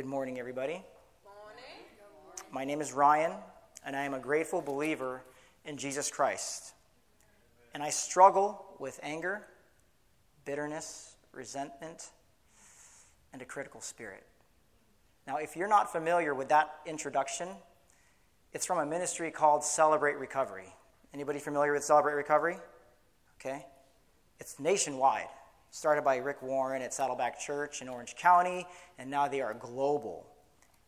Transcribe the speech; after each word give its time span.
Good 0.00 0.08
morning, 0.08 0.38
everybody. 0.38 0.82
My 2.50 2.64
name 2.64 2.80
is 2.80 2.94
Ryan, 2.94 3.32
and 3.84 3.94
I 3.94 4.04
am 4.04 4.14
a 4.14 4.18
grateful 4.18 4.62
believer 4.62 5.20
in 5.66 5.76
Jesus 5.76 6.10
Christ. 6.10 6.72
And 7.74 7.82
I 7.82 7.90
struggle 7.90 8.64
with 8.78 8.98
anger, 9.02 9.46
bitterness, 10.46 11.16
resentment, 11.32 12.12
and 13.34 13.42
a 13.42 13.44
critical 13.44 13.82
spirit. 13.82 14.24
Now, 15.26 15.36
if 15.36 15.54
you're 15.54 15.68
not 15.68 15.92
familiar 15.92 16.34
with 16.34 16.48
that 16.48 16.76
introduction, 16.86 17.48
it's 18.54 18.64
from 18.64 18.78
a 18.78 18.86
ministry 18.86 19.30
called 19.30 19.62
Celebrate 19.62 20.16
Recovery. 20.16 20.72
Anybody 21.12 21.40
familiar 21.40 21.74
with 21.74 21.84
Celebrate 21.84 22.14
Recovery? 22.14 22.56
Okay. 23.38 23.66
It's 24.38 24.58
nationwide. 24.58 25.28
Started 25.70 26.02
by 26.02 26.16
Rick 26.16 26.42
Warren 26.42 26.82
at 26.82 26.92
Saddleback 26.92 27.38
Church 27.38 27.80
in 27.80 27.88
Orange 27.88 28.16
County, 28.16 28.66
and 28.98 29.08
now 29.08 29.28
they 29.28 29.40
are 29.40 29.54
global. 29.54 30.26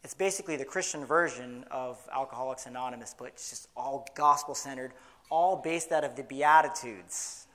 It's 0.02 0.14
basically 0.14 0.56
the 0.56 0.64
Christian 0.64 1.04
version 1.04 1.64
of 1.70 2.00
Alcoholics 2.12 2.66
Anonymous, 2.66 3.14
but 3.16 3.26
it's 3.28 3.50
just 3.50 3.68
all 3.76 4.08
gospel 4.16 4.54
centered, 4.54 4.92
all 5.30 5.56
based 5.56 5.92
out 5.92 6.02
of 6.02 6.16
the 6.16 6.24
Beatitudes. 6.24 7.46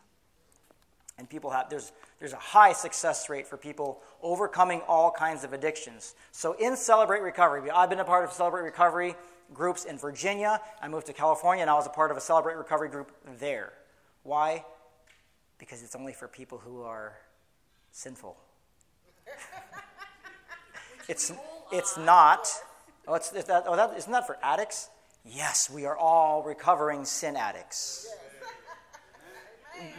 And 1.18 1.30
people 1.30 1.50
have, 1.50 1.70
there's, 1.70 1.92
there's 2.20 2.34
a 2.34 2.38
high 2.38 2.74
success 2.74 3.30
rate 3.30 3.48
for 3.48 3.58
people 3.58 4.02
overcoming 4.22 4.82
all 4.88 5.12
kinds 5.12 5.44
of 5.44 5.52
addictions. 5.52 6.16
So 6.32 6.54
in 6.54 6.78
Celebrate 6.78 7.22
Recovery, 7.22 7.70
I've 7.70 7.90
been 7.90 8.00
a 8.00 8.06
part 8.06 8.23
of 8.23 8.32
Celebrate 8.32 8.62
Recovery 8.62 9.16
groups 9.54 9.86
in 9.86 9.98
Virginia. 9.98 10.62
I 10.82 10.88
moved 10.88 11.08
to 11.08 11.14
California 11.14 11.62
and 11.62 11.70
I 11.70 11.73
was 11.73 11.88
a 11.88 11.90
part 11.90 12.12
of 12.12 12.18
a 12.18 12.22
Celebrate 12.22 12.56
Recovery 12.56 12.90
group 12.90 13.12
there. 13.40 13.73
Why? 14.23 14.64
Because 15.58 15.84
it's 15.84 15.96
only 15.96 16.14
for 16.14 16.28
people 16.28 16.59
who 16.59 16.84
are 16.84 17.18
sinful. 17.98 18.38
it's, 21.10 21.34
it's 21.72 21.98
not. 21.98 22.48
Oh, 23.08 23.16
it's, 23.16 23.34
is 23.34 23.46
that, 23.46 23.64
oh, 23.66 23.76
that, 23.76 23.98
isn't 23.98 24.12
that 24.12 24.28
for 24.28 24.38
addicts? 24.44 24.90
Yes, 25.26 25.67
we 25.70 25.86
are 25.86 25.98
all 25.98 26.44
recovering 26.44 27.06
sin 27.06 27.36
addicts. 27.36 28.08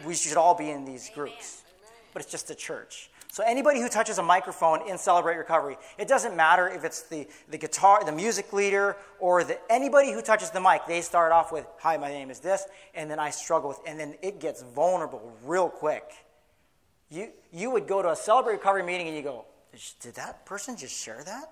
We 0.06 0.14
should 0.14 0.36
all 0.36 0.54
be 0.54 0.70
in 0.70 0.84
these 0.84 1.10
groups, 1.12 1.62
but 2.12 2.22
it's 2.22 2.30
just 2.30 2.50
a 2.50 2.54
church. 2.54 3.10
So 3.32 3.42
anybody 3.44 3.80
who 3.80 3.88
touches 3.88 4.19
a 4.19 4.22
microphone 4.22 4.88
in 4.88 4.96
Celebrate 4.96 5.36
Recovery, 5.36 5.76
it 5.98 6.08
doesn't 6.08 6.36
matter 6.36 6.69
if 6.69 6.84
it's 6.84 7.02
the, 7.02 7.26
the 7.50 7.58
guitar, 7.58 8.04
the 8.04 8.12
music 8.12 8.52
leader, 8.52 8.96
or 9.19 9.44
the, 9.44 9.58
anybody 9.70 10.12
who 10.12 10.22
touches 10.22 10.50
the 10.50 10.60
mic. 10.60 10.82
They 10.86 11.00
start 11.02 11.30
off 11.30 11.52
with, 11.52 11.66
"Hi, 11.80 11.96
my 11.96 12.08
name 12.08 12.30
is 12.30 12.41
this," 12.41 12.66
and 12.94 13.10
then 13.10 13.19
I 13.19 13.30
struggle 13.30 13.69
with, 13.69 13.80
and 13.86 14.00
then 14.00 14.14
it 14.22 14.41
gets 14.41 14.62
vulnerable 14.62 15.36
real 15.44 15.69
quick. 15.69 16.04
You 17.10 17.30
you 17.52 17.70
would 17.70 17.86
go 17.86 18.02
to 18.02 18.10
a 18.10 18.16
Celebrate 18.16 18.54
Recovery 18.54 18.82
meeting 18.82 19.08
and 19.08 19.16
you 19.16 19.22
go, 19.22 19.46
"Did 20.00 20.14
that 20.16 20.44
person 20.44 20.76
just 20.76 20.94
share 20.94 21.22
that?" 21.24 21.50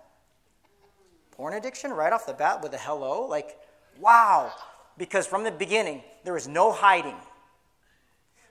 Porn 1.33 1.55
addiction 1.55 1.93
right 1.93 2.13
off 2.13 2.27
the 2.27 2.33
bat 2.33 2.63
with 2.63 2.73
a 2.73 2.79
hello, 2.79 3.27
like, 3.27 3.59
wow, 4.01 4.53
because 4.97 5.27
from 5.27 5.45
the 5.45 5.51
beginning 5.51 6.03
there 6.25 6.33
was 6.33 6.49
no 6.49 6.73
hiding. 6.73 7.17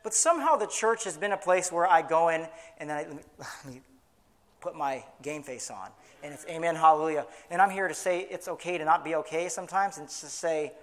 But 0.03 0.13
somehow 0.13 0.55
the 0.55 0.67
church 0.67 1.03
has 1.05 1.17
been 1.17 1.31
a 1.31 1.37
place 1.37 1.71
where 1.71 1.87
I 1.87 2.03
go 2.03 2.29
in 2.29 2.47
and 2.77 2.89
then 2.89 2.97
I, 2.97 3.07
let 3.39 3.65
me 3.65 3.81
put 4.61 4.75
my 4.75 5.03
game 5.23 5.41
face 5.41 5.71
on. 5.71 5.89
And 6.23 6.31
it's 6.31 6.45
amen, 6.45 6.75
hallelujah. 6.75 7.25
And 7.49 7.59
I'm 7.59 7.71
here 7.71 7.87
to 7.87 7.93
say 7.93 8.27
it's 8.29 8.47
okay 8.47 8.77
to 8.77 8.85
not 8.85 9.03
be 9.03 9.15
okay 9.15 9.49
sometimes 9.49 9.97
and 9.97 10.07
to 10.07 10.25
say, 10.27 10.73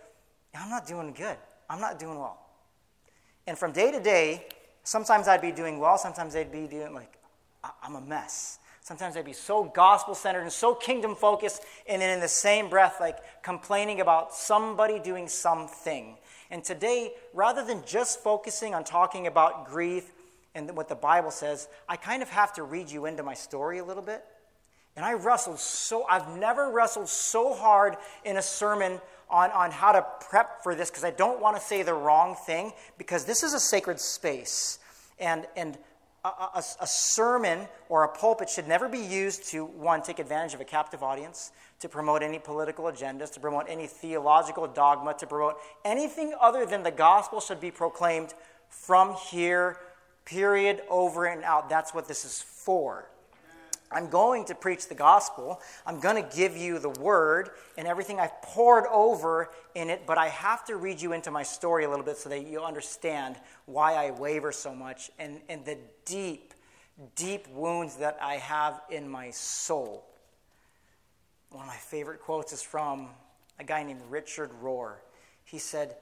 I'm 0.54 0.70
not 0.70 0.88
doing 0.88 1.12
good. 1.12 1.36
I'm 1.70 1.80
not 1.80 2.00
doing 2.00 2.18
well. 2.18 2.38
And 3.46 3.56
from 3.56 3.70
day 3.70 3.92
to 3.92 4.00
day, 4.00 4.46
sometimes 4.82 5.28
I'd 5.28 5.42
be 5.42 5.52
doing 5.52 5.78
well, 5.78 5.98
sometimes 5.98 6.36
I'd 6.36 6.52
be 6.52 6.66
doing 6.66 6.94
like, 6.94 7.18
I'm 7.82 7.94
a 7.94 8.00
mess. 8.00 8.58
Sometimes 8.80 9.16
I'd 9.16 9.24
be 9.24 9.32
so 9.32 9.64
gospel 9.64 10.14
centered 10.14 10.40
and 10.40 10.52
so 10.52 10.74
kingdom 10.74 11.14
focused, 11.14 11.62
and 11.88 12.02
then 12.02 12.10
in 12.10 12.20
the 12.20 12.28
same 12.28 12.68
breath, 12.68 12.96
like 13.00 13.18
complaining 13.42 14.00
about 14.00 14.34
somebody 14.34 14.98
doing 14.98 15.28
something. 15.28 16.16
And 16.50 16.64
today, 16.64 17.12
rather 17.32 17.64
than 17.64 17.84
just 17.86 18.20
focusing 18.20 18.74
on 18.74 18.82
talking 18.82 19.28
about 19.28 19.66
grief 19.68 20.10
and 20.54 20.76
what 20.76 20.88
the 20.88 20.96
Bible 20.96 21.30
says, 21.30 21.68
I 21.88 21.96
kind 21.96 22.22
of 22.22 22.28
have 22.30 22.52
to 22.54 22.64
read 22.64 22.90
you 22.90 23.06
into 23.06 23.22
my 23.22 23.34
story 23.34 23.78
a 23.78 23.84
little 23.84 24.02
bit. 24.02 24.24
And 24.96 25.04
I 25.06 25.14
wrestled 25.14 25.58
so, 25.58 26.04
I've 26.04 26.36
never 26.36 26.70
wrestled 26.70 27.08
so 27.08 27.54
hard 27.54 27.96
in 28.24 28.36
a 28.36 28.42
sermon 28.42 29.00
on, 29.30 29.50
on 29.52 29.70
how 29.70 29.92
to 29.92 30.04
prep 30.28 30.62
for 30.62 30.74
this 30.74 30.90
because 30.90 31.04
I 31.04 31.10
don't 31.10 31.40
want 31.40 31.56
to 31.56 31.62
say 31.62 31.82
the 31.82 31.94
wrong 31.94 32.34
thing 32.34 32.72
because 32.98 33.24
this 33.24 33.42
is 33.42 33.54
a 33.54 33.60
sacred 33.60 33.98
space. 33.98 34.78
And, 35.22 35.46
and 35.56 35.78
a, 36.24 36.28
a, 36.28 36.64
a, 36.80 36.86
sermon 36.86 37.66
or 37.88 38.04
a 38.04 38.08
pulpit 38.08 38.50
should 38.50 38.68
never 38.68 38.88
be 38.88 38.98
used 38.98 39.48
to, 39.50 39.64
one, 39.64 40.02
take 40.02 40.18
advantage 40.18 40.52
of 40.52 40.60
a 40.60 40.64
captive 40.64 41.02
audience, 41.02 41.52
to 41.80 41.88
promote 41.88 42.22
any 42.22 42.38
political 42.38 42.84
agendas, 42.84 43.32
to 43.32 43.40
promote 43.40 43.66
any 43.68 43.86
theological 43.86 44.66
dogma, 44.66 45.14
to 45.14 45.26
promote 45.26 45.56
anything 45.84 46.34
other 46.40 46.66
than 46.66 46.82
the 46.82 46.90
gospel 46.90 47.40
should 47.40 47.60
be 47.60 47.70
proclaimed 47.70 48.34
from 48.68 49.14
here, 49.30 49.78
period, 50.24 50.82
over 50.90 51.24
and 51.24 51.42
out. 51.44 51.68
That's 51.68 51.94
what 51.94 52.06
this 52.06 52.24
is 52.24 52.42
for. 52.42 53.08
I'm 53.94 54.08
going 54.08 54.44
to 54.46 54.54
preach 54.54 54.88
the 54.88 54.94
gospel. 54.94 55.60
I'm 55.86 56.00
going 56.00 56.22
to 56.22 56.36
give 56.36 56.56
you 56.56 56.78
the 56.78 56.90
word 56.90 57.50
and 57.76 57.86
everything 57.86 58.18
I've 58.20 58.40
poured 58.42 58.84
over 58.90 59.50
in 59.74 59.90
it, 59.90 60.06
but 60.06 60.18
I 60.18 60.28
have 60.28 60.64
to 60.66 60.76
read 60.76 61.00
you 61.00 61.12
into 61.12 61.30
my 61.30 61.42
story 61.42 61.84
a 61.84 61.90
little 61.90 62.04
bit 62.04 62.16
so 62.16 62.28
that 62.28 62.46
you 62.46 62.62
understand 62.62 63.36
why 63.66 63.94
I 63.94 64.10
waver 64.10 64.52
so 64.52 64.74
much 64.74 65.10
and, 65.18 65.40
and 65.48 65.64
the 65.64 65.78
deep, 66.04 66.54
deep 67.16 67.48
wounds 67.48 67.96
that 67.96 68.18
I 68.20 68.34
have 68.34 68.80
in 68.90 69.08
my 69.08 69.30
soul. 69.30 70.04
One 71.50 71.62
of 71.62 71.68
my 71.68 71.76
favorite 71.76 72.20
quotes 72.20 72.52
is 72.52 72.62
from 72.62 73.08
a 73.58 73.64
guy 73.64 73.82
named 73.82 74.02
Richard 74.08 74.50
Rohr. 74.62 74.94
He 75.44 75.58
said, 75.58 75.96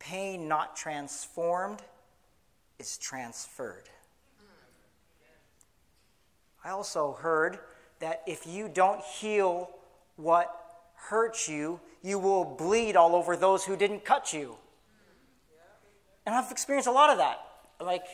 Pain 0.00 0.48
not 0.48 0.76
transformed 0.76 1.82
is 2.78 2.96
transferred. 2.98 3.88
I 6.64 6.70
also 6.70 7.12
heard 7.12 7.58
that 8.00 8.22
if 8.26 8.46
you 8.46 8.68
don't 8.68 9.02
heal 9.02 9.70
what 10.16 10.54
hurts 10.94 11.48
you, 11.48 11.80
you 12.02 12.18
will 12.18 12.44
bleed 12.44 12.96
all 12.96 13.14
over 13.14 13.36
those 13.36 13.64
who 13.64 13.76
didn't 13.76 14.04
cut 14.04 14.32
you. 14.32 14.56
And 16.26 16.34
I've 16.34 16.50
experienced 16.50 16.88
a 16.88 16.92
lot 16.92 17.10
of 17.10 17.18
that. 17.18 17.38
Like, 17.80 18.04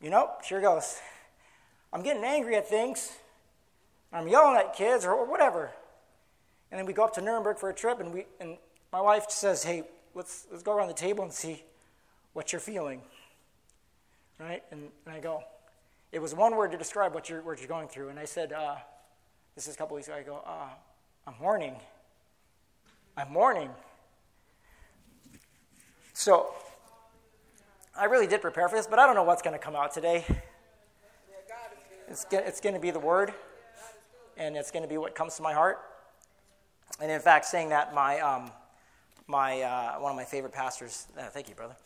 you 0.00 0.10
know, 0.10 0.30
sure 0.44 0.60
goes. 0.60 0.98
I'm 1.92 2.02
getting 2.02 2.24
angry 2.24 2.56
at 2.56 2.68
things. 2.68 3.12
I'm 4.12 4.28
yelling 4.28 4.56
at 4.56 4.74
kids 4.74 5.04
or 5.04 5.26
whatever. 5.26 5.70
And 6.70 6.78
then 6.78 6.86
we 6.86 6.92
go 6.92 7.04
up 7.04 7.14
to 7.14 7.20
Nuremberg 7.20 7.58
for 7.58 7.70
a 7.70 7.74
trip, 7.74 8.00
and, 8.00 8.12
we, 8.12 8.26
and 8.40 8.58
my 8.92 9.00
wife 9.00 9.26
says, 9.28 9.62
Hey, 9.62 9.84
let's, 10.14 10.46
let's 10.50 10.62
go 10.62 10.76
around 10.76 10.88
the 10.88 10.94
table 10.94 11.24
and 11.24 11.32
see 11.32 11.62
what 12.32 12.52
you're 12.52 12.60
feeling. 12.60 13.02
Right? 14.38 14.62
And, 14.70 14.88
and 15.06 15.14
I 15.14 15.20
go, 15.20 15.42
it 16.10 16.20
was 16.20 16.34
one 16.34 16.56
word 16.56 16.72
to 16.72 16.78
describe 16.78 17.14
what 17.14 17.28
you're, 17.28 17.42
what 17.42 17.58
you're 17.58 17.68
going 17.68 17.88
through. 17.88 18.08
And 18.08 18.18
I 18.18 18.24
said, 18.24 18.52
uh, 18.52 18.76
this 19.54 19.66
is 19.68 19.74
a 19.74 19.78
couple 19.78 19.96
weeks 19.96 20.08
ago, 20.08 20.16
I 20.16 20.22
go, 20.22 20.42
uh, 20.46 20.68
I'm 21.26 21.34
mourning. 21.40 21.76
I'm 23.16 23.30
mourning. 23.30 23.70
So 26.14 26.54
I 27.96 28.06
really 28.06 28.26
did 28.26 28.40
prepare 28.40 28.68
for 28.68 28.76
this, 28.76 28.86
but 28.86 28.98
I 28.98 29.06
don't 29.06 29.14
know 29.14 29.22
what's 29.22 29.42
going 29.42 29.58
to 29.58 29.62
come 29.62 29.76
out 29.76 29.92
today. 29.92 30.24
It's, 32.08 32.24
it's 32.32 32.60
going 32.60 32.74
to 32.74 32.80
be 32.80 32.90
the 32.90 32.98
word, 32.98 33.34
and 34.38 34.56
it's 34.56 34.70
going 34.70 34.82
to 34.82 34.88
be 34.88 34.96
what 34.96 35.14
comes 35.14 35.36
to 35.36 35.42
my 35.42 35.52
heart. 35.52 35.78
And 37.00 37.10
in 37.10 37.20
fact, 37.20 37.44
saying 37.44 37.68
that, 37.68 37.94
my, 37.94 38.18
um, 38.20 38.50
my, 39.26 39.60
uh, 39.60 39.98
one 39.98 40.12
of 40.12 40.16
my 40.16 40.24
favorite 40.24 40.54
pastors, 40.54 41.06
uh, 41.18 41.24
thank 41.26 41.50
you, 41.50 41.54
brother 41.54 41.76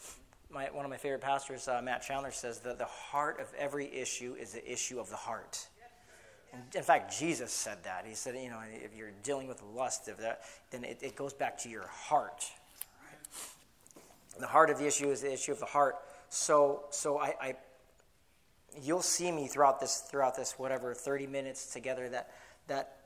my, 0.52 0.66
one 0.66 0.84
of 0.84 0.90
my 0.90 0.96
favorite 0.96 1.22
pastors, 1.22 1.66
uh, 1.66 1.80
Matt 1.82 2.02
Chandler, 2.02 2.30
says 2.30 2.60
that 2.60 2.78
the 2.78 2.84
heart 2.84 3.40
of 3.40 3.46
every 3.58 3.92
issue 3.92 4.34
is 4.38 4.52
the 4.52 4.72
issue 4.72 5.00
of 5.00 5.08
the 5.08 5.16
heart. 5.16 5.66
And 6.52 6.62
in 6.74 6.82
fact, 6.82 7.18
Jesus 7.18 7.50
said 7.50 7.78
that. 7.84 8.04
He 8.06 8.14
said, 8.14 8.34
you 8.36 8.50
know, 8.50 8.60
if 8.70 8.94
you're 8.94 9.12
dealing 9.22 9.48
with 9.48 9.62
lust, 9.74 10.08
of 10.08 10.18
that, 10.18 10.42
then 10.70 10.84
it, 10.84 10.98
it 11.02 11.16
goes 11.16 11.32
back 11.32 11.56
to 11.58 11.70
your 11.70 11.86
heart. 11.86 12.44
Right? 13.00 14.04
The 14.38 14.46
heart 14.46 14.68
of 14.68 14.78
the 14.78 14.86
issue 14.86 15.10
is 15.10 15.22
the 15.22 15.32
issue 15.32 15.52
of 15.52 15.60
the 15.60 15.66
heart. 15.66 15.96
So, 16.28 16.84
so 16.90 17.18
I, 17.18 17.34
I, 17.40 17.54
you'll 18.82 19.02
see 19.02 19.32
me 19.32 19.48
throughout 19.48 19.80
this, 19.80 20.04
throughout 20.10 20.36
this, 20.36 20.58
whatever, 20.58 20.94
30 20.94 21.26
minutes 21.26 21.72
together. 21.72 22.10
That, 22.10 22.30
that, 22.68 22.96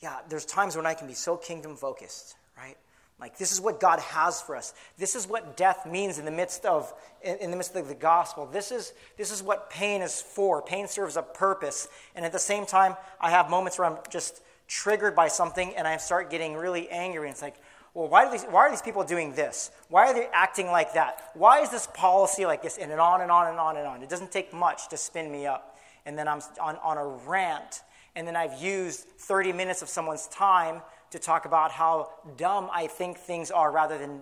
yeah, 0.00 0.18
there's 0.28 0.44
times 0.44 0.76
when 0.76 0.86
I 0.86 0.94
can 0.94 1.08
be 1.08 1.14
so 1.14 1.36
kingdom 1.36 1.76
focused, 1.76 2.36
right? 2.56 2.76
Like 3.18 3.38
this 3.38 3.50
is 3.50 3.60
what 3.60 3.80
God 3.80 3.98
has 4.00 4.42
for 4.42 4.56
us. 4.56 4.74
This 4.98 5.14
is 5.14 5.26
what 5.26 5.56
death 5.56 5.86
means 5.86 6.18
in 6.18 6.24
the 6.26 6.30
midst 6.30 6.66
of 6.66 6.92
in 7.22 7.50
the 7.50 7.56
midst 7.56 7.74
of 7.74 7.88
the 7.88 7.94
gospel. 7.94 8.46
This 8.46 8.70
is 8.70 8.92
this 9.16 9.30
is 9.30 9.42
what 9.42 9.70
pain 9.70 10.02
is 10.02 10.20
for. 10.20 10.60
Pain 10.60 10.86
serves 10.86 11.16
a 11.16 11.22
purpose. 11.22 11.88
And 12.14 12.24
at 12.24 12.32
the 12.32 12.38
same 12.38 12.66
time, 12.66 12.94
I 13.20 13.30
have 13.30 13.48
moments 13.48 13.78
where 13.78 13.86
I'm 13.86 13.98
just 14.10 14.42
triggered 14.68 15.14
by 15.14 15.28
something 15.28 15.74
and 15.76 15.86
I 15.88 15.96
start 15.96 16.30
getting 16.30 16.54
really 16.54 16.90
angry. 16.90 17.28
And 17.28 17.32
it's 17.32 17.42
like, 17.42 17.56
well, 17.94 18.08
why, 18.08 18.26
do 18.26 18.32
these, 18.32 18.44
why 18.44 18.60
are 18.60 18.70
these 18.70 18.82
people 18.82 19.04
doing 19.04 19.32
this? 19.32 19.70
Why 19.88 20.08
are 20.08 20.14
they 20.14 20.28
acting 20.32 20.66
like 20.66 20.92
that? 20.94 21.30
Why 21.34 21.60
is 21.60 21.70
this 21.70 21.86
policy 21.94 22.44
like 22.44 22.62
this? 22.62 22.76
And 22.76 22.92
on 22.92 23.22
and 23.22 23.30
on 23.30 23.46
and 23.46 23.58
on 23.58 23.76
and 23.76 23.86
on. 23.86 24.02
It 24.02 24.10
doesn't 24.10 24.30
take 24.32 24.52
much 24.52 24.88
to 24.88 24.96
spin 24.96 25.30
me 25.32 25.46
up. 25.46 25.78
And 26.04 26.18
then 26.18 26.28
I'm 26.28 26.40
on, 26.60 26.76
on 26.76 26.98
a 26.98 27.06
rant 27.06 27.82
and 28.16 28.26
then 28.26 28.34
I've 28.34 28.60
used 28.60 29.00
30 29.00 29.52
minutes 29.52 29.82
of 29.82 29.88
someone's 29.88 30.26
time 30.28 30.80
to 31.10 31.18
talk 31.18 31.44
about 31.44 31.70
how 31.70 32.10
dumb 32.36 32.68
I 32.72 32.86
think 32.86 33.18
things 33.18 33.50
are 33.50 33.70
rather 33.70 33.98
than 33.98 34.20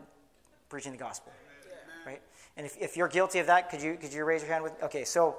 preaching 0.69 0.93
the 0.93 0.99
gospel. 0.99 1.33
Right? 2.07 2.21
And 2.57 2.67
if, 2.67 2.77
if 2.81 2.97
you're 2.97 3.09
guilty 3.09 3.39
of 3.39 3.47
that, 3.47 3.71
could 3.71 3.83
you, 3.83 3.97
could 3.97 4.13
you 4.13 4.25
raise 4.25 4.43
your 4.43 4.53
hand 4.53 4.65
with 4.65 4.73
Okay, 4.83 5.05
so, 5.05 5.37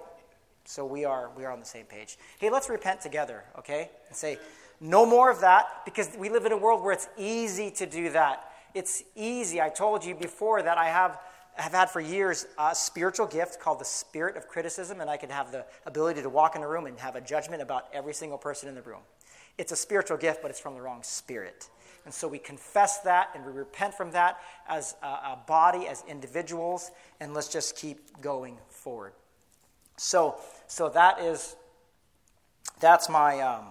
so 0.65 0.86
we, 0.86 1.06
are, 1.06 1.30
we 1.38 1.45
are 1.45 1.51
on 1.51 1.59
the 1.59 1.65
same 1.65 1.86
page. 1.86 2.18
Hey, 2.39 2.50
let's 2.50 2.69
repent 2.69 3.01
together, 3.01 3.44
okay? 3.59 3.89
And 4.07 4.15
say, 4.15 4.38
no 4.81 5.06
more 5.06 5.31
of 5.31 5.42
that 5.42 5.81
because 5.86 6.09
we 6.18 6.30
live 6.30 6.45
in 6.45 6.51
a 6.51 6.57
world 6.57 6.83
where 6.83 6.94
it's 6.94 7.07
easy 7.18 7.71
to 7.71 7.86
do 7.86 8.12
that. 8.12 8.51
It's 8.74 9.03
easy. 9.15 9.62
I 9.62 9.69
told 9.69 10.03
you 10.03 10.15
before 10.15 10.62
that 10.62 10.77
I 10.77 10.89
have 10.89 11.18
have 11.56 11.71
had 11.71 11.89
for 11.89 12.01
years 12.01 12.45
a 12.57 12.75
spiritual 12.75 13.25
gift 13.25 13.59
called 13.59 13.80
the 13.80 13.86
spirit 13.86 14.36
of 14.36 14.47
criticism, 14.47 15.00
and 15.01 15.09
I 15.09 15.18
can 15.18 15.30
have 15.30 15.51
the 15.51 15.65
ability 15.86 16.21
to 16.21 16.30
walk 16.30 16.56
in 16.56 16.62
a 16.62 16.68
room 16.68 16.86
and 16.86 17.00
have 17.00 17.15
a 17.15 17.21
judgment 17.21 17.62
about 17.62 17.88
every 17.94 18.13
single 18.13 18.38
person 18.38 18.68
in 18.68 18.75
the 18.75 18.81
room. 18.81 19.00
It's 19.57 19.72
a 19.72 19.75
spiritual 19.75 20.18
gift, 20.18 20.42
but 20.42 20.52
it's 20.52 20.60
from 20.60 20.74
the 20.74 20.81
wrong 20.81 21.04
spirit. 21.04 21.69
And 22.06 22.13
so 22.13 22.28
we 22.28 22.38
confess 22.38 23.00
that 23.00 23.31
and 23.34 23.46
we 23.46 23.52
repent 23.52 23.96
from 23.96 24.12
that 24.12 24.40
as 24.68 24.96
a, 25.02 25.07
a 25.07 25.40
body, 25.48 25.88
as 25.88 26.04
individuals, 26.07 26.92
and 27.19 27.34
let's 27.34 27.48
just 27.48 27.75
keep 27.75 28.22
going 28.22 28.57
forward. 28.69 29.13
So, 29.98 30.36
so 30.68 30.90
that 30.90 31.19
is 31.19 31.56
that's 32.80 33.10
my 33.10 33.40
um, 33.40 33.66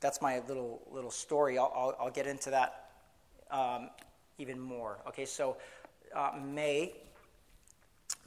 that's 0.00 0.20
my 0.20 0.42
little 0.48 0.82
little 0.90 1.10
story. 1.10 1.56
I'll, 1.58 1.72
I'll, 1.74 1.96
I'll 2.00 2.10
get 2.10 2.26
into 2.26 2.50
that 2.50 2.90
um, 3.50 3.88
even 4.38 4.60
more. 4.60 4.98
Okay, 5.08 5.24
so 5.24 5.56
uh, 6.14 6.32
May 6.44 6.92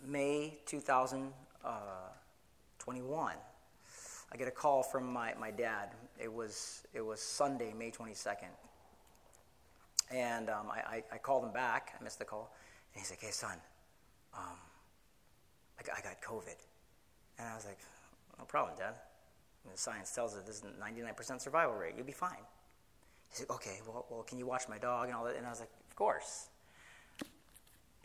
May 0.05 0.57
2021, 0.65 3.35
I 4.33 4.37
get 4.37 4.47
a 4.47 4.51
call 4.51 4.81
from 4.81 5.11
my, 5.13 5.33
my 5.39 5.51
dad. 5.51 5.89
It 6.19 6.31
was, 6.31 6.83
it 6.93 7.05
was 7.05 7.21
Sunday, 7.21 7.71
May 7.77 7.91
22nd. 7.91 8.49
And 10.11 10.49
um, 10.49 10.67
I, 10.71 10.95
I, 10.95 11.03
I, 11.13 11.17
called 11.19 11.45
him 11.45 11.53
back. 11.53 11.93
I 11.99 12.03
missed 12.03 12.19
the 12.19 12.25
call. 12.25 12.55
And 12.93 13.01
he's 13.01 13.11
like, 13.11 13.21
hey, 13.21 13.31
son, 13.31 13.57
um, 14.35 14.57
I, 15.79 15.83
got, 15.83 15.97
I 15.97 16.01
got 16.01 16.21
COVID. 16.21 16.55
And 17.37 17.47
I 17.47 17.55
was 17.55 17.65
like, 17.65 17.77
no 18.39 18.45
problem, 18.45 18.75
Dad. 18.77 18.95
the 19.71 19.77
science 19.77 20.11
tells 20.11 20.35
us 20.35 20.43
this 20.43 20.57
is 20.57 20.63
99% 20.81 21.39
survival 21.39 21.75
rate. 21.75 21.93
You'll 21.95 22.05
be 22.05 22.11
fine. 22.11 22.43
He's 23.29 23.41
like, 23.41 23.51
okay, 23.51 23.79
well, 23.87 24.05
well, 24.09 24.23
can 24.23 24.39
you 24.39 24.47
watch 24.47 24.63
my 24.67 24.79
dog 24.79 25.07
and 25.07 25.15
all 25.15 25.25
that? 25.25 25.35
And 25.35 25.45
I 25.45 25.49
was 25.49 25.59
like, 25.59 25.71
of 25.89 25.95
course 25.95 26.49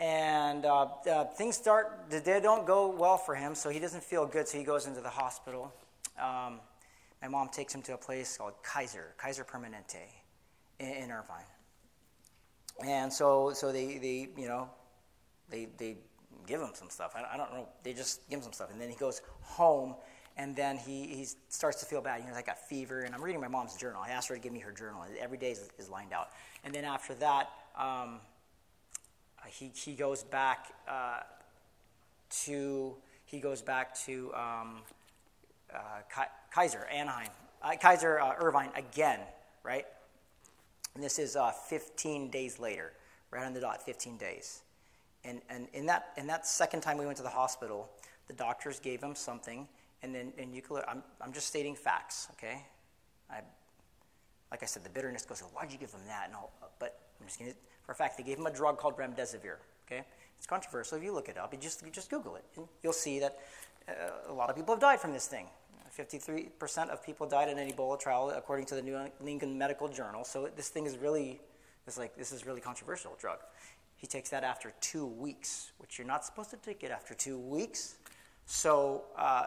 and 0.00 0.64
uh, 0.64 0.86
uh, 1.10 1.24
things 1.24 1.56
start 1.56 2.04
they 2.08 2.38
don't 2.38 2.64
go 2.64 2.88
well 2.88 3.16
for 3.16 3.34
him 3.34 3.52
so 3.52 3.68
he 3.68 3.80
doesn't 3.80 4.04
feel 4.04 4.26
good 4.26 4.46
so 4.46 4.56
he 4.56 4.62
goes 4.62 4.86
into 4.86 5.00
the 5.00 5.10
hospital 5.10 5.74
um, 6.18 6.60
my 7.22 7.28
mom 7.28 7.48
takes 7.48 7.74
him 7.74 7.82
to 7.82 7.94
a 7.94 7.98
place 7.98 8.36
called 8.36 8.54
kaiser 8.62 9.14
kaiser 9.16 9.44
permanente 9.44 10.06
in, 10.78 10.88
in 10.88 11.10
irvine 11.10 11.44
and 12.84 13.12
so 13.12 13.52
so 13.54 13.72
they, 13.72 13.98
they 13.98 14.28
you 14.36 14.48
know 14.48 14.68
they, 15.50 15.68
they 15.78 15.96
give 16.46 16.60
him 16.60 16.70
some 16.74 16.90
stuff 16.90 17.14
I, 17.16 17.34
I 17.34 17.36
don't 17.36 17.52
know 17.52 17.68
they 17.82 17.92
just 17.92 18.28
give 18.28 18.38
him 18.38 18.42
some 18.42 18.52
stuff 18.52 18.70
and 18.70 18.80
then 18.80 18.88
he 18.88 18.96
goes 18.96 19.22
home 19.40 19.94
and 20.38 20.54
then 20.54 20.76
he, 20.76 21.08
he 21.08 21.26
starts 21.48 21.80
to 21.80 21.86
feel 21.86 22.00
bad. 22.00 22.20
He 22.20 22.26
knows 22.28 22.36
I 22.36 22.42
got 22.42 22.58
fever, 22.68 23.00
and 23.00 23.12
I'm 23.12 23.22
reading 23.22 23.40
my 23.40 23.48
mom's 23.48 23.74
journal. 23.74 24.00
I 24.00 24.10
asked 24.10 24.28
her 24.28 24.36
to 24.36 24.40
give 24.40 24.52
me 24.52 24.60
her 24.60 24.70
journal. 24.70 25.04
Every 25.20 25.36
day 25.36 25.50
is, 25.50 25.68
is 25.78 25.90
lined 25.90 26.12
out. 26.12 26.28
And 26.62 26.72
then 26.72 26.84
after 26.84 27.12
that, 27.16 27.50
um, 27.76 28.20
he, 29.48 29.72
he 29.74 29.94
goes 29.94 30.22
back 30.22 30.66
uh, 30.88 31.20
to 32.44 32.94
he 33.24 33.40
goes 33.40 33.60
back 33.60 33.94
to 34.06 34.32
um, 34.34 34.80
uh, 35.74 36.24
Kaiser 36.52 36.86
Anaheim, 36.86 37.30
uh, 37.62 37.72
Kaiser 37.80 38.20
uh, 38.20 38.34
Irvine 38.38 38.70
again, 38.74 39.20
right? 39.62 39.86
And 40.94 41.02
this 41.02 41.18
is 41.18 41.36
uh, 41.36 41.50
15 41.50 42.30
days 42.30 42.58
later, 42.58 42.92
right 43.30 43.46
on 43.46 43.54
the 43.54 43.60
dot, 43.60 43.82
15 43.82 44.16
days. 44.16 44.62
And, 45.24 45.40
and 45.50 45.68
in, 45.72 45.86
that, 45.86 46.10
in 46.16 46.26
that 46.28 46.46
second 46.46 46.80
time 46.80 46.98
we 46.98 47.04
went 47.04 47.16
to 47.18 47.22
the 47.22 47.28
hospital, 47.28 47.90
the 48.26 48.32
doctors 48.32 48.80
gave 48.80 49.02
him 49.02 49.14
something, 49.14 49.68
and 50.02 50.14
then 50.14 50.32
and 50.38 50.54
you 50.54 50.62
could, 50.62 50.84
I'm, 50.86 51.02
I'm 51.20 51.32
just 51.32 51.46
stating 51.46 51.74
facts, 51.74 52.28
okay? 52.32 52.62
I, 53.30 53.40
like 54.50 54.62
I 54.62 54.66
said, 54.66 54.84
the 54.84 54.90
bitterness 54.90 55.24
goes, 55.24 55.40
why'd 55.40 55.72
you 55.72 55.78
give 55.78 55.92
him 55.92 56.00
that? 56.06 56.26
And 56.26 56.34
all, 56.34 56.52
but 56.78 56.98
I'm 57.20 57.26
just 57.26 57.38
to 57.40 57.52
for 57.88 57.92
a 57.92 57.94
fact, 57.94 58.18
they 58.18 58.22
gave 58.22 58.38
him 58.38 58.46
a 58.46 58.50
drug 58.50 58.76
called 58.76 58.98
remdesivir. 58.98 59.56
Okay, 59.86 60.02
it's 60.36 60.46
controversial. 60.46 60.98
If 60.98 61.04
you 61.04 61.12
look 61.12 61.30
it 61.30 61.38
up, 61.38 61.54
you 61.54 61.58
just 61.58 61.82
you 61.84 61.90
just 61.90 62.10
Google 62.10 62.36
it, 62.36 62.44
and 62.56 62.68
you'll 62.82 62.92
see 62.92 63.18
that 63.20 63.38
uh, 63.88 63.92
a 64.30 64.32
lot 64.32 64.50
of 64.50 64.56
people 64.56 64.74
have 64.74 64.80
died 64.80 65.00
from 65.00 65.12
this 65.12 65.26
thing. 65.26 65.46
53% 65.98 66.90
of 66.90 67.02
people 67.02 67.26
died 67.26 67.48
in 67.48 67.58
an 67.58 67.70
Ebola 67.70 67.98
trial, 67.98 68.30
according 68.30 68.66
to 68.66 68.76
the 68.76 68.82
New 68.82 69.10
England 69.26 69.58
Medical 69.58 69.88
Journal. 69.88 70.24
So 70.24 70.48
this 70.54 70.68
thing 70.68 70.86
is 70.86 70.96
really, 70.96 71.40
it's 71.86 71.98
like 71.98 72.16
this 72.16 72.30
is 72.30 72.46
really 72.46 72.60
controversial 72.60 73.16
drug. 73.18 73.38
He 73.96 74.06
takes 74.06 74.30
that 74.30 74.44
after 74.44 74.72
two 74.80 75.06
weeks, 75.06 75.72
which 75.78 75.98
you're 75.98 76.06
not 76.06 76.24
supposed 76.24 76.50
to 76.50 76.56
take 76.56 76.84
it 76.84 76.92
after 76.92 77.14
two 77.14 77.36
weeks. 77.36 77.96
So 78.46 79.02
uh, 79.16 79.46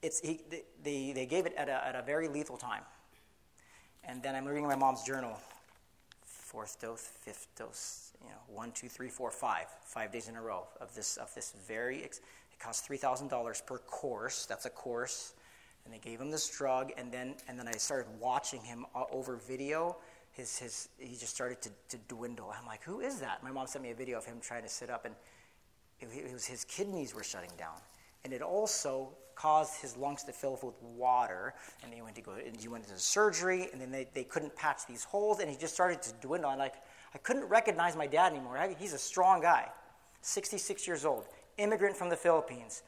it's 0.00 0.20
he, 0.20 0.40
they, 0.82 1.12
they 1.12 1.26
gave 1.26 1.44
it 1.44 1.54
at 1.56 1.68
a, 1.68 1.86
at 1.86 1.94
a 1.94 2.02
very 2.02 2.28
lethal 2.28 2.56
time. 2.56 2.82
And 4.04 4.22
then 4.22 4.34
I'm 4.34 4.46
reading 4.46 4.66
my 4.66 4.76
mom's 4.76 5.02
journal 5.02 5.38
fourth 6.24 6.80
dose, 6.80 7.02
fifth 7.02 7.46
dose, 7.58 8.12
you 8.22 8.30
know, 8.30 8.38
one, 8.46 8.72
two, 8.72 8.88
three, 8.88 9.10
four, 9.10 9.30
five, 9.30 9.66
five 9.84 10.10
days 10.10 10.28
in 10.28 10.36
a 10.36 10.40
row 10.40 10.66
of 10.80 10.94
this 10.94 11.18
of 11.18 11.32
this 11.34 11.52
very. 11.66 11.98
It 11.98 12.18
costs 12.58 12.86
three 12.86 12.96
thousand 12.96 13.28
dollars 13.28 13.62
per 13.66 13.76
course. 13.76 14.46
That's 14.46 14.64
a 14.64 14.70
course, 14.70 15.34
and 15.88 15.94
they 15.94 16.06
gave 16.06 16.20
him 16.20 16.30
this 16.30 16.48
drug, 16.50 16.92
and 16.98 17.10
then 17.10 17.34
and 17.48 17.58
then 17.58 17.66
I 17.66 17.72
started 17.72 18.06
watching 18.20 18.60
him 18.60 18.84
uh, 18.94 19.04
over 19.10 19.36
video. 19.36 19.96
His 20.32 20.58
his 20.58 20.88
he 20.98 21.16
just 21.16 21.34
started 21.34 21.62
to, 21.62 21.70
to 21.88 21.96
dwindle. 22.08 22.52
I'm 22.56 22.66
like, 22.66 22.82
who 22.82 23.00
is 23.00 23.20
that? 23.20 23.42
My 23.42 23.50
mom 23.50 23.66
sent 23.66 23.82
me 23.82 23.90
a 23.90 23.94
video 23.94 24.18
of 24.18 24.26
him 24.26 24.38
trying 24.40 24.62
to 24.62 24.68
sit 24.68 24.90
up, 24.90 25.06
and 25.06 25.14
it, 26.00 26.30
was 26.30 26.44
his 26.44 26.64
kidneys 26.64 27.14
were 27.14 27.22
shutting 27.22 27.50
down, 27.58 27.76
and 28.24 28.34
it 28.34 28.42
also 28.42 29.08
caused 29.34 29.80
his 29.80 29.96
lungs 29.96 30.24
to 30.24 30.32
fill 30.32 30.58
with 30.62 30.74
water. 30.82 31.54
And 31.82 31.94
he 31.94 32.02
went 32.02 32.16
to 32.16 32.22
go, 32.22 32.32
and 32.32 32.60
he 32.60 32.68
went 32.68 32.84
into 32.84 32.98
surgery, 32.98 33.68
and 33.72 33.80
then 33.80 33.90
they, 33.90 34.08
they 34.12 34.24
couldn't 34.24 34.54
patch 34.56 34.86
these 34.86 35.04
holes, 35.04 35.40
and 35.40 35.48
he 35.48 35.56
just 35.56 35.72
started 35.72 36.02
to 36.02 36.12
dwindle. 36.20 36.50
And 36.50 36.58
like, 36.58 36.74
I 37.14 37.18
couldn't 37.18 37.46
recognize 37.46 37.96
my 37.96 38.06
dad 38.06 38.32
anymore. 38.32 38.74
He's 38.78 38.92
a 38.92 38.98
strong 38.98 39.40
guy, 39.40 39.68
66 40.20 40.86
years 40.86 41.06
old, 41.06 41.24
immigrant 41.56 41.96
from 41.96 42.10
the 42.10 42.16
Philippines. 42.16 42.82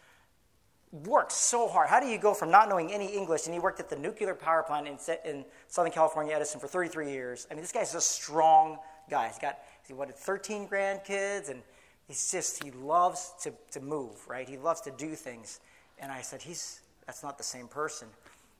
Worked 0.92 1.30
so 1.30 1.68
hard. 1.68 1.88
How 1.88 2.00
do 2.00 2.06
you 2.06 2.18
go 2.18 2.34
from 2.34 2.50
not 2.50 2.68
knowing 2.68 2.92
any 2.92 3.14
English, 3.14 3.46
and 3.46 3.54
he 3.54 3.60
worked 3.60 3.78
at 3.78 3.88
the 3.88 3.96
nuclear 3.96 4.34
power 4.34 4.64
plant 4.64 4.88
in, 5.24 5.44
Southern 5.68 5.92
California, 5.92 6.34
Edison, 6.34 6.58
for 6.58 6.66
33 6.66 7.12
years? 7.12 7.46
I 7.48 7.54
mean, 7.54 7.62
this 7.62 7.70
guy's 7.70 7.94
a 7.94 8.00
strong 8.00 8.78
guy. 9.08 9.28
He's 9.28 9.38
got, 9.38 9.58
he 9.86 9.92
wanted 9.92 10.16
13 10.16 10.66
grandkids, 10.66 11.48
and 11.48 11.62
he's 12.08 12.32
just, 12.32 12.62
he 12.62 12.72
loves 12.72 13.32
to, 13.42 13.52
to 13.70 13.80
move, 13.80 14.26
right? 14.26 14.48
He 14.48 14.56
loves 14.56 14.80
to 14.82 14.90
do 14.90 15.14
things. 15.14 15.60
And 16.00 16.10
I 16.10 16.22
said, 16.22 16.42
he's, 16.42 16.80
that's 17.06 17.22
not 17.22 17.38
the 17.38 17.44
same 17.44 17.68
person. 17.68 18.08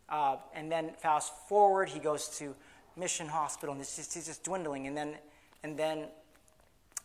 Uh, 0.08 0.36
and 0.54 0.70
then 0.70 0.90
fast 0.98 1.32
forward, 1.48 1.88
he 1.88 1.98
goes 1.98 2.28
to 2.38 2.54
Mission 2.96 3.26
Hospital, 3.26 3.72
and 3.72 3.80
it's 3.80 3.96
just, 3.96 4.14
he's 4.14 4.26
just 4.26 4.44
dwindling. 4.44 4.86
And 4.86 4.96
then, 4.96 5.16
and 5.64 5.76
then 5.76 6.06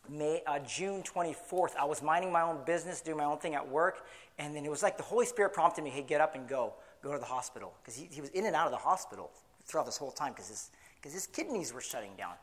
May, 0.10 0.42
uh, 0.46 0.60
June 0.60 1.04
24th, 1.04 1.76
I 1.76 1.86
was 1.86 2.02
minding 2.02 2.32
my 2.32 2.42
own 2.42 2.60
business, 2.66 3.02
doing 3.02 3.18
my 3.18 3.26
own 3.26 3.38
thing 3.38 3.56
at 3.56 3.68
work, 3.68 4.06
and 4.38 4.56
then 4.56 4.66
it 4.66 4.70
was 4.70 4.84
like 4.84 4.98
the 4.98 5.04
Holy 5.04 5.26
Spirit 5.26 5.54
prompted 5.54 5.84
me, 5.84 5.90
hey, 5.90 6.02
get 6.02 6.22
up 6.22 6.36
and 6.36 6.48
go. 6.48 6.74
Go 7.02 7.14
to 7.14 7.20
the 7.20 7.26
hospital. 7.26 7.74
Because 7.82 7.96
he, 7.96 8.08
he 8.12 8.22
was 8.22 8.30
in 8.32 8.46
and 8.46 8.56
out 8.56 8.66
of 8.66 8.72
the 8.72 8.78
hospital 8.78 9.32
throughout 9.66 9.86
this 9.86 9.98
whole 9.98 10.12
time 10.12 10.34
because 10.34 10.50
his, 10.50 10.72
cause 11.02 11.14
his 11.14 11.28
kidneys 11.28 11.74
were 11.74 11.82
shutting 11.82 12.12
down. 12.18 12.34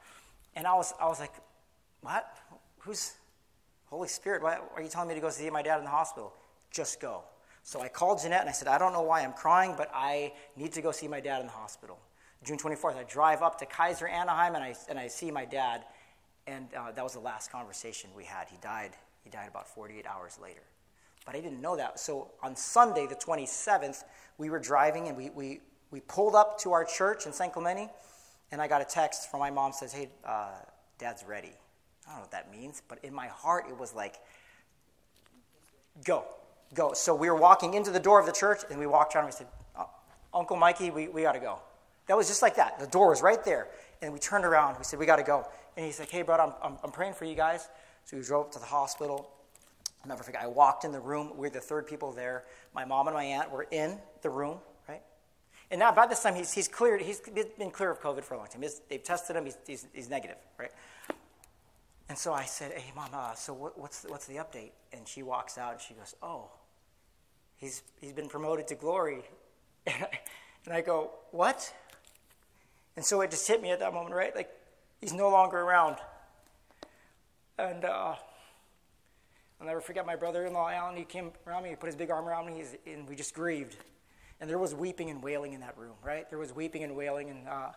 And 0.55 0.67
I 0.67 0.75
was, 0.75 0.93
I 1.01 1.07
was 1.07 1.21
like, 1.21 1.33
what? 2.01 2.37
Who's 2.79 3.13
Holy 3.87 4.09
Spirit? 4.09 4.43
Why 4.43 4.59
are 4.75 4.83
you 4.83 4.89
telling 4.89 5.09
me 5.09 5.15
to 5.15 5.21
go 5.21 5.31
see 5.31 5.49
my 5.51 5.63
dad 5.63 5.79
in 5.79 5.85
the 5.85 5.91
hospital? 5.91 6.33
Just 6.71 7.01
go. 7.01 7.23
So 7.63 7.81
I 7.81 7.89
called 7.89 8.21
Jeanette 8.23 8.41
and 8.41 8.49
I 8.49 8.53
said, 8.53 8.69
I 8.69 8.79
don't 8.79 8.93
know 8.93 9.03
why 9.03 9.23
I'm 9.23 9.33
crying, 9.33 9.75
but 9.77 9.91
I 9.95 10.33
need 10.57 10.73
to 10.73 10.83
go 10.83 10.91
see 10.91 11.09
my 11.09 11.21
dad 11.21 11.41
in 11.41 11.47
the 11.47 11.53
hospital. 11.53 11.99
June 12.45 12.59
24th, 12.59 12.97
I 12.97 13.05
drive 13.05 13.41
up 13.41 13.59
to 13.61 13.67
Kaiser 13.67 14.09
Anaheim 14.09 14.57
and 14.57 14.65
I, 14.65 14.75
and 14.89 14.99
I 14.99 15.07
see 15.07 15.31
my 15.31 15.45
dad, 15.45 15.85
and 16.47 16.69
uh, 16.77 16.93
that 16.93 17.03
was 17.03 17.15
the 17.15 17.21
last 17.21 17.51
conversation 17.51 18.11
we 18.17 18.25
had. 18.25 18.49
He 18.49 18.57
died. 18.63 18.91
He 19.25 19.31
died 19.31 19.49
about 19.49 19.69
48 19.69 20.07
hours 20.07 20.39
later. 20.43 20.63
But 21.25 21.37
I 21.37 21.41
didn't 21.41 21.61
know 21.61 21.77
that. 21.77 22.01
So 22.01 22.31
on 22.43 22.57
Sunday, 22.57 23.07
the 23.07 23.15
27th, 23.15 24.03
we 24.39 24.51
were 24.51 24.59
driving 24.59 25.09
and 25.09 25.17
we, 25.17 25.31
we, 25.31 25.61
we 25.91 26.01
pulled 26.01 26.35
up 26.35 26.59
to 26.61 26.73
our 26.73 26.85
church 26.85 27.27
in 27.27 27.33
San 27.33 27.51
Clemente, 27.51 27.89
and 28.51 28.61
I 28.61 28.67
got 28.67 28.83
a 28.83 28.85
text 28.85 29.31
from 29.31 29.41
my 29.41 29.51
mom 29.51 29.73
says, 29.73 29.93
Hey, 29.93 30.09
uh, 30.25 30.51
dad's 30.99 31.25
ready. 31.25 31.53
I 32.07 32.11
don't 32.11 32.17
know 32.17 32.21
what 32.23 32.31
that 32.33 32.51
means, 32.51 32.83
but 32.89 32.99
in 33.05 33.15
my 33.15 33.29
heart, 33.29 33.67
it 33.69 33.79
was 33.79 33.95
like, 33.95 34.17
Go, 36.05 36.25
go. 36.75 36.93
So 36.95 37.15
we 37.15 37.31
were 37.31 37.37
walking 37.37 37.75
into 37.75 37.91
the 37.91 38.01
door 38.01 38.19
of 38.19 38.27
the 38.27 38.33
church, 38.33 38.63
and 38.71 38.79
we 38.79 38.87
walked 38.87 39.15
around 39.15 39.27
and 39.27 39.35
we 39.35 39.37
said, 39.37 39.47
uh, 39.77 39.85
Uncle 40.35 40.57
Mikey, 40.57 40.91
we, 40.91 41.09
we 41.09 41.23
got 41.23 41.33
to 41.33 41.41
go. 41.41 41.61
That 42.07 42.17
was 42.17 42.27
just 42.27 42.43
like 42.43 42.57
that. 42.57 42.79
The 42.79 42.87
door 42.87 43.11
was 43.11 43.23
right 43.23 43.43
there. 43.45 43.69
And 44.01 44.13
we 44.13 44.19
turned 44.19 44.45
around. 44.45 44.77
We 44.79 44.85
said, 44.85 44.99
We 44.99 45.07
got 45.07 45.17
to 45.17 45.23
go. 45.23 45.47
And 45.77 45.87
he's 45.87 45.99
like, 45.99 46.11
Hey, 46.11 46.23
bro, 46.23 46.37
I'm, 46.37 46.53
I'm, 46.63 46.79
I'm, 46.85 46.91
praying 46.91 47.15
for 47.15 47.25
you 47.25 47.35
guys. 47.35 47.69
So 48.05 48.17
we 48.17 48.23
drove 48.23 48.47
up 48.47 48.53
to 48.53 48.59
the 48.59 48.67
hospital. 48.67 49.31
I'll 50.03 50.09
never 50.09 50.23
forget. 50.23 50.43
I 50.43 50.49
walked 50.49 50.85
in 50.85 50.93
the 50.93 51.01
room. 51.01 51.33
We're 51.37 51.51
the 51.51 51.61
third 51.61 51.87
people 51.87 52.13
there. 52.13 52.45
My 52.75 52.85
mom 52.85 53.07
and 53.07 53.15
my 53.15 53.25
aunt 53.25 53.51
were 53.51 53.67
in 53.71 53.99
the 54.23 54.31
room, 54.31 54.59
right? 54.89 55.03
And 55.71 55.79
now, 55.79 55.93
by 55.93 56.07
this 56.07 56.23
time, 56.23 56.35
he's, 56.35 56.53
he's 56.53 56.67
cleared. 56.67 57.01
He's 57.01 57.21
been 57.21 57.71
clear 57.71 57.91
of 57.91 58.01
COVID 58.01 58.25
for 58.25 58.35
a 58.35 58.39
long 58.39 58.49
time. 58.49 58.63
He's, 58.63 58.81
they've 58.89 59.03
tested 59.03 59.37
him. 59.37 59.45
He's, 59.45 59.57
he's, 59.67 59.87
he's, 59.93 60.11
negative, 60.11 60.39
right? 60.59 60.73
And 62.09 62.19
so 62.19 62.33
I 62.33 62.45
said, 62.45 62.73
"Hey, 62.73 62.93
mom, 62.97 63.11
uh, 63.15 63.35
so 63.35 63.55
what, 63.55 63.79
what's 63.79 64.01
the, 64.01 64.11
what's 64.11 64.27
the 64.27 64.35
update?" 64.37 64.73
And 64.93 65.07
she 65.07 65.23
walks 65.23 65.57
out 65.57 65.73
and 65.73 65.81
she 65.81 65.95
goes, 65.95 66.17
"Oh, 66.23 66.51
he's 67.57 67.83
he's 68.01 68.13
been 68.13 68.29
promoted 68.29 68.67
to 68.69 68.75
glory." 68.75 69.23
and 69.87 70.75
I 70.75 70.81
go, 70.81 71.13
"What?" 71.31 71.73
And 72.97 73.05
so 73.05 73.21
it 73.21 73.31
just 73.31 73.47
hit 73.47 73.63
me 73.63 73.71
at 73.71 73.79
that 73.79 73.95
moment, 73.95 74.15
right? 74.15 74.35
Like 74.35 74.51
he's 75.03 75.13
no 75.13 75.29
longer 75.29 75.59
around. 75.59 75.97
And 77.59 77.85
uh, 77.85 78.15
I'll 79.61 79.67
never 79.67 79.83
forget 79.83 80.07
my 80.07 80.17
brother-in-law 80.17 80.71
Alan. 80.71 80.97
He 80.97 81.05
came 81.05 81.33
around 81.47 81.65
me, 81.65 81.71
he 81.71 81.77
put 81.77 81.89
his 81.89 81.97
big 81.97 82.11
arm 82.11 82.27
around 82.27 82.47
me, 82.47 82.65
and 82.87 83.07
we 83.07 83.15
just 83.15 83.35
grieved. 83.35 83.77
And 84.41 84.49
there 84.49 84.59
was 84.59 84.75
weeping 84.75 85.11
and 85.11 85.23
wailing 85.23 85.53
in 85.53 85.61
that 85.61 85.77
room, 85.77 85.95
right? 86.03 86.29
There 86.31 86.39
was 86.39 86.55
weeping 86.55 86.83
and 86.83 86.97
wailing, 86.97 87.29
and 87.29 87.47
uh, 87.47 87.69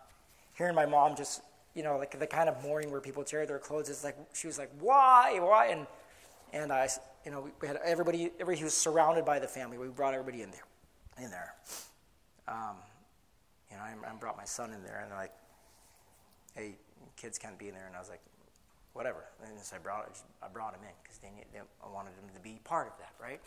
hearing 0.54 0.74
my 0.74 0.86
mom 0.86 1.14
just, 1.14 1.42
you 1.74 1.82
know, 1.82 1.98
like 1.98 2.18
the 2.18 2.26
kind 2.26 2.48
of 2.48 2.60
mourning 2.62 2.90
where 2.90 3.00
people 3.00 3.22
tear 3.22 3.46
their 3.46 3.58
clothes. 3.58 3.88
It's 3.88 4.02
like 4.02 4.16
she 4.32 4.46
was 4.48 4.58
like, 4.58 4.70
"Why, 4.80 5.38
why?" 5.40 5.66
And 5.66 5.86
and 6.52 6.72
I, 6.72 6.88
you 7.24 7.30
know, 7.30 7.48
we 7.60 7.68
had 7.68 7.76
everybody. 7.84 8.32
Everybody 8.40 8.64
was 8.64 8.74
surrounded 8.74 9.24
by 9.24 9.38
the 9.38 9.46
family. 9.46 9.78
We 9.78 9.86
brought 9.88 10.14
everybody 10.14 10.42
in 10.42 10.50
there, 10.50 10.64
in 11.24 11.30
there. 11.30 11.54
Um, 12.48 12.76
you 13.70 13.76
know, 13.76 13.84
I, 13.84 13.94
I 14.10 14.14
brought 14.14 14.36
my 14.36 14.44
son 14.44 14.72
in 14.72 14.82
there, 14.82 15.02
and 15.02 15.12
they're 15.12 15.18
like, 15.18 15.32
"Hey, 16.56 16.78
kids 17.16 17.38
can't 17.38 17.58
be 17.58 17.68
in 17.68 17.74
there." 17.74 17.86
And 17.86 17.96
I 17.96 17.98
was 17.98 18.08
like, 18.08 18.22
"Whatever." 18.92 19.24
And 19.44 19.58
so 19.60 19.76
I 19.76 19.78
brought 19.78 20.18
I 20.42 20.48
brought 20.48 20.74
him 20.74 20.80
in 20.82 20.94
because 21.02 21.18
they, 21.18 21.28
they 21.52 21.60
I 21.60 21.92
wanted 21.92 22.10
him 22.10 22.28
to 22.34 22.40
be 22.40 22.60
part 22.64 22.88
of 22.88 22.94
that, 22.98 23.12
right? 23.20 23.40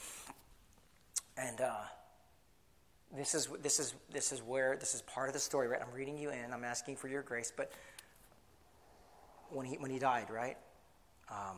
And 1.37 1.61
uh, 1.61 1.73
this 3.15 3.33
is 3.33 3.47
this 3.61 3.79
is 3.79 3.95
this 4.11 4.31
is 4.31 4.41
where 4.41 4.77
this 4.77 4.93
is 4.93 5.01
part 5.01 5.29
of 5.29 5.33
the 5.33 5.39
story, 5.39 5.67
right? 5.67 5.81
I'm 5.81 5.93
reading 5.93 6.17
you 6.17 6.29
in. 6.29 6.53
I'm 6.53 6.63
asking 6.63 6.97
for 6.97 7.07
your 7.07 7.21
grace, 7.21 7.51
but 7.55 7.71
when 9.49 9.65
he 9.65 9.77
when 9.77 9.91
he 9.91 9.99
died, 9.99 10.29
right? 10.29 10.57
Um, 11.31 11.57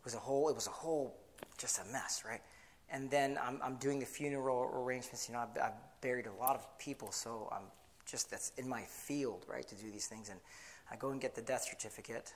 it 0.00 0.04
was 0.04 0.14
a 0.14 0.18
whole 0.18 0.48
it 0.48 0.54
was 0.54 0.66
a 0.66 0.70
whole 0.70 1.16
just 1.58 1.78
a 1.78 1.84
mess, 1.92 2.22
right? 2.26 2.40
And 2.90 3.10
then 3.10 3.38
I'm, 3.42 3.60
I'm 3.62 3.76
doing 3.76 4.00
the 4.00 4.06
funeral 4.06 4.70
arrangements. 4.74 5.28
You 5.28 5.34
know, 5.34 5.40
I've, 5.40 5.62
I've 5.62 6.00
buried 6.00 6.26
a 6.26 6.32
lot 6.32 6.56
of 6.56 6.78
people, 6.78 7.12
so 7.12 7.48
I'm 7.52 7.64
just 8.04 8.30
that's 8.30 8.52
in 8.56 8.68
my 8.68 8.82
field, 8.82 9.46
right, 9.48 9.66
to 9.68 9.74
do 9.74 9.90
these 9.90 10.06
things. 10.06 10.28
And 10.28 10.40
I 10.90 10.96
go 10.96 11.10
and 11.10 11.20
get 11.20 11.34
the 11.34 11.42
death 11.42 11.66
certificate, 11.70 12.34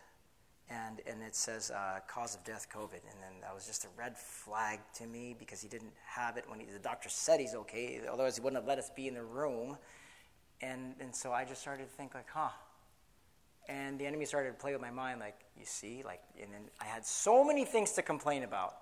and, 0.70 1.00
and 1.06 1.22
it 1.22 1.34
says 1.34 1.70
uh, 1.70 2.00
cause 2.08 2.34
of 2.34 2.44
death 2.44 2.68
COVID. 2.74 2.92
And 2.92 3.20
then 3.22 3.40
that 3.42 3.54
was 3.54 3.66
just 3.66 3.84
a 3.84 3.88
red 3.98 4.16
flag 4.16 4.80
to 4.96 5.06
me 5.06 5.34
because 5.38 5.60
he 5.60 5.68
didn't 5.68 5.92
have 6.06 6.36
it 6.36 6.44
when 6.48 6.60
he, 6.60 6.66
the 6.66 6.78
doctor 6.78 7.08
said 7.08 7.40
he's 7.40 7.54
okay, 7.54 8.00
otherwise, 8.10 8.36
he 8.36 8.42
wouldn't 8.42 8.62
have 8.62 8.68
let 8.68 8.78
us 8.78 8.90
be 8.94 9.08
in 9.08 9.14
the 9.14 9.22
room. 9.22 9.76
And, 10.60 10.94
and 11.00 11.14
so 11.14 11.32
I 11.32 11.44
just 11.44 11.60
started 11.60 11.84
to 11.84 11.90
think, 11.90 12.14
like, 12.14 12.28
huh. 12.32 12.50
And 13.68 13.98
the 13.98 14.06
enemy 14.06 14.24
started 14.26 14.50
to 14.50 14.54
play 14.54 14.72
with 14.72 14.80
my 14.80 14.90
mind, 14.90 15.20
like, 15.20 15.36
you 15.58 15.64
see, 15.64 16.02
like, 16.04 16.20
and 16.40 16.52
then 16.52 16.62
I 16.80 16.84
had 16.84 17.04
so 17.04 17.44
many 17.44 17.64
things 17.64 17.92
to 17.92 18.02
complain 18.02 18.42
about. 18.42 18.76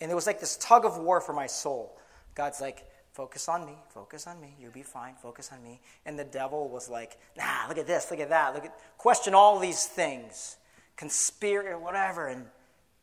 And 0.00 0.10
there 0.10 0.16
was 0.16 0.26
like 0.26 0.40
this 0.40 0.56
tug 0.56 0.84
of 0.84 0.98
war 0.98 1.20
for 1.20 1.32
my 1.32 1.46
soul. 1.46 1.96
God's 2.34 2.60
like, 2.60 2.84
focus 3.16 3.48
on 3.48 3.64
me, 3.64 3.72
focus 3.88 4.26
on 4.26 4.38
me, 4.42 4.54
you'll 4.60 4.70
be 4.70 4.82
fine, 4.82 5.14
focus 5.14 5.50
on 5.50 5.62
me. 5.62 5.80
And 6.04 6.18
the 6.18 6.24
devil 6.24 6.68
was 6.68 6.90
like, 6.90 7.16
nah, 7.34 7.66
look 7.66 7.78
at 7.78 7.86
this, 7.86 8.10
look 8.10 8.20
at 8.20 8.28
that, 8.28 8.54
look 8.54 8.66
at, 8.66 8.78
question 8.98 9.32
all 9.32 9.58
these 9.58 9.86
things 9.86 10.58
conspiracy 10.96 11.82
whatever. 11.82 12.28
And 12.28 12.44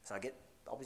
so 0.03 0.13
I 0.13 0.19
get, 0.19 0.35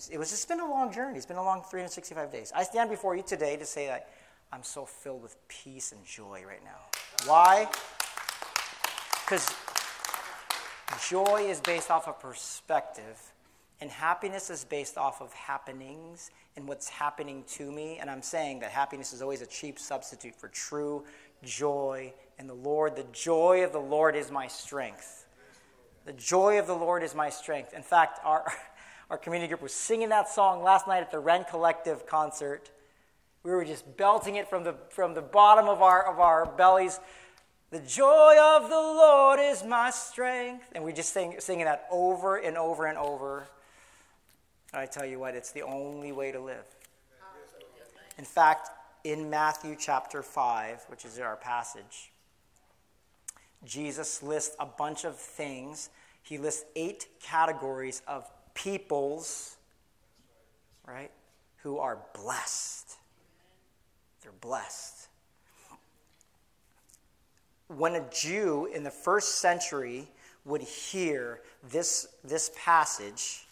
it 0.09 0.17
was 0.17 0.29
just 0.29 0.47
been 0.47 0.61
a 0.61 0.69
long 0.69 0.93
journey. 0.93 1.17
It's 1.17 1.25
been 1.25 1.37
a 1.37 1.43
long 1.43 1.61
365 1.61 2.31
days. 2.31 2.53
I 2.55 2.63
stand 2.63 2.89
before 2.89 3.17
you 3.17 3.23
today 3.23 3.57
to 3.57 3.65
say 3.65 3.87
that 3.87 4.09
I'm 4.53 4.63
so 4.63 4.85
filled 4.85 5.21
with 5.21 5.35
peace 5.49 5.91
and 5.91 6.05
joy 6.05 6.43
right 6.47 6.63
now. 6.63 7.29
Why? 7.29 7.67
Because 9.25 9.53
joy 11.09 11.47
is 11.49 11.59
based 11.59 11.91
off 11.91 12.07
of 12.07 12.19
perspective, 12.19 13.33
and 13.79 13.89
happiness 13.91 14.49
is 14.49 14.65
based 14.65 14.97
off 14.97 15.21
of 15.21 15.31
happenings 15.33 16.31
and 16.55 16.67
what's 16.67 16.89
happening 16.89 17.43
to 17.47 17.71
me. 17.71 17.97
And 17.99 18.09
I'm 18.09 18.23
saying 18.23 18.59
that 18.59 18.71
happiness 18.71 19.13
is 19.13 19.21
always 19.21 19.41
a 19.41 19.45
cheap 19.45 19.77
substitute 19.77 20.35
for 20.35 20.47
true 20.47 21.03
joy 21.43 22.13
in 22.39 22.47
the 22.47 22.55
Lord. 22.55 22.95
The 22.95 23.05
joy 23.11 23.63
of 23.63 23.71
the 23.71 23.79
Lord 23.79 24.15
is 24.15 24.31
my 24.31 24.47
strength. 24.47 25.27
The 26.05 26.13
joy 26.13 26.57
of 26.57 26.65
the 26.65 26.75
Lord 26.75 27.03
is 27.03 27.13
my 27.13 27.29
strength. 27.29 27.73
In 27.73 27.83
fact, 27.83 28.19
our, 28.23 28.51
our 29.09 29.17
community 29.17 29.49
group 29.49 29.61
was 29.61 29.73
singing 29.73 30.09
that 30.09 30.29
song 30.29 30.63
last 30.63 30.87
night 30.87 31.01
at 31.01 31.11
the 31.11 31.19
Rend 31.19 31.47
Collective 31.47 32.07
concert. 32.07 32.71
We 33.43 33.51
were 33.51 33.63
just 33.63 33.95
belting 33.95 34.35
it 34.35 34.49
from 34.49 34.63
the, 34.63 34.75
from 34.89 35.13
the 35.13 35.21
bottom 35.21 35.67
of 35.67 35.81
our, 35.83 36.11
of 36.11 36.19
our 36.19 36.45
bellies. 36.45 36.99
The 37.69 37.79
joy 37.79 38.35
of 38.39 38.69
the 38.69 38.75
Lord 38.75 39.39
is 39.39 39.63
my 39.63 39.91
strength. 39.91 40.65
And 40.73 40.83
we 40.83 40.93
just 40.93 41.13
sing, 41.13 41.35
singing 41.39 41.65
that 41.65 41.85
over 41.91 42.37
and 42.37 42.57
over 42.57 42.87
and 42.87 42.97
over. 42.97 43.47
I 44.73 44.85
tell 44.85 45.05
you 45.05 45.19
what, 45.19 45.35
it's 45.35 45.51
the 45.51 45.63
only 45.63 46.11
way 46.11 46.31
to 46.31 46.39
live. 46.39 46.65
In 48.17 48.25
fact, 48.25 48.69
in 49.03 49.29
Matthew 49.29 49.75
chapter 49.79 50.21
5, 50.21 50.85
which 50.87 51.05
is 51.05 51.19
our 51.19 51.35
passage, 51.35 52.11
Jesus 53.63 54.21
lists 54.21 54.55
a 54.59 54.65
bunch 54.65 55.05
of 55.05 55.15
things. 55.15 55.89
He 56.23 56.37
lists 56.37 56.65
eight 56.75 57.07
categories 57.21 58.01
of 58.07 58.29
peoples, 58.53 59.57
right, 60.85 61.11
who 61.57 61.77
are 61.77 61.99
blessed. 62.13 62.97
They're 64.21 64.31
blessed. 64.41 65.07
When 67.67 67.95
a 67.95 68.09
Jew 68.09 68.69
in 68.73 68.83
the 68.83 68.91
first 68.91 69.39
century 69.39 70.07
would 70.45 70.61
hear 70.61 71.41
this, 71.69 72.07
this 72.23 72.51
passage, 72.55 73.46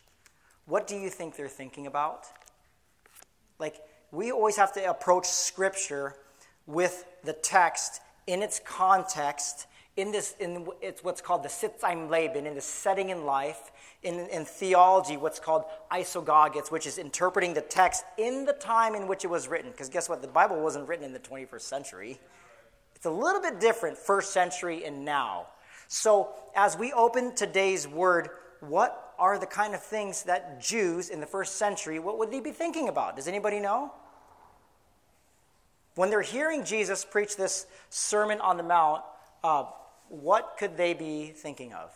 what 0.65 0.87
do 0.87 0.95
you 0.95 1.09
think 1.09 1.35
they're 1.35 1.47
thinking 1.47 1.87
about? 1.87 2.25
Like, 3.59 3.75
we 4.11 4.31
always 4.31 4.57
have 4.57 4.73
to 4.73 4.89
approach 4.89 5.27
Scripture 5.27 6.15
with 6.65 7.05
the 7.23 7.33
text 7.33 8.01
in 8.27 8.41
its 8.41 8.59
context 8.65 9.67
in 9.97 10.11
this, 10.11 10.35
in 10.39 10.67
it's 10.81 11.03
what's 11.03 11.21
called 11.21 11.43
the 11.43 11.49
Sitz 11.49 11.83
im 11.83 12.09
Leben, 12.09 12.45
in 12.45 12.53
the 12.53 12.61
setting 12.61 13.09
in 13.09 13.25
life, 13.25 13.71
in, 14.03 14.27
in 14.27 14.43
theology, 14.43 15.15
what's 15.15 15.39
called 15.39 15.63
isagogics, 15.91 16.69
which 16.69 16.85
is 16.85 16.97
interpreting 16.97 17.53
the 17.53 17.61
text 17.61 18.03
in 18.17 18.43
the 18.45 18.53
time 18.53 18.93
in 18.93 19.07
which 19.07 19.23
it 19.23 19.29
was 19.29 19.47
written. 19.47 19.71
Because 19.71 19.87
guess 19.87 20.09
what? 20.09 20.21
The 20.21 20.27
Bible 20.27 20.61
wasn't 20.61 20.89
written 20.89 21.05
in 21.05 21.13
the 21.13 21.19
21st 21.19 21.61
century. 21.61 22.19
It's 22.95 23.05
a 23.05 23.11
little 23.11 23.41
bit 23.41 23.59
different, 23.59 23.97
first 23.97 24.33
century 24.33 24.83
and 24.83 25.05
now. 25.05 25.47
So 25.87 26.29
as 26.55 26.77
we 26.77 26.91
open 26.91 27.33
today's 27.35 27.87
word, 27.87 28.29
what 28.59 29.04
are 29.17 29.39
the 29.39 29.45
kind 29.45 29.73
of 29.73 29.81
things 29.81 30.23
that 30.23 30.61
Jews 30.61 31.09
in 31.09 31.19
the 31.19 31.25
first 31.25 31.55
century, 31.55 31.99
what 31.99 32.17
would 32.17 32.31
they 32.31 32.39
be 32.39 32.51
thinking 32.51 32.89
about? 32.89 33.15
Does 33.15 33.27
anybody 33.27 33.59
know? 33.59 33.91
When 35.95 36.09
they're 36.09 36.21
hearing 36.21 36.65
Jesus 36.65 37.05
preach 37.05 37.37
this 37.37 37.67
Sermon 37.89 38.41
on 38.41 38.57
the 38.57 38.63
Mount, 38.63 39.03
uh, 39.43 39.65
what 40.09 40.55
could 40.59 40.77
they 40.77 40.93
be 40.93 41.27
thinking 41.35 41.73
of? 41.73 41.91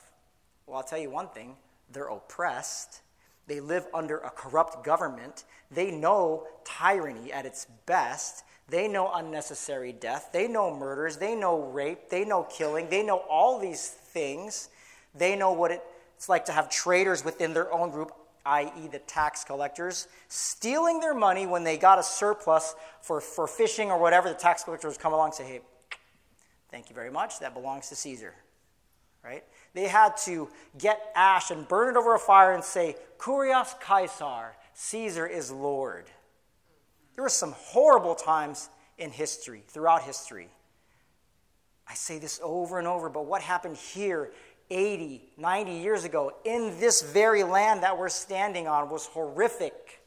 Well, 0.65 0.77
I'll 0.77 0.83
tell 0.83 0.99
you 0.99 1.09
one 1.09 1.27
thing 1.29 1.55
they're 1.91 2.05
oppressed. 2.05 3.01
They 3.47 3.59
live 3.59 3.87
under 3.93 4.19
a 4.19 4.29
corrupt 4.29 4.85
government. 4.85 5.43
They 5.71 5.89
know 5.89 6.47
tyranny 6.63 7.33
at 7.33 7.45
its 7.45 7.65
best. 7.87 8.43
They 8.69 8.87
know 8.87 9.11
unnecessary 9.11 9.91
death. 9.91 10.29
They 10.31 10.47
know 10.47 10.75
murders. 10.75 11.17
They 11.17 11.35
know 11.35 11.59
rape. 11.59 12.09
They 12.09 12.23
know 12.23 12.43
killing. 12.43 12.89
They 12.89 13.01
know 13.01 13.17
all 13.29 13.59
these 13.59 13.87
things. 13.87 14.69
They 15.15 15.35
know 15.35 15.51
what 15.51 15.83
it's 16.19 16.29
like 16.29 16.45
to 16.45 16.51
have 16.51 16.69
traitors 16.69 17.25
within 17.25 17.53
their 17.53 17.73
own 17.73 17.89
group, 17.89 18.11
i.e., 18.45 18.87
the 18.91 18.99
tax 18.99 19.43
collectors, 19.43 20.07
stealing 20.27 20.99
their 20.99 21.15
money 21.15 21.47
when 21.47 21.63
they 21.63 21.77
got 21.77 21.97
a 21.97 22.03
surplus 22.03 22.75
for, 23.01 23.19
for 23.19 23.47
fishing 23.47 23.89
or 23.89 23.97
whatever. 23.97 24.29
The 24.29 24.35
tax 24.35 24.63
collectors 24.63 24.97
come 24.97 25.13
along 25.13 25.29
and 25.29 25.33
say, 25.33 25.45
hey, 25.45 25.61
Thank 26.71 26.89
you 26.89 26.95
very 26.95 27.09
much. 27.11 27.39
That 27.39 27.53
belongs 27.53 27.89
to 27.89 27.95
Caesar. 27.95 28.33
Right? 29.23 29.43
They 29.73 29.87
had 29.87 30.15
to 30.25 30.49
get 30.77 31.11
ash 31.15 31.51
and 31.51 31.67
burn 31.67 31.95
it 31.95 31.97
over 31.97 32.15
a 32.15 32.19
fire 32.19 32.53
and 32.53 32.63
say, 32.63 32.95
Kurios 33.17 33.75
Caesar, 33.79 34.55
Caesar 34.73 35.27
is 35.27 35.51
Lord. 35.51 36.05
There 37.15 37.23
were 37.23 37.29
some 37.29 37.53
horrible 37.57 38.15
times 38.15 38.69
in 38.97 39.11
history, 39.11 39.63
throughout 39.67 40.03
history. 40.03 40.47
I 41.87 41.95
say 41.95 42.19
this 42.19 42.39
over 42.43 42.77
and 42.77 42.87
over, 42.87 43.09
but 43.09 43.25
what 43.25 43.41
happened 43.41 43.75
here 43.75 44.31
80, 44.69 45.21
90 45.37 45.71
years 45.73 46.03
ago 46.03 46.33
in 46.45 46.79
this 46.79 47.01
very 47.01 47.43
land 47.43 47.83
that 47.83 47.97
we're 47.97 48.09
standing 48.09 48.67
on 48.67 48.89
was 48.89 49.07
horrific. 49.07 50.01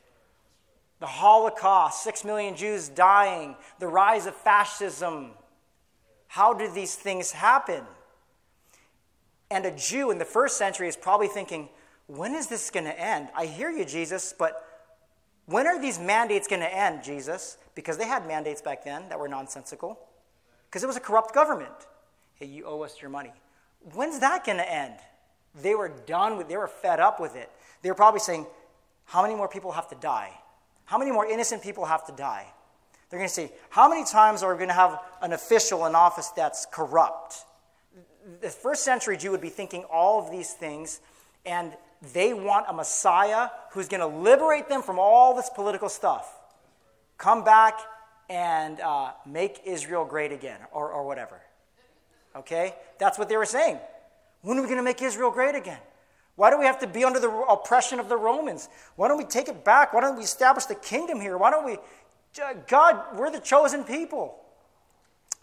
The 1.00 1.06
Holocaust, 1.06 2.04
six 2.04 2.24
million 2.24 2.54
Jews 2.56 2.88
dying, 2.88 3.56
the 3.78 3.88
rise 3.88 4.26
of 4.26 4.36
fascism, 4.36 5.32
how 6.28 6.54
did 6.54 6.74
these 6.74 6.94
things 6.94 7.32
happen? 7.32 7.82
And 9.50 9.66
a 9.66 9.70
Jew 9.70 10.10
in 10.10 10.18
the 10.18 10.24
first 10.24 10.56
century 10.56 10.88
is 10.88 10.96
probably 10.96 11.28
thinking, 11.28 11.68
when 12.06 12.34
is 12.34 12.46
this 12.46 12.70
going 12.70 12.86
to 12.86 12.98
end? 12.98 13.28
I 13.36 13.46
hear 13.46 13.70
you, 13.70 13.84
Jesus, 13.84 14.32
but 14.36 14.66
when 15.46 15.66
are 15.66 15.80
these 15.80 15.98
mandates 15.98 16.46
going 16.46 16.62
to 16.62 16.74
end, 16.74 17.02
Jesus? 17.02 17.58
Because 17.74 17.98
they 17.98 18.06
had 18.06 18.26
mandates 18.26 18.62
back 18.62 18.84
then 18.84 19.08
that 19.08 19.18
were 19.18 19.28
nonsensical. 19.28 19.98
because 20.68 20.82
it 20.82 20.86
was 20.86 20.96
a 20.96 21.00
corrupt 21.00 21.34
government. 21.34 21.74
Hey, 22.36 22.46
you 22.46 22.64
owe 22.64 22.80
us 22.82 23.02
your 23.02 23.10
money. 23.10 23.32
When's 23.94 24.20
that 24.20 24.44
going 24.44 24.58
to 24.58 24.72
end? 24.72 24.94
They 25.60 25.74
were 25.74 25.88
done 26.06 26.36
with, 26.36 26.48
they 26.48 26.56
were 26.56 26.68
fed 26.68 27.00
up 27.00 27.20
with 27.20 27.36
it. 27.36 27.50
They 27.82 27.90
were 27.90 27.94
probably 27.94 28.20
saying, 28.20 28.46
How 29.04 29.22
many 29.22 29.34
more 29.34 29.48
people 29.48 29.72
have 29.72 29.88
to 29.88 29.96
die? 29.96 30.30
How 30.84 30.98
many 30.98 31.10
more 31.10 31.26
innocent 31.26 31.62
people 31.62 31.84
have 31.84 32.06
to 32.06 32.12
die? 32.12 32.46
They're 33.10 33.18
going 33.18 33.28
to 33.28 33.34
say, 33.34 33.52
How 33.70 33.88
many 33.88 34.04
times 34.04 34.42
are 34.42 34.52
we 34.52 34.56
going 34.58 34.68
to 34.68 34.74
have 34.74 34.98
an 35.20 35.32
official 35.32 35.84
in 35.86 35.94
office 35.94 36.28
that's 36.28 36.66
corrupt? 36.72 37.44
The 38.40 38.50
first 38.50 38.84
century 38.84 39.16
Jew 39.16 39.32
would 39.32 39.40
be 39.40 39.50
thinking 39.50 39.84
all 39.84 40.24
of 40.24 40.30
these 40.30 40.52
things, 40.52 41.00
and 41.44 41.72
they 42.14 42.32
want 42.32 42.66
a 42.68 42.72
Messiah 42.72 43.48
who's 43.72 43.88
going 43.88 44.00
to 44.00 44.06
liberate 44.06 44.68
them 44.68 44.82
from 44.82 44.98
all 44.98 45.34
this 45.34 45.50
political 45.50 45.88
stuff. 45.88 46.38
Come 47.18 47.44
back 47.44 47.78
and 48.30 48.80
uh, 48.80 49.12
make 49.26 49.60
Israel 49.64 50.04
great 50.04 50.32
again, 50.32 50.60
or, 50.72 50.90
or 50.90 51.04
whatever. 51.04 51.40
Okay? 52.36 52.74
That's 52.98 53.18
what 53.18 53.28
they 53.28 53.36
were 53.36 53.46
saying. 53.46 53.78
When 54.42 54.58
are 54.58 54.62
we 54.62 54.66
going 54.66 54.78
to 54.78 54.84
make 54.84 55.02
Israel 55.02 55.30
great 55.30 55.54
again? 55.54 55.78
Why 56.34 56.50
do 56.50 56.58
we 56.58 56.64
have 56.64 56.78
to 56.80 56.86
be 56.86 57.04
under 57.04 57.20
the 57.20 57.30
oppression 57.30 58.00
of 58.00 58.08
the 58.08 58.16
Romans? 58.16 58.68
Why 58.96 59.08
don't 59.08 59.18
we 59.18 59.24
take 59.24 59.48
it 59.48 59.64
back? 59.64 59.92
Why 59.92 60.00
don't 60.00 60.16
we 60.16 60.22
establish 60.22 60.64
the 60.64 60.74
kingdom 60.74 61.20
here? 61.20 61.36
Why 61.36 61.50
don't 61.50 61.64
we. 61.64 61.78
God, 62.66 63.16
we're 63.16 63.30
the 63.30 63.38
chosen 63.38 63.84
people. 63.84 64.38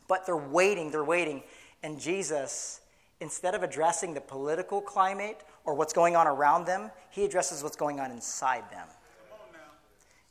But 0.08 0.26
they're 0.26 0.36
waiting, 0.36 0.90
they're 0.90 1.04
waiting. 1.04 1.44
And 1.84 2.00
Jesus, 2.00 2.82
instead 3.22 3.54
of 3.54 3.62
addressing 3.62 4.16
the 4.16 4.22
political 4.22 4.82
climate 4.82 5.42
or 5.66 5.76
what's 5.76 5.94
going 5.94 6.16
on 6.16 6.26
around 6.26 6.66
them, 6.66 6.90
he 7.12 7.24
addresses 7.24 7.62
what's 7.62 7.76
going 7.76 8.00
on 8.00 8.10
inside 8.12 8.64
them. 8.72 8.88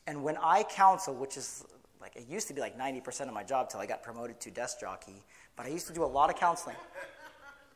And 0.09 0.25
when 0.25 0.37
I 0.39 0.65
counsel, 0.65 1.15
which 1.15 1.37
is 1.37 1.65
like, 2.01 2.17
it 2.17 2.27
used 2.29 2.49
to 2.49 2.55
be 2.55 2.61
like 2.61 2.79
90% 2.79 3.29
of 3.29 3.35
my 3.35 3.45
job 3.45 3.69
till 3.69 3.79
I 3.79 3.87
got 3.87 4.03
promoted 4.03 4.41
to 4.41 4.51
desk 4.51 4.81
jockey, 4.81 5.23
but 5.59 5.67
I 5.67 5.71
used 5.71 5.89
to 5.89 5.93
do 5.93 6.05
a 6.05 6.07
lot 6.07 6.31
of 6.31 6.37
counseling. 6.37 6.77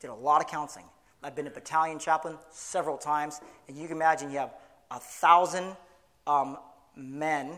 Did 0.00 0.10
a 0.10 0.14
lot 0.14 0.40
of 0.40 0.46
counseling. 0.46 0.86
I've 1.22 1.34
been 1.34 1.48
a 1.48 1.50
battalion 1.50 1.98
chaplain 1.98 2.38
several 2.50 2.96
times, 2.96 3.40
and 3.68 3.76
you 3.76 3.88
can 3.88 3.96
imagine 3.96 4.30
you 4.30 4.38
have 4.38 4.54
a 4.92 5.00
thousand 5.00 5.76
um, 6.28 6.58
men, 6.96 7.50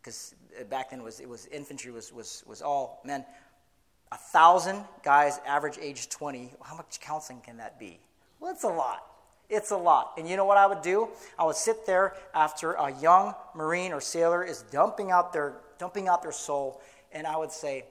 because 0.00 0.36
back 0.70 0.90
then 0.90 1.00
it 1.00 1.02
was, 1.02 1.18
it 1.18 1.28
was 1.28 1.46
infantry 1.46 1.90
was, 1.90 2.12
was, 2.12 2.44
was 2.46 2.62
all 2.62 3.02
men. 3.04 3.24
A 4.12 4.16
thousand 4.16 4.84
guys, 5.02 5.40
average 5.44 5.78
age 5.80 6.08
20. 6.08 6.52
How 6.62 6.76
much 6.76 7.00
counseling 7.00 7.40
can 7.40 7.56
that 7.56 7.80
be? 7.80 7.98
Well, 8.38 8.52
it's 8.52 8.64
a 8.64 8.68
lot. 8.68 9.04
It's 9.50 9.72
a 9.72 9.76
lot. 9.76 10.12
And 10.16 10.28
you 10.28 10.36
know 10.36 10.44
what 10.44 10.58
I 10.58 10.66
would 10.66 10.82
do? 10.82 11.08
I 11.38 11.44
would 11.44 11.56
sit 11.56 11.86
there 11.86 12.14
after 12.34 12.72
a 12.74 12.92
young 13.00 13.34
Marine 13.54 13.92
or 13.92 14.00
sailor 14.00 14.44
is 14.44 14.62
dumping 14.70 15.10
out 15.10 15.32
their, 15.32 15.54
dumping 15.78 16.06
out 16.06 16.22
their 16.22 16.32
soul, 16.32 16.80
and 17.10 17.26
I 17.26 17.36
would 17.36 17.50
say, 17.50 17.84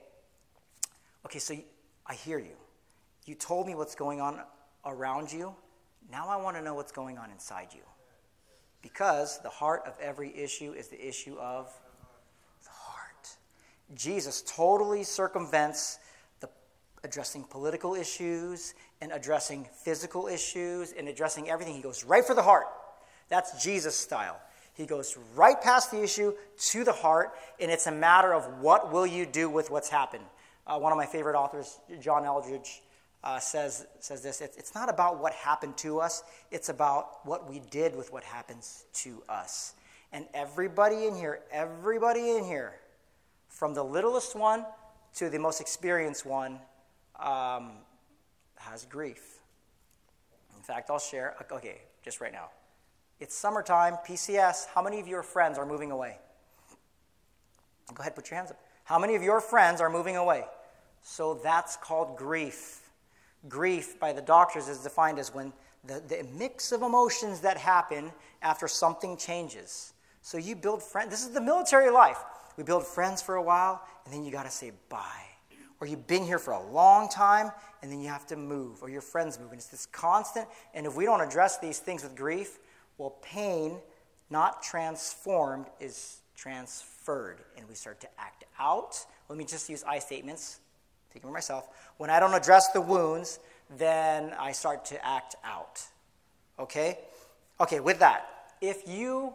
okay, 1.26 1.38
so 1.38 1.54
I 2.06 2.14
hear 2.14 2.38
you. 2.38 2.56
You 3.24 3.34
told 3.34 3.66
me 3.66 3.74
what's 3.74 3.94
going 3.94 4.20
on 4.20 4.40
around 4.84 5.32
you. 5.32 5.54
Now 6.10 6.28
I 6.28 6.36
want 6.36 6.56
to 6.56 6.62
know 6.62 6.74
what's 6.74 6.92
going 6.92 7.18
on 7.18 7.30
inside 7.30 7.68
you. 7.72 7.82
Because 8.82 9.40
the 9.42 9.48
heart 9.48 9.82
of 9.86 9.96
every 10.00 10.36
issue 10.36 10.72
is 10.72 10.88
the 10.88 11.06
issue 11.06 11.36
of 11.38 11.72
the 12.64 12.70
heart. 12.70 13.36
Jesus 13.94 14.42
totally 14.46 15.04
circumvents 15.04 15.98
the 16.40 16.48
addressing 17.04 17.44
political 17.44 17.94
issues 17.94 18.74
and 19.00 19.12
addressing 19.12 19.68
physical 19.84 20.26
issues 20.26 20.92
and 20.92 21.08
addressing 21.08 21.48
everything. 21.48 21.74
He 21.74 21.82
goes 21.82 22.04
right 22.04 22.24
for 22.24 22.34
the 22.34 22.42
heart. 22.42 22.66
That's 23.28 23.62
Jesus 23.62 23.96
style. 23.96 24.40
He 24.74 24.86
goes 24.86 25.16
right 25.36 25.60
past 25.60 25.90
the 25.90 26.02
issue 26.02 26.32
to 26.70 26.82
the 26.84 26.92
heart, 26.92 27.32
and 27.60 27.70
it's 27.70 27.86
a 27.86 27.92
matter 27.92 28.32
of 28.34 28.60
what 28.60 28.90
will 28.90 29.06
you 29.06 29.26
do 29.26 29.48
with 29.48 29.70
what's 29.70 29.90
happened. 29.90 30.24
Uh, 30.66 30.78
one 30.78 30.92
of 30.92 30.98
my 30.98 31.06
favorite 31.06 31.36
authors, 31.36 31.80
John 32.00 32.24
Eldredge, 32.24 32.82
uh, 33.24 33.38
says, 33.38 33.86
says 34.00 34.22
this 34.22 34.40
it's, 34.40 34.74
not 34.74 34.88
about 34.88 35.20
what 35.20 35.32
happened 35.32 35.76
to 35.78 36.00
us, 36.00 36.22
it's 36.50 36.68
about 36.68 37.24
what 37.24 37.48
we 37.48 37.60
did 37.70 37.94
with 37.94 38.12
what 38.12 38.24
happens 38.24 38.84
to 38.94 39.22
us. 39.28 39.74
And 40.12 40.26
everybody 40.34 41.06
in 41.06 41.14
here, 41.14 41.40
everybody 41.50 42.30
in 42.30 42.44
here, 42.44 42.74
from 43.48 43.74
the 43.74 43.82
littlest 43.82 44.34
one 44.34 44.64
to 45.16 45.30
the 45.30 45.38
most 45.38 45.60
experienced 45.60 46.26
one, 46.26 46.58
um, 47.18 47.72
has 48.56 48.84
grief. 48.86 49.38
In 50.56 50.62
fact, 50.62 50.90
I'll 50.90 50.98
share, 50.98 51.34
okay, 51.50 51.82
just 52.04 52.20
right 52.20 52.32
now. 52.32 52.50
It's 53.20 53.36
summertime, 53.36 53.96
PCS. 54.06 54.66
How 54.74 54.82
many 54.82 55.00
of 55.00 55.06
your 55.06 55.22
friends 55.22 55.58
are 55.58 55.66
moving 55.66 55.90
away? 55.90 56.18
Go 57.94 58.00
ahead, 58.00 58.14
put 58.14 58.30
your 58.30 58.38
hands 58.38 58.50
up. 58.50 58.58
How 58.84 58.98
many 58.98 59.14
of 59.14 59.22
your 59.22 59.40
friends 59.40 59.80
are 59.80 59.90
moving 59.90 60.16
away? 60.16 60.44
So 61.02 61.34
that's 61.42 61.76
called 61.76 62.16
grief. 62.16 62.80
Grief, 63.48 63.98
by 63.98 64.12
the 64.12 64.22
doctors, 64.22 64.68
is 64.68 64.78
defined 64.78 65.18
as 65.18 65.34
when 65.34 65.52
the, 65.84 66.00
the 66.06 66.26
mix 66.36 66.72
of 66.72 66.82
emotions 66.82 67.40
that 67.40 67.56
happen 67.56 68.12
after 68.40 68.68
something 68.68 69.16
changes. 69.16 69.92
So 70.22 70.38
you 70.38 70.54
build 70.54 70.82
friends. 70.82 71.10
This 71.10 71.22
is 71.22 71.30
the 71.30 71.40
military 71.40 71.90
life. 71.90 72.18
We 72.56 72.62
build 72.62 72.86
friends 72.86 73.20
for 73.20 73.36
a 73.36 73.42
while, 73.42 73.82
and 74.04 74.14
then 74.14 74.24
you 74.24 74.30
got 74.30 74.44
to 74.44 74.50
say 74.50 74.72
bye. 74.88 75.26
Or 75.80 75.86
you've 75.86 76.06
been 76.06 76.24
here 76.24 76.38
for 76.38 76.52
a 76.52 76.62
long 76.70 77.08
time, 77.08 77.50
and 77.82 77.90
then 77.90 78.00
you 78.00 78.08
have 78.08 78.26
to 78.28 78.36
move, 78.36 78.82
or 78.82 78.88
your 78.88 79.00
friends 79.00 79.40
move. 79.40 79.50
And 79.50 79.58
it's 79.58 79.68
this 79.68 79.86
constant. 79.86 80.46
And 80.74 80.86
if 80.86 80.94
we 80.94 81.04
don't 81.04 81.20
address 81.20 81.58
these 81.58 81.80
things 81.80 82.04
with 82.04 82.14
grief, 82.14 82.58
well, 82.98 83.16
pain, 83.22 83.78
not 84.30 84.62
transformed, 84.62 85.66
is 85.80 86.21
transferred. 86.42 87.38
And 87.56 87.68
we 87.68 87.74
start 87.74 88.00
to 88.00 88.08
act 88.18 88.44
out. 88.58 88.96
Let 89.28 89.38
me 89.38 89.44
just 89.44 89.68
use 89.68 89.84
I 89.86 90.00
statements 90.00 90.60
speaking 91.12 91.28
for 91.28 91.34
myself, 91.34 91.68
when 91.98 92.08
I 92.08 92.20
don't 92.20 92.32
address 92.32 92.68
the 92.72 92.80
wounds, 92.80 93.38
then 93.76 94.32
I 94.38 94.52
start 94.52 94.86
to 94.86 95.06
act 95.06 95.36
out. 95.44 95.82
Okay? 96.58 96.98
Okay, 97.60 97.80
with 97.80 97.98
that, 97.98 98.26
if 98.62 98.88
you 98.88 99.34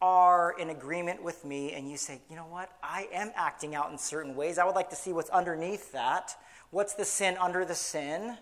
are 0.00 0.54
in 0.58 0.70
agreement 0.70 1.22
with 1.22 1.44
me 1.44 1.74
and 1.74 1.90
you 1.90 1.98
say, 1.98 2.22
you 2.30 2.36
know 2.36 2.46
what, 2.46 2.70
I 2.82 3.08
am 3.12 3.30
acting 3.36 3.74
out 3.74 3.92
in 3.92 3.98
certain 3.98 4.36
ways, 4.36 4.56
I 4.56 4.64
would 4.64 4.74
like 4.74 4.88
to 4.88 4.96
see 4.96 5.12
what's 5.12 5.28
underneath 5.28 5.92
that. 5.92 6.34
What's 6.70 6.94
the 6.94 7.04
sin 7.04 7.36
under 7.38 7.66
the 7.66 7.74
sin? 7.74 8.38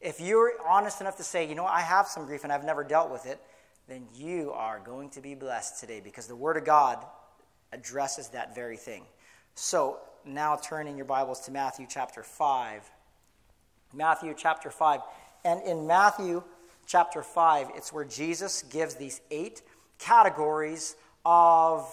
If 0.00 0.20
you're 0.20 0.52
honest 0.64 1.00
enough 1.00 1.16
to 1.16 1.24
say, 1.24 1.48
you 1.48 1.56
know, 1.56 1.66
I 1.66 1.80
have 1.80 2.06
some 2.06 2.24
grief 2.24 2.44
and 2.44 2.52
I've 2.52 2.64
never 2.64 2.84
dealt 2.84 3.10
with 3.10 3.26
it, 3.26 3.40
then 3.88 4.06
you 4.14 4.52
are 4.52 4.78
going 4.78 5.10
to 5.10 5.20
be 5.20 5.34
blessed 5.34 5.80
today 5.80 6.00
because 6.00 6.28
the 6.28 6.36
Word 6.36 6.56
of 6.56 6.64
God 6.64 7.04
addresses 7.76 8.28
that 8.28 8.54
very 8.54 8.76
thing. 8.76 9.04
So, 9.54 9.98
now 10.24 10.56
turn 10.56 10.88
in 10.88 10.96
your 10.96 11.06
Bibles 11.06 11.40
to 11.40 11.52
Matthew 11.52 11.86
chapter 11.88 12.22
5. 12.22 12.90
Matthew 13.94 14.34
chapter 14.36 14.70
5. 14.70 15.00
And 15.44 15.62
in 15.62 15.86
Matthew 15.86 16.42
chapter 16.86 17.22
5, 17.22 17.68
it's 17.74 17.92
where 17.92 18.04
Jesus 18.04 18.62
gives 18.62 18.94
these 18.94 19.20
eight 19.30 19.62
categories 19.98 20.96
of 21.24 21.86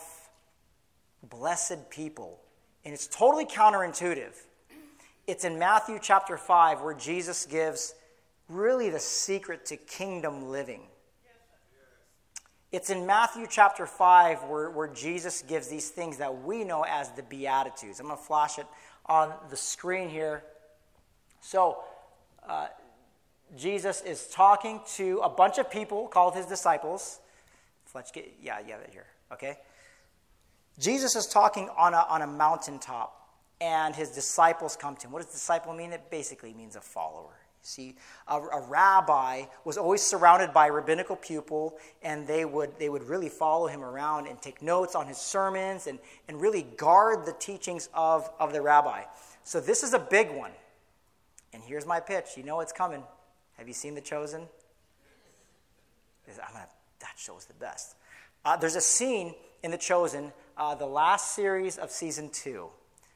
blessed 1.29 1.89
people. 1.89 2.39
And 2.85 2.93
it's 2.93 3.07
totally 3.07 3.45
counterintuitive. 3.45 4.33
It's 5.27 5.43
in 5.43 5.59
Matthew 5.59 5.99
chapter 6.01 6.37
5 6.37 6.81
where 6.81 6.93
Jesus 6.93 7.45
gives 7.45 7.93
really 8.49 8.89
the 8.89 8.99
secret 8.99 9.65
to 9.67 9.77
kingdom 9.77 10.49
living. 10.49 10.81
It's 12.73 12.89
in 12.89 13.05
Matthew 13.05 13.45
chapter 13.47 13.85
5 13.85 14.45
where, 14.45 14.71
where 14.71 14.87
Jesus 14.87 15.43
gives 15.43 15.67
these 15.67 15.89
things 15.89 16.17
that 16.17 16.43
we 16.43 16.63
know 16.63 16.81
as 16.81 17.11
the 17.11 17.21
Beatitudes. 17.21 17.99
I'm 17.99 18.07
going 18.07 18.17
to 18.17 18.23
flash 18.23 18.57
it 18.57 18.65
on 19.05 19.31
the 19.51 19.55
screen 19.55 20.09
here. 20.09 20.43
So, 21.39 21.83
uh, 22.49 22.69
Jesus 23.55 24.01
is 24.01 24.25
talking 24.25 24.81
to 24.95 25.19
a 25.19 25.29
bunch 25.29 25.59
of 25.59 25.69
people 25.69 26.07
called 26.07 26.35
his 26.35 26.47
disciples. 26.47 27.19
Let's 27.93 28.09
get, 28.09 28.33
yeah, 28.41 28.57
yeah, 28.67 28.77
here, 28.91 29.05
okay? 29.31 29.59
Jesus 30.79 31.15
is 31.15 31.27
talking 31.27 31.69
on 31.77 31.93
a, 31.93 32.07
on 32.09 32.23
a 32.23 32.27
mountaintop, 32.27 33.29
and 33.61 33.95
his 33.95 34.09
disciples 34.09 34.75
come 34.75 34.95
to 34.95 35.05
him. 35.05 35.11
What 35.11 35.21
does 35.21 35.31
disciple 35.31 35.75
mean? 35.75 35.93
It 35.93 36.09
basically 36.09 36.55
means 36.55 36.75
a 36.75 36.81
follower. 36.81 37.42
See, 37.65 37.95
a, 38.27 38.37
a, 38.37 38.61
rabbi 38.67 39.45
was 39.63 39.77
always 39.77 40.01
surrounded 40.01 40.53
by 40.53 40.67
rabbinical 40.67 41.15
pupil, 41.15 41.77
and 42.01 42.27
they 42.27 42.43
would, 42.43 42.77
they 42.77 42.89
would 42.89 43.03
really 43.03 43.29
follow 43.29 43.67
him 43.67 43.81
around 43.81 44.27
and 44.27 44.41
take 44.41 44.61
notes 44.61 44.95
on 44.95 45.07
his 45.07 45.17
sermons 45.17 45.87
and, 45.87 45.99
and 46.27 46.41
really 46.41 46.63
guard 46.63 47.25
the 47.25 47.31
teachings 47.31 47.87
of, 47.93 48.29
of 48.37 48.51
the 48.51 48.61
rabbi. 48.61 49.03
So, 49.43 49.61
this 49.61 49.81
is 49.81 49.93
a 49.93 49.99
big 49.99 50.29
one. 50.29 50.51
And 51.53 51.63
here's 51.63 51.85
my 51.85 52.01
pitch. 52.01 52.31
You 52.35 52.43
know 52.43 52.59
it's 52.59 52.73
coming. 52.73 53.03
Have 53.57 53.69
you 53.69 53.73
seen 53.73 53.95
The 53.95 54.01
Chosen? 54.01 54.47
Gonna, 56.25 56.67
that 56.99 57.13
show's 57.15 57.45
the 57.45 57.53
best. 57.53 57.95
Uh, 58.43 58.57
there's 58.57 58.75
a 58.75 58.81
scene 58.81 59.35
in 59.61 59.71
The 59.71 59.77
Chosen, 59.77 60.33
uh, 60.57 60.75
the 60.75 60.85
last 60.85 61.33
series 61.33 61.77
of 61.77 61.91
season 61.91 62.29
two. 62.29 62.67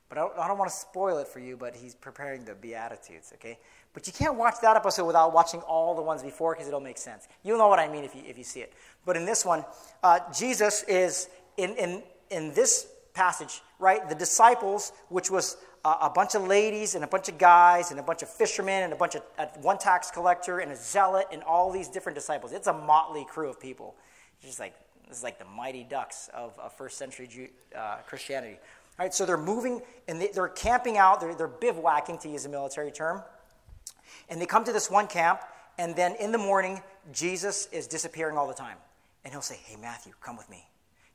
But 0.10 0.18
I 0.18 0.22
don't, 0.22 0.40
I 0.40 0.48
don't 0.48 0.58
want 0.58 0.72
to 0.72 0.78
spoil 0.78 1.18
it 1.18 1.28
for 1.28 1.40
you, 1.40 1.58
but 1.58 1.76
he's 1.76 1.96
preparing 1.96 2.46
the 2.46 2.56
Beatitudes, 2.56 3.34
okay? 3.36 3.60
But 3.98 4.06
you 4.06 4.14
can't 4.14 4.36
watch 4.36 4.58
that 4.62 4.76
episode 4.76 5.08
without 5.08 5.34
watching 5.34 5.60
all 5.62 5.96
the 5.96 6.04
ones 6.04 6.22
before 6.22 6.54
because 6.54 6.68
it'll 6.68 6.80
make 6.80 7.00
sense. 7.00 7.28
You'll 7.42 7.58
know 7.58 7.68
what 7.68 7.80
I 7.80 7.88
mean 7.88 8.04
if 8.04 8.14
you, 8.14 8.22
if 8.28 8.38
you 8.38 8.44
see 8.44 8.60
it. 8.60 8.74
But 9.08 9.18
in 9.18 9.26
this 9.26 9.44
one, 9.44 9.66
uh, 10.04 10.20
Jesus 10.32 10.84
is, 10.84 11.30
in, 11.58 11.72
in, 11.78 12.04
in 12.30 12.54
this 12.54 12.86
passage, 13.16 13.64
right, 13.80 14.08
the 14.08 14.14
disciples, 14.14 14.92
which 15.10 15.32
was 15.32 15.58
a 15.84 16.12
bunch 16.12 16.36
of 16.36 16.46
ladies 16.46 16.94
and 16.94 17.04
a 17.04 17.08
bunch 17.08 17.28
of 17.28 17.40
guys 17.40 17.90
and 17.90 18.00
a 18.00 18.04
bunch 18.04 18.22
of 18.22 18.30
fishermen 18.30 18.84
and 18.84 18.94
a 18.94 18.96
bunch 18.96 19.16
of 19.16 19.24
one 19.64 19.80
tax 19.80 20.12
collector 20.12 20.60
and 20.60 20.72
a 20.72 20.76
zealot 20.76 21.26
and 21.32 21.42
all 21.42 21.72
these 21.72 21.88
different 21.88 22.16
disciples. 22.16 22.52
It's 22.52 22.68
a 22.68 22.74
motley 22.74 23.26
crew 23.28 23.50
of 23.50 23.60
people. 23.60 23.96
It's 24.38 24.46
just 24.46 24.60
like 24.60 24.76
this 25.08 25.18
is 25.18 25.24
like 25.24 25.40
the 25.40 25.46
mighty 25.46 25.84
ducks 25.84 26.30
of, 26.36 26.54
of 26.60 26.72
first 26.78 27.00
century 27.00 27.26
Jew, 27.26 27.48
uh, 27.76 27.96
Christianity. 28.06 28.60
All 29.00 29.06
right, 29.06 29.14
so 29.14 29.26
they're 29.26 29.38
moving 29.38 29.82
and 30.08 30.22
they, 30.22 30.30
are 30.38 30.50
camping 30.50 31.00
out. 31.00 31.20
They're, 31.20 31.34
they're 31.34 31.48
bivouacking, 31.48 32.20
to 32.22 32.30
use 32.30 32.46
a 32.46 32.50
military 32.50 32.92
term. 32.92 33.24
And 34.30 34.42
they 34.42 34.46
come 34.46 34.64
to 34.64 34.74
this 34.74 34.90
one 34.90 35.08
camp, 35.08 35.42
and 35.78 35.96
then 35.96 36.16
in 36.20 36.32
the 36.32 36.38
morning, 36.38 36.82
Jesus 37.12 37.68
is 37.72 37.88
disappearing 37.88 38.38
all 38.38 38.48
the 38.48 38.54
time. 38.54 38.78
And 39.24 39.34
he'll 39.34 39.42
say, 39.42 39.58
Hey, 39.64 39.76
Matthew, 39.76 40.14
come 40.22 40.38
with 40.38 40.50
me. 40.50 40.68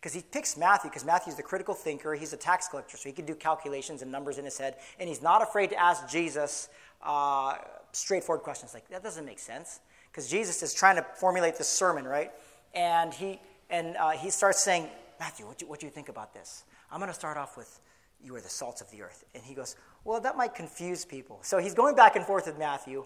Because 0.03 0.15
he 0.15 0.23
picks 0.23 0.57
Matthew, 0.57 0.91
because 0.91 1.05
Matthew's 1.05 1.37
the 1.37 1.45
critical 1.45 1.75
thinker. 1.75 2.15
He's 2.15 2.33
a 2.33 2.37
tax 2.37 2.67
collector, 2.67 2.97
so 2.97 3.09
he 3.09 3.13
can 3.15 3.25
do 3.25 3.37
calculations 3.37 4.03
and 4.03 4.11
numbers 4.11 4.37
in 4.37 4.45
his 4.45 4.59
head. 4.59 4.77
And 4.99 5.09
he's 5.09 5.23
not 5.23 5.43
afraid 5.43 5.71
to 5.71 5.77
ask 5.77 6.09
Jesus 6.09 6.69
uh, 7.03 7.55
straightforward 7.93 8.43
questions 8.43 8.75
like, 8.75 8.89
that 8.89 9.03
doesn't 9.05 9.25
make 9.25 9.39
sense. 9.39 9.81
Because 10.11 10.29
Jesus 10.29 10.63
is 10.63 10.75
trying 10.75 10.97
to 10.97 11.07
formulate 11.15 11.57
this 11.57 11.69
sermon, 11.69 12.05
right? 12.05 12.33
And 12.75 13.15
he, 13.15 13.41
and, 13.71 13.97
uh, 13.97 14.11
he 14.11 14.31
starts 14.31 14.63
saying, 14.63 14.89
Matthew, 15.21 15.47
what 15.47 15.59
do, 15.59 15.67
what 15.67 15.79
do 15.79 15.87
you 15.87 15.93
think 15.93 16.09
about 16.09 16.35
this? 16.35 16.65
I'm 16.91 16.99
going 16.99 17.09
to 17.09 17.15
start 17.15 17.37
off 17.37 17.57
with, 17.57 17.81
you 18.23 18.35
are 18.35 18.41
the 18.41 18.49
salts 18.49 18.81
of 18.81 18.91
the 18.91 19.03
earth. 19.03 19.25
And 19.35 19.43
he 19.45 19.55
goes, 19.55 19.77
well, 20.05 20.21
that 20.21 20.37
might 20.37 20.55
confuse 20.55 21.05
people. 21.05 21.39
So 21.43 21.59
he's 21.59 21.75
going 21.75 21.95
back 21.95 22.17
and 22.17 22.25
forth 22.25 22.47
with 22.47 22.59
Matthew. 22.59 23.05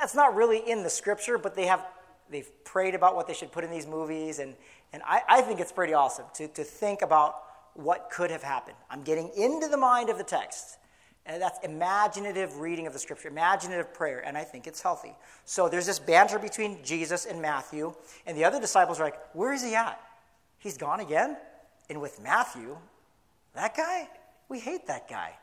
That's 0.00 0.14
not 0.14 0.34
really 0.34 0.58
in 0.58 0.82
the 0.82 0.90
scripture, 0.90 1.38
but 1.38 1.54
they 1.54 1.66
have 1.66 1.84
they've 2.30 2.50
prayed 2.64 2.94
about 2.94 3.14
what 3.14 3.26
they 3.26 3.34
should 3.34 3.52
put 3.52 3.62
in 3.62 3.70
these 3.70 3.86
movies, 3.86 4.38
and, 4.38 4.54
and 4.92 5.02
I, 5.06 5.22
I 5.28 5.40
think 5.42 5.60
it's 5.60 5.72
pretty 5.72 5.94
awesome 5.94 6.24
to, 6.34 6.48
to 6.48 6.64
think 6.64 7.02
about 7.02 7.36
what 7.74 8.10
could 8.10 8.30
have 8.30 8.42
happened. 8.42 8.76
I'm 8.90 9.02
getting 9.02 9.30
into 9.36 9.68
the 9.68 9.76
mind 9.76 10.10
of 10.10 10.18
the 10.18 10.24
text. 10.24 10.78
And 11.24 11.40
that's 11.40 11.60
imaginative 11.62 12.58
reading 12.58 12.88
of 12.88 12.92
the 12.92 12.98
scripture, 12.98 13.28
imaginative 13.28 13.94
prayer, 13.94 14.24
and 14.26 14.36
I 14.36 14.42
think 14.42 14.66
it's 14.66 14.82
healthy. 14.82 15.14
So 15.44 15.68
there's 15.68 15.86
this 15.86 16.00
banter 16.00 16.36
between 16.36 16.82
Jesus 16.82 17.26
and 17.26 17.40
Matthew, 17.40 17.94
and 18.26 18.36
the 18.36 18.44
other 18.44 18.60
disciples 18.60 18.98
are 18.98 19.04
like, 19.04 19.18
Where 19.32 19.52
is 19.52 19.62
he 19.62 19.76
at? 19.76 20.00
He's 20.58 20.76
gone 20.76 20.98
again? 20.98 21.36
And 21.88 22.00
with 22.00 22.20
Matthew, 22.20 22.76
that 23.54 23.76
guy? 23.76 24.08
We 24.48 24.58
hate 24.58 24.88
that 24.88 25.08
guy. 25.08 25.34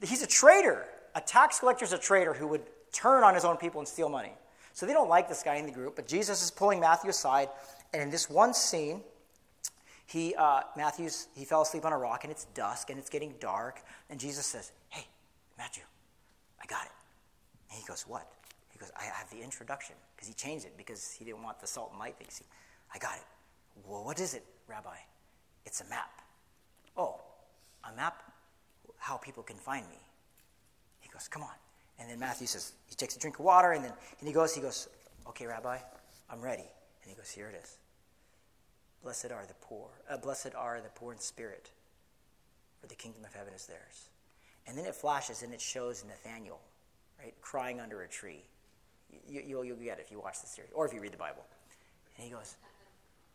He's 0.00 0.22
a 0.22 0.26
traitor. 0.26 0.84
A 1.14 1.20
tax 1.20 1.60
collector 1.60 1.84
is 1.84 1.92
a 1.92 1.98
traitor 1.98 2.34
who 2.34 2.46
would 2.48 2.62
turn 2.92 3.24
on 3.24 3.34
his 3.34 3.44
own 3.44 3.56
people 3.56 3.80
and 3.80 3.88
steal 3.88 4.08
money. 4.08 4.32
So 4.72 4.86
they 4.86 4.92
don't 4.92 5.08
like 5.08 5.28
this 5.28 5.42
guy 5.42 5.56
in 5.56 5.66
the 5.66 5.72
group, 5.72 5.96
but 5.96 6.06
Jesus 6.06 6.42
is 6.42 6.50
pulling 6.50 6.78
Matthew 6.78 7.10
aside, 7.10 7.48
and 7.92 8.00
in 8.00 8.10
this 8.10 8.30
one 8.30 8.54
scene, 8.54 9.02
he 10.06 10.34
uh, 10.36 10.60
Matthew's 10.76 11.28
he 11.34 11.44
fell 11.44 11.62
asleep 11.62 11.84
on 11.84 11.92
a 11.92 11.98
rock, 11.98 12.24
and 12.24 12.30
it's 12.30 12.44
dusk, 12.54 12.88
and 12.88 12.98
it's 12.98 13.10
getting 13.10 13.34
dark, 13.40 13.82
and 14.08 14.20
Jesus 14.20 14.46
says, 14.46 14.70
"Hey, 14.88 15.06
Matthew, 15.58 15.82
I 16.62 16.66
got 16.66 16.86
it." 16.86 16.92
And 17.70 17.80
he 17.80 17.86
goes, 17.86 18.04
"What?" 18.06 18.30
He 18.70 18.78
goes, 18.78 18.90
"I 18.98 19.04
have 19.04 19.28
the 19.30 19.42
introduction," 19.42 19.96
because 20.14 20.28
he 20.28 20.34
changed 20.34 20.64
it 20.64 20.76
because 20.76 21.12
he 21.12 21.24
didn't 21.24 21.42
want 21.42 21.60
the 21.60 21.66
salt 21.66 21.90
and 21.90 21.98
light 21.98 22.16
thing. 22.16 22.28
See, 22.30 22.46
I 22.94 22.98
got 22.98 23.16
it. 23.16 23.24
Well, 23.84 24.04
what 24.04 24.20
is 24.20 24.32
it, 24.32 24.44
Rabbi? 24.66 24.96
It's 25.66 25.80
a 25.80 25.84
map. 25.86 26.22
Oh, 26.96 27.20
a 27.84 27.92
map? 27.96 28.27
How 28.98 29.16
people 29.16 29.42
can 29.42 29.56
find 29.56 29.88
me. 29.88 30.00
He 31.00 31.08
goes, 31.08 31.28
"Come 31.28 31.42
on." 31.42 31.54
And 31.98 32.08
then 32.08 32.18
Matthew 32.18 32.46
says, 32.46 32.72
he 32.86 32.94
takes 32.94 33.16
a 33.16 33.18
drink 33.18 33.38
of 33.38 33.44
water, 33.44 33.72
and 33.72 33.84
then 33.84 33.92
and 34.20 34.28
he 34.28 34.32
goes, 34.32 34.54
he 34.54 34.60
goes, 34.60 34.88
okay, 35.28 35.46
Rabbi, 35.46 35.78
I'm 36.30 36.40
ready. 36.40 36.62
And 37.02 37.10
he 37.10 37.14
goes, 37.14 37.30
here 37.30 37.48
it 37.48 37.60
is. 37.60 37.78
Blessed 39.02 39.32
are 39.32 39.44
the 39.46 39.54
poor. 39.60 39.88
Uh, 40.08 40.16
blessed 40.16 40.54
are 40.56 40.80
the 40.80 40.90
poor 40.90 41.12
in 41.12 41.18
spirit, 41.18 41.70
for 42.80 42.86
the 42.86 42.94
kingdom 42.94 43.24
of 43.24 43.34
heaven 43.34 43.52
is 43.52 43.66
theirs. 43.66 44.08
And 44.66 44.76
then 44.76 44.84
it 44.84 44.94
flashes 44.94 45.42
and 45.42 45.52
it 45.52 45.60
shows 45.60 46.04
Nathaniel, 46.04 46.60
right, 47.18 47.34
crying 47.40 47.80
under 47.80 48.02
a 48.02 48.08
tree. 48.08 48.44
You, 49.26 49.56
will 49.56 49.64
you'll 49.64 49.76
get 49.76 49.98
it 49.98 50.02
if 50.04 50.10
you 50.10 50.20
watch 50.20 50.40
the 50.40 50.46
series 50.46 50.70
or 50.74 50.86
if 50.86 50.92
you 50.92 51.00
read 51.00 51.12
the 51.12 51.18
Bible. 51.18 51.44
And 52.16 52.24
he 52.24 52.30
goes, 52.30 52.56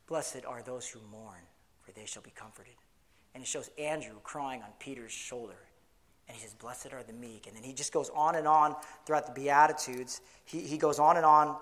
Blessed 0.08 0.46
are 0.48 0.62
those 0.62 0.88
who 0.88 1.00
mourn, 1.12 1.40
for 1.82 1.92
they 1.94 2.06
shall 2.06 2.22
be 2.22 2.32
comforted. 2.36 2.76
And 3.34 3.44
it 3.44 3.48
shows 3.48 3.70
Andrew 3.78 4.16
crying 4.24 4.62
on 4.62 4.70
Peter's 4.80 5.12
shoulder. 5.12 5.58
And 6.28 6.38
he 6.38 6.42
says, 6.42 6.54
Blessed 6.54 6.94
are 6.94 7.04
the 7.04 7.14
meek. 7.14 7.48
And 7.48 7.56
then 7.56 7.64
he 7.64 7.74
just 7.74 7.92
goes 7.92 8.10
on 8.16 8.36
and 8.36 8.48
on 8.48 8.76
throughout 9.06 9.26
the 9.26 9.34
Beatitudes. 9.34 10.22
He, 10.46 10.62
he 10.62 10.78
goes 10.78 11.00
on 11.00 11.18
and 11.18 11.26
on. 11.26 11.58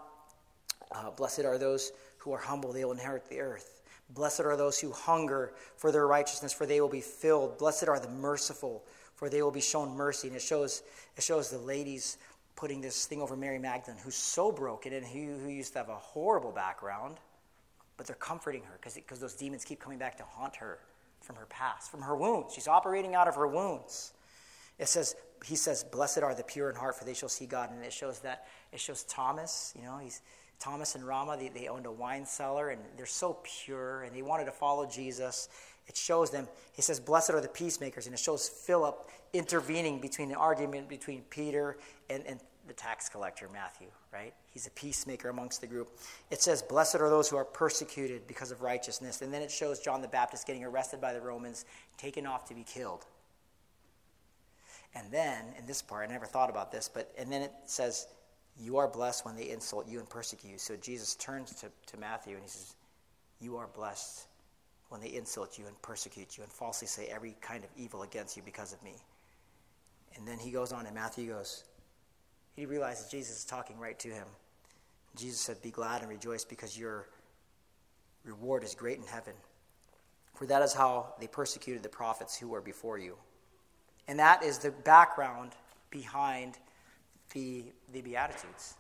Uh, 0.92 1.12
Blessed 1.12 1.46
are 1.46 1.58
those 1.58 1.92
who 2.18 2.32
are 2.34 2.40
humble, 2.40 2.72
they 2.72 2.86
will 2.86 2.92
inherit 2.92 3.28
the 3.30 3.40
earth. 3.40 3.82
Blessed 4.14 4.42
are 4.42 4.58
those 4.58 4.78
who 4.80 4.92
hunger 4.92 5.54
for 5.78 5.92
their 5.92 6.06
righteousness, 6.06 6.54
for 6.54 6.66
they 6.66 6.82
will 6.82 6.90
be 6.90 7.02
filled. 7.02 7.58
Blessed 7.58 7.88
are 7.88 8.00
the 8.00 8.10
merciful, 8.10 8.84
for 9.16 9.30
they 9.30 9.42
will 9.42 9.52
be 9.52 9.62
shown 9.62 9.96
mercy. 9.96 10.28
And 10.28 10.36
it 10.36 10.42
shows, 10.42 10.84
it 11.16 11.24
shows 11.24 11.50
the 11.50 11.58
ladies 11.58 12.18
putting 12.56 12.82
this 12.82 13.06
thing 13.06 13.22
over 13.22 13.36
Mary 13.36 13.58
Magdalene, 13.58 14.00
who's 14.04 14.16
so 14.16 14.52
broken 14.52 14.94
and 14.94 15.06
who, 15.06 15.38
who 15.40 15.50
used 15.50 15.74
to 15.74 15.80
have 15.80 15.90
a 15.90 15.96
horrible 15.96 16.52
background, 16.52 17.16
but 17.98 18.06
they're 18.06 18.16
comforting 18.18 18.64
her 18.64 18.78
because 18.82 19.20
those 19.20 19.34
demons 19.34 19.64
keep 19.64 19.80
coming 19.80 19.98
back 19.98 20.18
to 20.18 20.24
haunt 20.24 20.56
her 20.58 20.80
from 21.32 21.39
her 21.39 21.48
past, 21.48 21.89
from 21.89 22.02
her 22.02 22.15
wounds. 22.15 22.54
She's 22.54 22.67
operating 22.67 23.15
out 23.15 23.30
of 23.30 23.36
her 23.36 23.48
wounds. 23.48 24.12
It 24.78 24.89
says, 24.89 25.15
he 25.46 25.56
says, 25.56 25.84
Blessed 25.84 26.20
are 26.20 26.36
the 26.36 26.44
pure 26.44 26.70
in 26.70 26.76
heart, 26.76 26.98
for 26.98 27.06
they 27.06 27.13
shall 27.13 27.30
see 27.30 27.46
God. 27.46 27.72
And 27.72 27.82
it 27.84 27.94
shows 27.94 28.20
that, 28.20 28.48
it 28.74 28.82
shows 28.82 29.04
Thomas, 29.04 29.74
you 29.78 29.86
know, 29.86 29.98
he's 29.98 30.22
Thomas 30.60 30.96
and 30.96 31.08
Ramah, 31.08 31.38
they, 31.38 31.48
they 31.48 31.70
owned 31.70 31.86
a 31.86 31.91
wine 31.91 32.26
cellar 32.26 32.70
and 32.70 32.82
they're 32.98 33.06
so 33.06 33.39
pure 33.44 34.04
and 34.04 34.15
they 34.15 34.22
wanted 34.22 34.46
to 34.46 34.52
follow 34.52 34.86
Jesus. 34.86 35.48
It 35.88 35.96
shows 35.96 36.32
them, 36.32 36.48
he 36.74 36.82
says, 36.82 37.00
Blessed 37.00 37.32
are 37.32 37.41
the 37.41 37.48
peacemakers. 37.48 38.06
And 38.08 38.13
it 38.13 38.20
shows 38.20 38.50
Philip 38.50 39.10
intervening 39.32 40.02
between 40.02 40.28
the 40.28 40.36
argument 40.36 40.89
between 40.89 41.22
Peter 41.30 41.78
and, 42.10 42.26
and 42.28 42.41
the 42.67 42.74
tax 42.74 43.10
collector, 43.10 43.50
Matthew, 43.52 43.88
right? 44.13 44.34
He's 44.54 44.67
a 44.67 44.71
peacemaker 44.71 45.30
amongst 45.30 45.62
the 45.62 45.67
group. 45.67 45.89
It 46.30 46.41
says, 46.41 46.62
Blessed 46.62 46.95
are 46.95 47.10
those 47.10 47.30
who 47.30 47.38
are 47.38 47.45
persecuted 47.45 48.28
because 48.28 48.52
of 48.52 48.62
righteousness. 48.62 49.21
And 49.21 49.34
then 49.34 49.41
it 49.41 49.52
shows 49.52 49.80
John 49.80 50.02
the 50.02 50.08
Baptist 50.08 50.45
getting 50.45 50.63
arrested 50.63 51.02
by 51.02 51.13
the 51.13 51.21
Romans, 51.21 51.65
taken 51.97 52.26
off 52.26 52.47
to 52.50 52.54
be 52.54 52.63
killed. 52.63 53.06
And 54.93 55.12
then, 55.12 55.45
in 55.58 55.65
this 55.65 55.82
part, 55.82 56.08
I 56.08 56.12
never 56.12 56.26
thought 56.26 56.50
about 56.50 56.71
this, 56.71 56.89
but, 56.93 57.12
and 57.17 57.32
then 57.32 57.41
it 57.41 57.54
says, 57.65 58.08
You 58.58 58.78
are 58.78 58.88
blessed 58.88 59.26
when 59.26 59.36
they 59.36 59.50
insult 59.50 59.88
you 59.88 60.00
and 60.00 60.10
persecute 60.10 60.52
you. 60.52 60.58
So 60.58 60.76
Jesus 60.76 61.15
turns 61.15 61.56
to, 61.56 61.71
to 61.88 61.97
Matthew 61.97 62.34
and 62.34 62.43
he 62.43 62.50
says, 62.50 62.76
You 63.39 63.58
are 63.58 63.67
blessed 63.67 64.28
when 64.89 65.00
they 65.00 65.13
insult 65.13 65.58
you 65.58 65.65
and 65.67 65.82
persecute 65.82 66.38
you 66.38 66.43
and 66.43 66.52
falsely 66.52 66.88
say 66.88 67.08
every 67.08 67.38
kind 67.41 67.63
of 67.63 67.69
evil 67.78 68.04
against 68.04 68.36
you 68.36 68.43
because 68.43 68.74
of 68.74 68.84
me. 68.84 68.95
And 70.17 70.28
then 70.28 70.38
he 70.38 70.52
goes 70.52 70.74
on, 70.74 70.86
and 70.86 70.93
Matthew 70.93 71.30
goes, 71.30 71.63
He 72.56 72.66
realizes 72.66 73.10
Jesus 73.10 73.40
is 73.40 73.46
talking 73.46 73.78
right 73.78 73.98
to 74.00 74.10
him. 74.10 74.28
Jesus 75.16 75.40
said, 75.40 75.62
Be 75.62 75.72
glad 75.72 76.02
and 76.02 76.10
rejoice 76.10 76.46
because 76.46 76.78
your 76.78 77.08
reward 78.24 78.64
is 78.64 78.76
great 78.76 78.98
in 78.98 79.06
heaven. 79.06 79.34
For 80.36 80.46
that 80.48 80.62
is 80.62 80.74
how 80.74 81.14
they 81.20 81.28
persecuted 81.28 81.84
the 81.84 81.90
prophets 81.90 82.38
who 82.38 82.48
were 82.48 82.62
before 82.62 82.98
you. 82.98 83.16
And 84.08 84.20
that 84.20 84.44
is 84.44 84.58
the 84.58 84.72
background 84.72 85.52
behind 85.90 86.58
the, 87.34 87.66
the 87.94 88.02
Beatitudes. 88.02 88.76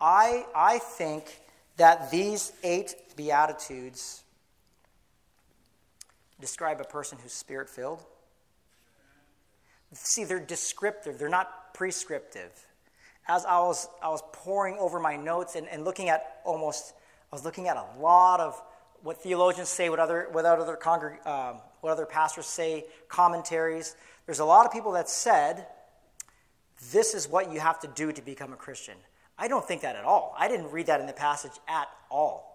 I, 0.00 0.44
I 0.54 0.78
think 0.78 1.40
that 1.76 2.10
these 2.10 2.52
eight 2.62 2.94
Beatitudes 3.16 4.24
describe 6.40 6.80
a 6.80 6.84
person 6.84 7.18
who's 7.22 7.32
spirit 7.32 7.68
filled. 7.68 8.04
See, 9.92 10.24
they're 10.24 10.40
descriptive, 10.40 11.18
they're 11.18 11.28
not 11.28 11.72
prescriptive. 11.74 12.50
As 13.26 13.44
I 13.46 13.58
was, 13.60 13.88
I 14.02 14.08
was 14.08 14.22
poring 14.32 14.76
over 14.78 15.00
my 15.00 15.16
notes 15.16 15.56
and, 15.56 15.66
and 15.68 15.84
looking 15.84 16.08
at 16.08 16.40
almost, 16.44 16.92
I 17.32 17.36
was 17.36 17.44
looking 17.44 17.68
at 17.68 17.76
a 17.76 17.86
lot 17.98 18.40
of 18.40 18.60
what 19.02 19.22
theologians 19.22 19.68
say, 19.68 19.88
what 19.88 19.98
other, 19.98 20.28
what 20.32 20.44
other, 20.44 20.78
congreg- 20.80 21.26
um, 21.26 21.56
what 21.80 21.90
other 21.90 22.06
pastors 22.06 22.46
say, 22.46 22.84
commentaries. 23.08 23.96
There's 24.26 24.40
a 24.40 24.44
lot 24.44 24.66
of 24.66 24.72
people 24.72 24.92
that 24.92 25.08
said, 25.08 25.66
this 26.92 27.14
is 27.14 27.28
what 27.28 27.52
you 27.52 27.60
have 27.60 27.80
to 27.80 27.88
do 27.88 28.12
to 28.12 28.22
become 28.22 28.52
a 28.52 28.56
Christian. 28.56 28.94
I 29.38 29.48
don't 29.48 29.66
think 29.66 29.82
that 29.82 29.96
at 29.96 30.04
all. 30.04 30.34
I 30.38 30.48
didn't 30.48 30.70
read 30.70 30.86
that 30.86 31.00
in 31.00 31.06
the 31.06 31.12
passage 31.12 31.52
at 31.68 31.88
all. 32.10 32.50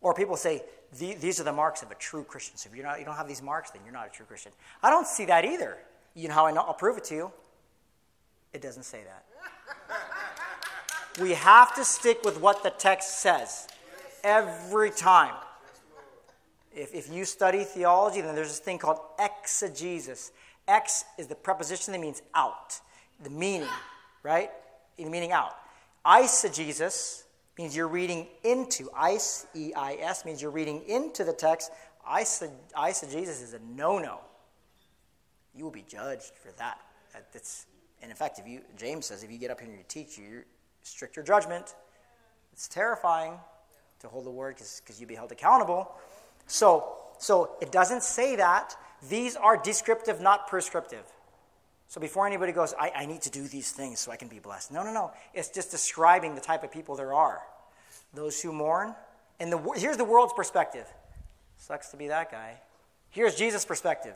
Or 0.00 0.14
people 0.14 0.36
say, 0.36 0.62
these 0.98 1.40
are 1.40 1.44
the 1.44 1.52
marks 1.52 1.82
of 1.82 1.90
a 1.90 1.94
true 1.96 2.24
Christian. 2.24 2.56
So 2.56 2.68
if 2.70 2.76
you're 2.76 2.86
not, 2.86 2.98
you 2.98 3.04
don't 3.04 3.16
have 3.16 3.28
these 3.28 3.42
marks, 3.42 3.70
then 3.70 3.82
you're 3.84 3.92
not 3.92 4.06
a 4.06 4.10
true 4.10 4.26
Christian. 4.26 4.52
I 4.82 4.90
don't 4.90 5.06
see 5.06 5.24
that 5.26 5.44
either. 5.44 5.76
You 6.14 6.28
know 6.28 6.34
how 6.34 6.46
I 6.46 6.52
know? 6.52 6.62
I'll 6.62 6.74
prove 6.74 6.96
it 6.96 7.04
to 7.04 7.14
you. 7.14 7.32
It 8.52 8.62
doesn't 8.62 8.84
say 8.84 9.02
that. 9.04 9.24
We 11.20 11.32
have 11.32 11.74
to 11.76 11.84
stick 11.84 12.22
with 12.24 12.40
what 12.40 12.62
the 12.62 12.70
text 12.70 13.20
says 13.20 13.68
every 14.22 14.90
time. 14.90 15.34
If, 16.74 16.94
if 16.94 17.10
you 17.10 17.24
study 17.24 17.64
theology, 17.64 18.20
then 18.20 18.34
there's 18.34 18.48
this 18.48 18.58
thing 18.58 18.78
called 18.78 18.98
exegesis. 19.18 20.32
Ex 20.68 21.04
is 21.16 21.26
the 21.26 21.34
preposition 21.34 21.92
that 21.92 22.00
means 22.00 22.22
out, 22.34 22.80
the 23.22 23.30
meaning, 23.30 23.68
right? 24.22 24.50
The 24.96 25.06
meaning 25.06 25.32
out. 25.32 25.56
Eisegesis 26.04 27.22
means 27.58 27.74
you're 27.74 27.88
reading 27.88 28.26
into. 28.44 28.90
Eis, 28.94 29.46
E 29.54 29.72
I 29.74 29.94
S, 29.94 30.24
means 30.24 30.42
you're 30.42 30.50
reading 30.50 30.82
into 30.86 31.24
the 31.24 31.32
text. 31.32 31.70
Eisegesis 32.08 33.42
is 33.42 33.54
a 33.54 33.60
no 33.74 33.98
no. 33.98 34.20
You 35.54 35.64
will 35.64 35.70
be 35.70 35.84
judged 35.88 36.32
for 36.42 36.52
that. 36.58 36.78
That's, 37.32 37.66
and 38.02 38.10
in 38.10 38.16
fact, 38.16 38.38
if 38.38 38.46
you 38.46 38.60
James 38.76 39.06
says 39.06 39.24
if 39.24 39.30
you 39.30 39.38
get 39.38 39.50
up 39.50 39.60
here 39.60 39.70
and 39.70 39.78
you 39.78 39.84
teach, 39.88 40.18
you 40.18 40.42
stricter 40.86 41.22
judgment. 41.22 41.74
It's 42.52 42.68
terrifying 42.68 43.34
to 44.00 44.08
hold 44.08 44.24
the 44.24 44.30
word 44.30 44.56
because 44.56 45.00
you'd 45.00 45.08
be 45.08 45.14
held 45.14 45.32
accountable. 45.32 45.94
So, 46.46 46.96
so 47.18 47.56
it 47.60 47.72
doesn't 47.72 48.02
say 48.02 48.36
that. 48.36 48.76
These 49.08 49.36
are 49.36 49.56
descriptive, 49.56 50.20
not 50.20 50.48
prescriptive. 50.48 51.04
So 51.88 52.00
before 52.00 52.26
anybody 52.26 52.52
goes, 52.52 52.74
I, 52.78 52.92
I 52.94 53.06
need 53.06 53.22
to 53.22 53.30
do 53.30 53.42
these 53.46 53.70
things 53.70 54.00
so 54.00 54.10
I 54.10 54.16
can 54.16 54.28
be 54.28 54.38
blessed. 54.38 54.72
No, 54.72 54.82
no, 54.82 54.92
no. 54.92 55.12
It's 55.34 55.48
just 55.48 55.70
describing 55.70 56.34
the 56.34 56.40
type 56.40 56.64
of 56.64 56.72
people 56.72 56.96
there 56.96 57.14
are. 57.14 57.40
Those 58.14 58.40
who 58.40 58.52
mourn. 58.52 58.94
And 59.38 59.52
the, 59.52 59.58
here's 59.76 59.96
the 59.96 60.04
world's 60.04 60.32
perspective. 60.32 60.86
Sucks 61.58 61.90
to 61.90 61.96
be 61.96 62.08
that 62.08 62.30
guy. 62.30 62.60
Here's 63.10 63.34
Jesus' 63.34 63.64
perspective. 63.64 64.14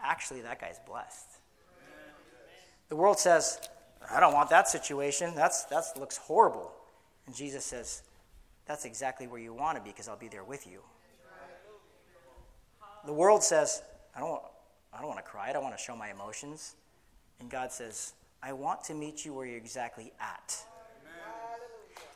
Actually, 0.00 0.42
that 0.42 0.60
guy's 0.60 0.78
blessed. 0.86 1.26
The 2.88 2.96
world 2.96 3.18
says, 3.18 3.60
I 4.10 4.20
don't 4.20 4.32
want 4.32 4.50
that 4.50 4.68
situation. 4.68 5.34
That's 5.34 5.64
that 5.64 5.84
looks 5.98 6.16
horrible. 6.16 6.72
And 7.26 7.34
Jesus 7.34 7.64
says, 7.64 8.02
That's 8.66 8.84
exactly 8.84 9.26
where 9.26 9.40
you 9.40 9.52
want 9.52 9.76
to 9.76 9.84
be 9.84 9.90
because 9.90 10.08
I'll 10.08 10.16
be 10.16 10.28
there 10.28 10.44
with 10.44 10.66
you. 10.66 10.80
The 13.04 13.12
world 13.12 13.42
says, 13.42 13.82
I 14.16 14.20
don't, 14.20 14.42
I 14.92 14.98
don't 14.98 15.08
want 15.08 15.18
to 15.24 15.30
cry. 15.30 15.50
I 15.50 15.52
don't 15.52 15.62
want 15.62 15.76
to 15.76 15.82
show 15.82 15.94
my 15.94 16.10
emotions. 16.10 16.74
And 17.40 17.50
God 17.50 17.70
says, 17.70 18.12
I 18.42 18.52
want 18.52 18.84
to 18.84 18.94
meet 18.94 19.24
you 19.24 19.32
where 19.32 19.46
you're 19.46 19.56
exactly 19.56 20.12
at. 20.20 20.56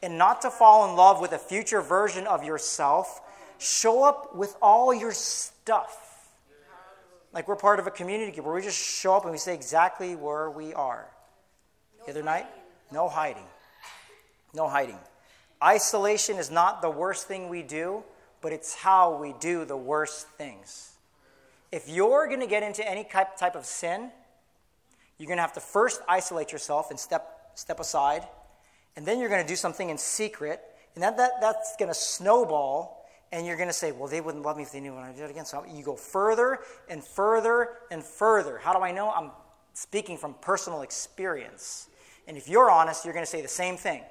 And 0.02 0.18
not 0.18 0.42
to 0.42 0.50
fall 0.50 0.90
in 0.90 0.96
love 0.96 1.20
with 1.20 1.32
a 1.32 1.38
future 1.38 1.80
version 1.80 2.26
of 2.26 2.42
yourself. 2.42 3.20
Show 3.58 4.02
up 4.02 4.34
with 4.34 4.56
all 4.60 4.92
your 4.92 5.12
stuff. 5.12 6.28
Like 7.32 7.46
we're 7.46 7.56
part 7.56 7.78
of 7.78 7.86
a 7.86 7.90
community 7.90 8.32
group 8.32 8.46
where 8.46 8.54
we 8.54 8.62
just 8.62 8.78
show 8.78 9.14
up 9.14 9.22
and 9.22 9.32
we 9.32 9.38
say 9.38 9.54
exactly 9.54 10.16
where 10.16 10.50
we 10.50 10.74
are. 10.74 11.08
The 12.04 12.10
other 12.12 12.22
night, 12.22 12.46
no 12.90 13.08
hiding. 13.08 13.44
No 14.54 14.68
hiding. 14.68 14.98
Isolation 15.62 16.36
is 16.36 16.50
not 16.50 16.82
the 16.82 16.90
worst 16.90 17.28
thing 17.28 17.48
we 17.48 17.62
do, 17.62 18.02
but 18.40 18.52
it's 18.52 18.74
how 18.74 19.16
we 19.16 19.34
do 19.40 19.64
the 19.64 19.76
worst 19.76 20.28
things. 20.30 20.92
If 21.70 21.88
you're 21.88 22.26
going 22.26 22.40
to 22.40 22.46
get 22.46 22.62
into 22.62 22.86
any 22.86 23.04
type 23.04 23.54
of 23.54 23.64
sin, 23.64 24.10
you're 25.18 25.28
going 25.28 25.38
to 25.38 25.42
have 25.42 25.54
to 25.54 25.60
first 25.60 26.02
isolate 26.08 26.52
yourself 26.52 26.90
and 26.90 26.98
step, 26.98 27.52
step 27.54 27.80
aside, 27.80 28.26
and 28.96 29.06
then 29.06 29.20
you're 29.20 29.28
going 29.28 29.42
to 29.42 29.48
do 29.48 29.56
something 29.56 29.88
in 29.88 29.96
secret, 29.96 30.60
and 30.94 31.02
that, 31.02 31.16
that, 31.16 31.40
that's 31.40 31.76
going 31.78 31.88
to 31.88 31.94
snowball, 31.94 33.06
and 33.30 33.46
you're 33.46 33.56
going 33.56 33.68
to 33.68 33.74
say, 33.74 33.92
Well, 33.92 34.08
they 34.08 34.20
wouldn't 34.20 34.44
love 34.44 34.56
me 34.56 34.64
if 34.64 34.72
they 34.72 34.80
knew 34.80 34.94
when 34.94 35.04
I 35.04 35.12
did 35.12 35.22
it 35.22 35.30
again. 35.30 35.46
So 35.46 35.64
you 35.64 35.82
go 35.82 35.96
further 35.96 36.58
and 36.88 37.02
further 37.02 37.70
and 37.90 38.04
further. 38.04 38.58
How 38.58 38.74
do 38.74 38.80
I 38.80 38.92
know? 38.92 39.10
I'm 39.10 39.30
speaking 39.72 40.18
from 40.18 40.34
personal 40.34 40.82
experience. 40.82 41.88
And 42.26 42.36
if 42.36 42.48
you're 42.48 42.70
honest, 42.70 43.04
you're 43.04 43.14
going 43.14 43.24
to 43.24 43.30
say 43.30 43.42
the 43.42 43.48
same 43.48 43.76
thing. 43.76 44.02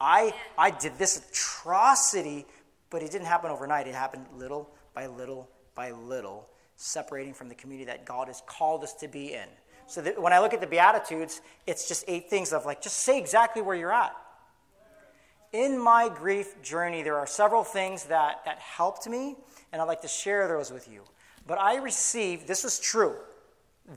I, 0.00 0.34
I 0.58 0.70
did 0.70 0.98
this 0.98 1.28
atrocity, 1.30 2.46
but 2.90 3.02
it 3.02 3.10
didn't 3.10 3.26
happen 3.26 3.50
overnight. 3.50 3.86
It 3.86 3.94
happened 3.94 4.26
little 4.36 4.70
by 4.94 5.06
little 5.06 5.48
by 5.74 5.90
little 5.90 6.48
separating 6.76 7.34
from 7.34 7.48
the 7.48 7.54
community 7.54 7.86
that 7.86 8.04
God 8.04 8.28
has 8.28 8.42
called 8.46 8.82
us 8.82 8.94
to 8.94 9.08
be 9.08 9.34
in. 9.34 9.48
So 9.86 10.00
that 10.02 10.20
when 10.20 10.32
I 10.32 10.40
look 10.40 10.54
at 10.54 10.60
the 10.60 10.66
Beatitudes, 10.66 11.40
it's 11.66 11.86
just 11.86 12.04
eight 12.08 12.30
things 12.30 12.52
of 12.52 12.64
like, 12.64 12.80
just 12.80 12.98
say 12.98 13.18
exactly 13.18 13.62
where 13.62 13.76
you're 13.76 13.92
at. 13.92 14.14
In 15.52 15.78
my 15.78 16.08
grief 16.08 16.60
journey, 16.62 17.02
there 17.02 17.16
are 17.16 17.26
several 17.26 17.62
things 17.62 18.04
that, 18.04 18.44
that 18.44 18.58
helped 18.58 19.06
me, 19.06 19.36
and 19.72 19.80
I'd 19.80 19.84
like 19.84 20.02
to 20.02 20.08
share 20.08 20.48
those 20.48 20.72
with 20.72 20.90
you. 20.90 21.02
But 21.46 21.60
I 21.60 21.76
received, 21.76 22.48
this 22.48 22.64
was 22.64 22.80
true. 22.80 23.14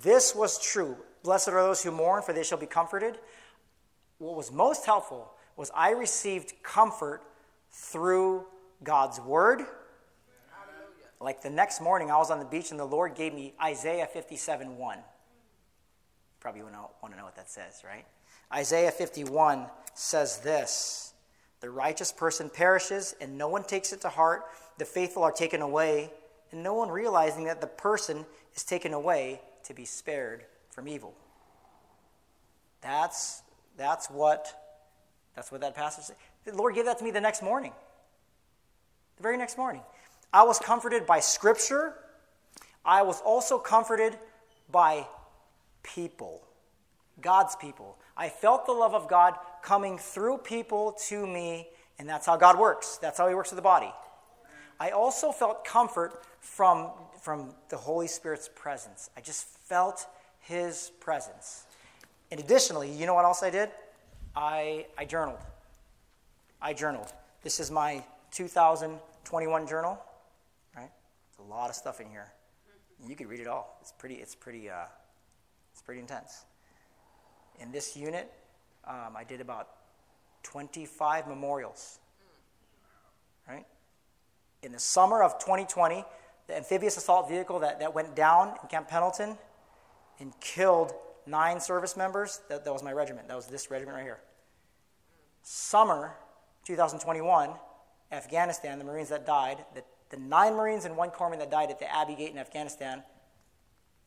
This 0.01 0.35
was 0.35 0.59
true. 0.59 0.97
Blessed 1.23 1.47
are 1.47 1.63
those 1.63 1.81
who 1.81 1.91
mourn, 1.91 2.21
for 2.21 2.33
they 2.33 2.43
shall 2.43 2.59
be 2.59 2.67
comforted. 2.67 3.17
What 4.19 4.35
was 4.35 4.51
most 4.51 4.85
helpful 4.85 5.31
was 5.55 5.71
I 5.75 5.91
received 5.91 6.53
comfort 6.63 7.21
through 7.71 8.45
God's 8.83 9.19
word 9.19 9.61
like 11.19 11.41
the 11.41 11.49
next 11.49 11.81
morning, 11.81 12.11
I 12.11 12.17
was 12.17 12.29
on 12.29 12.39
the 12.39 12.45
beach 12.45 12.71
and 12.71 12.79
the 12.79 12.85
Lord 12.85 13.15
gave 13.15 13.33
me 13.33 13.53
Isaiah 13.61 14.05
57 14.05 14.77
1. 14.77 14.99
Probably 16.39 16.61
want 16.61 16.73
to 16.73 17.17
know 17.17 17.25
what 17.25 17.35
that 17.35 17.49
says, 17.49 17.81
right? 17.85 18.05
Isaiah 18.53 18.91
51 18.91 19.65
says 19.95 20.39
this 20.39 21.13
The 21.61 21.69
righteous 21.69 22.11
person 22.11 22.49
perishes, 22.49 23.15
and 23.19 23.37
no 23.37 23.47
one 23.47 23.63
takes 23.63 23.93
it 23.93 24.01
to 24.01 24.09
heart. 24.09 24.43
The 24.77 24.85
faithful 24.85 25.23
are 25.23 25.31
taken 25.31 25.61
away, 25.61 26.11
and 26.51 26.61
no 26.61 26.75
one 26.75 26.89
realizing 26.89 27.45
that 27.45 27.61
the 27.61 27.67
person 27.67 28.25
is 28.55 28.63
taken 28.63 28.93
away 28.93 29.41
to 29.63 29.73
be 29.73 29.85
spared 29.85 30.45
from 30.69 30.87
evil. 30.87 31.15
That's, 32.81 33.41
that's, 33.77 34.09
what, 34.09 34.53
that's 35.35 35.51
what 35.51 35.61
that 35.61 35.75
passage 35.75 36.05
says. 36.05 36.15
The 36.45 36.55
Lord 36.55 36.75
gave 36.75 36.85
that 36.85 36.97
to 36.97 37.03
me 37.03 37.11
the 37.11 37.21
next 37.21 37.43
morning. 37.43 37.71
The 39.17 39.23
very 39.23 39.37
next 39.37 39.57
morning. 39.57 39.81
I 40.33 40.43
was 40.43 40.59
comforted 40.59 41.05
by 41.05 41.19
Scripture. 41.19 41.93
I 42.83 43.03
was 43.03 43.21
also 43.21 43.59
comforted 43.59 44.17
by 44.71 45.07
people, 45.83 46.41
God's 47.21 47.55
people. 47.55 47.97
I 48.15 48.29
felt 48.29 48.65
the 48.65 48.73
love 48.73 48.93
of 48.93 49.07
God 49.07 49.35
coming 49.61 49.97
through 49.97 50.39
people 50.39 50.97
to 51.07 51.25
me, 51.25 51.67
and 51.99 52.09
that's 52.09 52.25
how 52.25 52.37
God 52.37 52.59
works. 52.59 52.97
That's 52.97 53.17
how 53.17 53.27
He 53.27 53.35
works 53.35 53.51
with 53.51 53.57
the 53.57 53.63
body. 53.63 53.91
I 54.79 54.91
also 54.91 55.31
felt 55.31 55.65
comfort 55.65 56.23
from, 56.39 56.91
from 57.21 57.53
the 57.69 57.77
Holy 57.77 58.07
Spirit's 58.07 58.49
presence. 58.53 59.09
I 59.15 59.21
just 59.21 59.45
felt 59.45 60.07
His 60.41 60.91
presence. 60.99 61.66
And 62.31 62.39
additionally, 62.39 62.91
you 62.91 63.05
know 63.05 63.13
what 63.13 63.25
else 63.25 63.43
I 63.43 63.49
did? 63.49 63.69
I, 64.35 64.85
I 64.97 65.05
journaled. 65.05 65.39
I 66.61 66.73
journaled. 66.73 67.13
This 67.43 67.59
is 67.59 67.71
my 67.71 68.03
2021 68.31 69.67
journal 69.67 69.99
Right? 70.75 70.91
a 71.39 71.43
lot 71.43 71.69
of 71.69 71.75
stuff 71.75 72.01
in 72.01 72.09
here. 72.09 72.31
You 73.07 73.15
could 73.15 73.27
read 73.27 73.39
it 73.39 73.47
all. 73.47 73.77
It's 73.81 73.91
pretty. 73.91 74.15
It's 74.15 74.35
pretty. 74.35 74.69
Uh, 74.69 74.85
it's 75.71 75.81
pretty 75.81 76.01
intense. 76.01 76.45
In 77.59 77.71
this 77.71 77.95
unit, 77.95 78.31
um, 78.87 79.15
I 79.15 79.23
did 79.23 79.39
about 79.39 79.69
25 80.43 81.27
memorials. 81.27 81.99
Right. 83.47 83.65
In 84.63 84.71
the 84.71 84.79
summer 84.79 85.21
of 85.21 85.37
2020, 85.39 86.03
the 86.47 86.57
amphibious 86.57 86.97
assault 86.97 87.29
vehicle 87.29 87.59
that, 87.59 87.79
that 87.79 87.93
went 87.93 88.15
down 88.15 88.55
in 88.61 88.67
Camp 88.67 88.87
Pendleton 88.87 89.37
and 90.19 90.33
killed 90.39 90.93
nine 91.27 91.59
service 91.59 91.97
members. 91.97 92.41
That, 92.49 92.65
that 92.65 92.73
was 92.73 92.83
my 92.83 92.93
regiment. 92.93 93.27
That 93.27 93.35
was 93.35 93.47
this 93.47 93.69
regiment 93.69 93.97
right 93.97 94.03
here. 94.03 94.19
Summer 95.43 96.13
2021, 96.65 97.51
Afghanistan, 98.11 98.79
the 98.79 98.85
Marines 98.85 99.09
that 99.09 99.25
died, 99.25 99.63
the 99.75 99.83
the 100.09 100.17
nine 100.17 100.53
Marines 100.53 100.85
and 100.85 100.95
one 100.95 101.09
corpsman 101.09 101.39
that 101.39 101.51
died 101.51 101.69
at 101.69 101.79
the 101.79 101.93
Abbey 101.93 102.15
Gate 102.15 102.31
in 102.31 102.37
Afghanistan, 102.37 103.03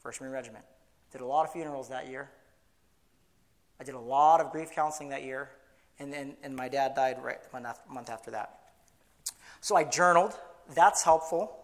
1st 0.04 0.20
Marine 0.20 0.33
Regiment. 0.33 0.64
Did 1.12 1.20
a 1.20 1.26
lot 1.26 1.44
of 1.44 1.52
funerals 1.52 1.88
that 1.88 2.09
year. 2.09 2.30
I 3.78 3.85
did 3.85 3.94
a 3.94 4.00
lot 4.00 4.40
of 4.40 4.50
grief 4.50 4.70
counseling 4.72 5.11
that 5.11 5.24
year, 5.24 5.50
and, 5.98 6.14
and, 6.14 6.37
and 6.42 6.54
my 6.54 6.68
dad 6.68 6.94
died 6.94 7.16
right 7.22 7.38
a 7.52 7.74
month 7.92 8.11
after 8.11 8.30
that. 8.30 8.59
So 9.61 9.76
I 9.76 9.85
journaled. 9.85 10.35
That's 10.74 11.02
helpful 11.02 11.56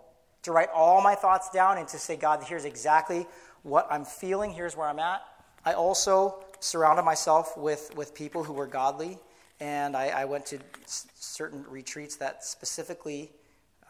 to 0.43 0.53
write 0.53 0.69
all 0.75 1.01
my 1.01 1.15
thoughts 1.15 1.51
down 1.51 1.79
and 1.79 1.87
to 1.89 1.99
say, 1.99 2.17
God, 2.17 2.43
here's 2.47 2.65
exactly 2.65 3.27
what 3.63 3.87
I'm 3.91 4.05
feeling, 4.05 4.53
here's 4.53 4.77
where 4.77 4.89
I'm 4.89 4.99
at. 4.99 5.23
I 5.67 5.73
also 5.73 6.45
surrounded 6.61 7.03
myself 7.03 7.59
with, 7.59 7.93
with 7.97 8.15
people 8.15 8.45
who 8.45 8.53
were 8.53 8.69
godly, 8.69 9.19
and 9.59 9.97
I, 9.97 10.09
I 10.09 10.25
went 10.25 10.47
to 10.47 10.61
s- 10.85 11.09
certain 11.17 11.65
retreats 11.69 12.15
that 12.17 12.45
specifically 12.45 13.33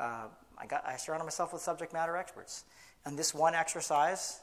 uh, 0.01 0.29
I, 0.57 0.65
got, 0.65 0.87
I 0.87 0.97
surrounded 0.97 1.25
myself 1.25 1.53
with 1.53 1.61
subject 1.61 1.93
matter 1.93 2.17
experts. 2.17 2.65
And 3.05 3.19
this 3.19 3.35
one 3.35 3.55
exercise, 3.55 4.41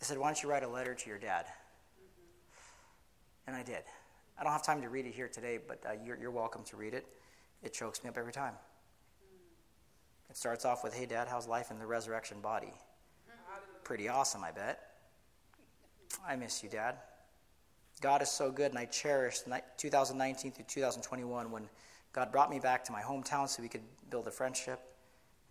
I 0.00 0.04
said, 0.04 0.16
Why 0.16 0.28
don't 0.28 0.42
you 0.42 0.48
write 0.48 0.62
a 0.62 0.68
letter 0.68 0.94
to 0.94 1.08
your 1.08 1.18
dad? 1.18 1.44
And 3.46 3.54
I 3.54 3.62
did. 3.62 3.82
I 4.38 4.44
don't 4.44 4.52
have 4.52 4.64
time 4.64 4.80
to 4.80 4.88
read 4.88 5.04
it 5.04 5.14
here 5.14 5.28
today, 5.28 5.58
but 5.66 5.80
uh, 5.86 5.92
you're, 6.02 6.16
you're 6.18 6.30
welcome 6.30 6.64
to 6.64 6.76
read 6.76 6.94
it. 6.94 7.06
It 7.62 7.74
chokes 7.74 8.02
me 8.02 8.08
up 8.08 8.16
every 8.16 8.32
time. 8.32 8.54
It 10.30 10.36
starts 10.36 10.64
off 10.64 10.82
with, 10.82 10.94
Hey, 10.94 11.04
Dad, 11.04 11.28
how's 11.28 11.46
life 11.46 11.70
in 11.70 11.78
the 11.78 11.86
resurrection 11.86 12.40
body? 12.40 12.72
Pretty 13.84 14.08
awesome, 14.08 14.42
I 14.42 14.50
bet. 14.50 14.87
I 16.26 16.36
miss 16.36 16.62
you, 16.62 16.68
Dad. 16.68 16.96
God 18.00 18.22
is 18.22 18.30
so 18.30 18.50
good, 18.50 18.70
and 18.70 18.78
I 18.78 18.84
cherish 18.84 19.40
2019 19.76 20.52
through 20.52 20.64
2021 20.68 21.50
when 21.50 21.68
God 22.12 22.30
brought 22.30 22.50
me 22.50 22.60
back 22.60 22.84
to 22.84 22.92
my 22.92 23.00
hometown 23.00 23.48
so 23.48 23.62
we 23.62 23.68
could 23.68 23.82
build 24.10 24.28
a 24.28 24.30
friendship 24.30 24.80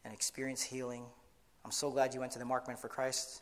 and 0.06 0.14
experience 0.14 0.62
healing. 0.62 1.06
I'm 1.66 1.72
so 1.72 1.92
glad 1.92 2.14
you 2.14 2.22
went 2.22 2.32
to 2.34 2.40
the 2.40 2.46
Marked 2.46 2.68
Men 2.68 2.78
for 2.78 2.88
Christ 2.88 3.42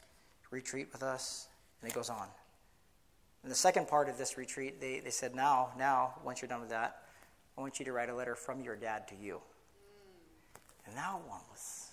retreat 0.55 0.88
with 0.91 1.03
us. 1.03 1.47
And 1.81 1.91
it 1.91 1.93
goes 1.93 2.09
on. 2.09 2.27
In 3.43 3.49
the 3.49 3.55
second 3.55 3.88
part 3.88 4.09
of 4.09 4.17
this 4.17 4.38
retreat, 4.38 4.81
they, 4.81 5.01
they 5.01 5.11
said, 5.11 5.35
now, 5.35 5.69
now, 5.77 6.15
once 6.23 6.41
you're 6.41 6.49
done 6.49 6.61
with 6.61 6.69
that, 6.69 7.03
I 7.57 7.61
want 7.61 7.77
you 7.77 7.85
to 7.85 7.91
write 7.91 8.09
a 8.09 8.15
letter 8.15 8.35
from 8.35 8.61
your 8.61 8.75
dad 8.75 9.07
to 9.09 9.15
you. 9.15 9.39
And 10.88 10.97
that 10.97 11.13
one 11.13 11.41
was, 11.51 11.89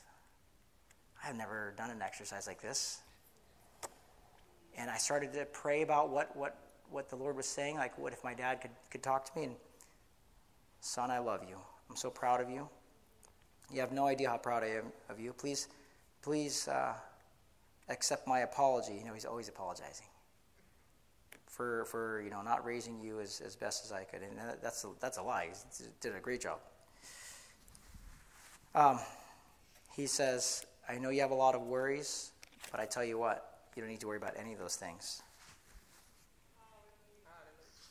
I've 1.22 1.36
never 1.36 1.74
done 1.76 1.90
an 1.90 2.00
exercise 2.00 2.46
like 2.46 2.62
this. 2.62 3.00
And 4.76 4.90
I 4.90 4.96
started 4.96 5.32
to 5.34 5.44
pray 5.46 5.82
about 5.82 6.10
what, 6.10 6.34
what, 6.36 6.56
what 6.90 7.08
the 7.08 7.16
Lord 7.16 7.36
was 7.36 7.46
saying. 7.46 7.76
Like, 7.76 7.98
what 7.98 8.12
if 8.12 8.22
my 8.24 8.34
dad 8.34 8.60
could, 8.60 8.70
could 8.90 9.02
talk 9.02 9.24
to 9.32 9.38
me? 9.38 9.44
And, 9.44 9.54
son, 10.80 11.10
I 11.10 11.18
love 11.18 11.42
you. 11.48 11.56
I'm 11.90 11.96
so 11.96 12.10
proud 12.10 12.40
of 12.40 12.48
you. 12.48 12.68
You 13.72 13.80
have 13.80 13.92
no 13.92 14.06
idea 14.06 14.28
how 14.28 14.36
proud 14.38 14.62
I 14.62 14.68
am 14.68 14.84
of 15.08 15.20
you. 15.20 15.32
Please, 15.32 15.68
please 16.22 16.68
uh, 16.68 16.94
accept 17.88 18.26
my 18.26 18.40
apology. 18.40 18.94
You 18.94 19.04
know, 19.04 19.14
he's 19.14 19.24
always 19.24 19.48
apologizing 19.48 20.06
for, 21.46 21.84
for 21.84 22.22
you 22.22 22.30
know, 22.30 22.42
not 22.42 22.64
raising 22.64 23.00
you 23.00 23.20
as, 23.20 23.42
as 23.44 23.56
best 23.56 23.84
as 23.84 23.92
I 23.92 24.04
could. 24.04 24.22
And 24.22 24.32
that's 24.62 24.84
a, 24.84 24.88
that's 25.00 25.18
a 25.18 25.22
lie. 25.22 25.48
He 25.78 25.84
did 26.00 26.16
a 26.16 26.20
great 26.20 26.40
job. 26.40 26.58
Um, 28.74 28.98
he 29.94 30.06
says, 30.06 30.64
I 30.88 30.96
know 30.96 31.10
you 31.10 31.20
have 31.20 31.30
a 31.30 31.34
lot 31.34 31.54
of 31.54 31.62
worries, 31.62 32.32
but 32.70 32.80
I 32.80 32.86
tell 32.86 33.04
you 33.04 33.18
what, 33.18 33.51
you 33.74 33.82
don't 33.82 33.90
need 33.90 34.00
to 34.00 34.06
worry 34.06 34.16
about 34.16 34.34
any 34.38 34.52
of 34.52 34.58
those 34.58 34.76
things. 34.76 35.22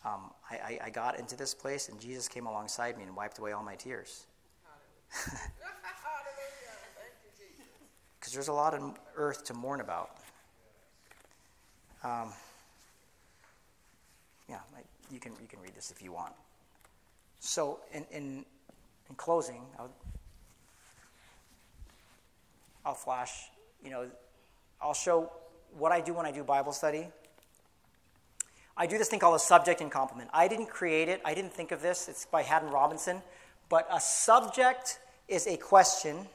Um, 0.04 0.32
I, 0.50 0.56
I, 0.56 0.80
I, 0.86 0.90
got 0.90 1.20
into 1.20 1.38
this 1.38 1.54
place, 1.54 1.90
and 1.90 2.00
Jesus 2.00 2.28
came 2.28 2.48
alongside 2.48 2.98
me 2.98 3.04
and 3.04 3.16
wiped 3.16 3.38
away 3.38 3.52
all 3.52 3.64
my 3.64 3.76
tears. 3.76 4.26
Because 8.20 8.34
there's 8.34 8.50
a 8.50 8.54
lot 8.54 8.76
of 8.76 9.00
earth 9.16 9.46
to 9.46 9.56
mourn 9.56 9.82
about. 9.82 10.12
Um, 12.04 12.32
yeah, 14.48 14.60
you 15.12 15.20
can, 15.20 15.32
you 15.42 15.48
can 15.48 15.60
read 15.60 15.74
this 15.76 15.90
if 15.90 16.04
you 16.04 16.12
want. 16.12 16.34
So, 17.40 17.80
in, 17.92 18.06
in, 18.12 18.46
in 19.10 19.16
closing, 19.16 19.64
I'll, 19.80 19.90
I'll 22.86 22.94
flash, 22.94 23.50
you 23.84 23.90
know, 23.90 24.08
I'll 24.80 24.94
show 24.94 25.32
what 25.78 25.92
I 25.92 26.02
do 26.02 26.14
when 26.14 26.26
I 26.26 26.32
do 26.32 26.44
Bible 26.44 26.72
study. 26.72 27.08
I 28.78 28.88
do 28.88 28.98
this 28.98 29.10
thing 29.10 29.20
called 29.20 29.36
a 29.36 29.40
subject 29.40 29.82
and 29.82 29.92
complement. 29.92 30.30
I 30.34 30.48
didn't 30.48 30.68
create 30.68 31.10
it, 31.10 31.22
I 31.26 31.34
didn't 31.34 31.54
think 31.54 31.72
of 31.72 31.82
this. 31.82 32.08
It's 32.08 32.26
by 32.26 32.44
Haddon 32.44 32.70
Robinson. 32.70 33.22
But 33.70 33.88
a 33.92 34.00
subject 34.00 35.00
is 35.28 35.48
a 35.48 35.56
question, 35.58 36.28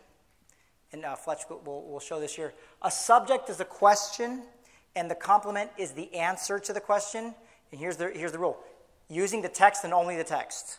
and 0.93 1.05
uh, 1.05 1.17
Fletch 1.17 1.43
will, 1.51 1.83
will 1.83 2.01
show 2.01 2.19
this 2.21 2.35
here. 2.35 2.55
A 2.83 2.91
subject 2.91 3.51
is 3.51 3.61
a 3.61 3.65
question, 3.65 4.43
and 4.95 5.11
the 5.11 5.15
complement 5.15 5.71
is 5.77 5.93
the 5.93 6.15
answer 6.15 6.59
to 6.59 6.73
the 6.73 6.81
question. 6.81 7.35
And 7.71 7.81
here's 7.81 7.97
the, 7.97 8.11
here's 8.11 8.33
the 8.33 8.39
rule 8.39 8.59
using 9.09 9.43
the 9.43 9.49
text 9.49 9.85
and 9.85 9.93
only 9.93 10.17
the 10.17 10.25
text. 10.25 10.79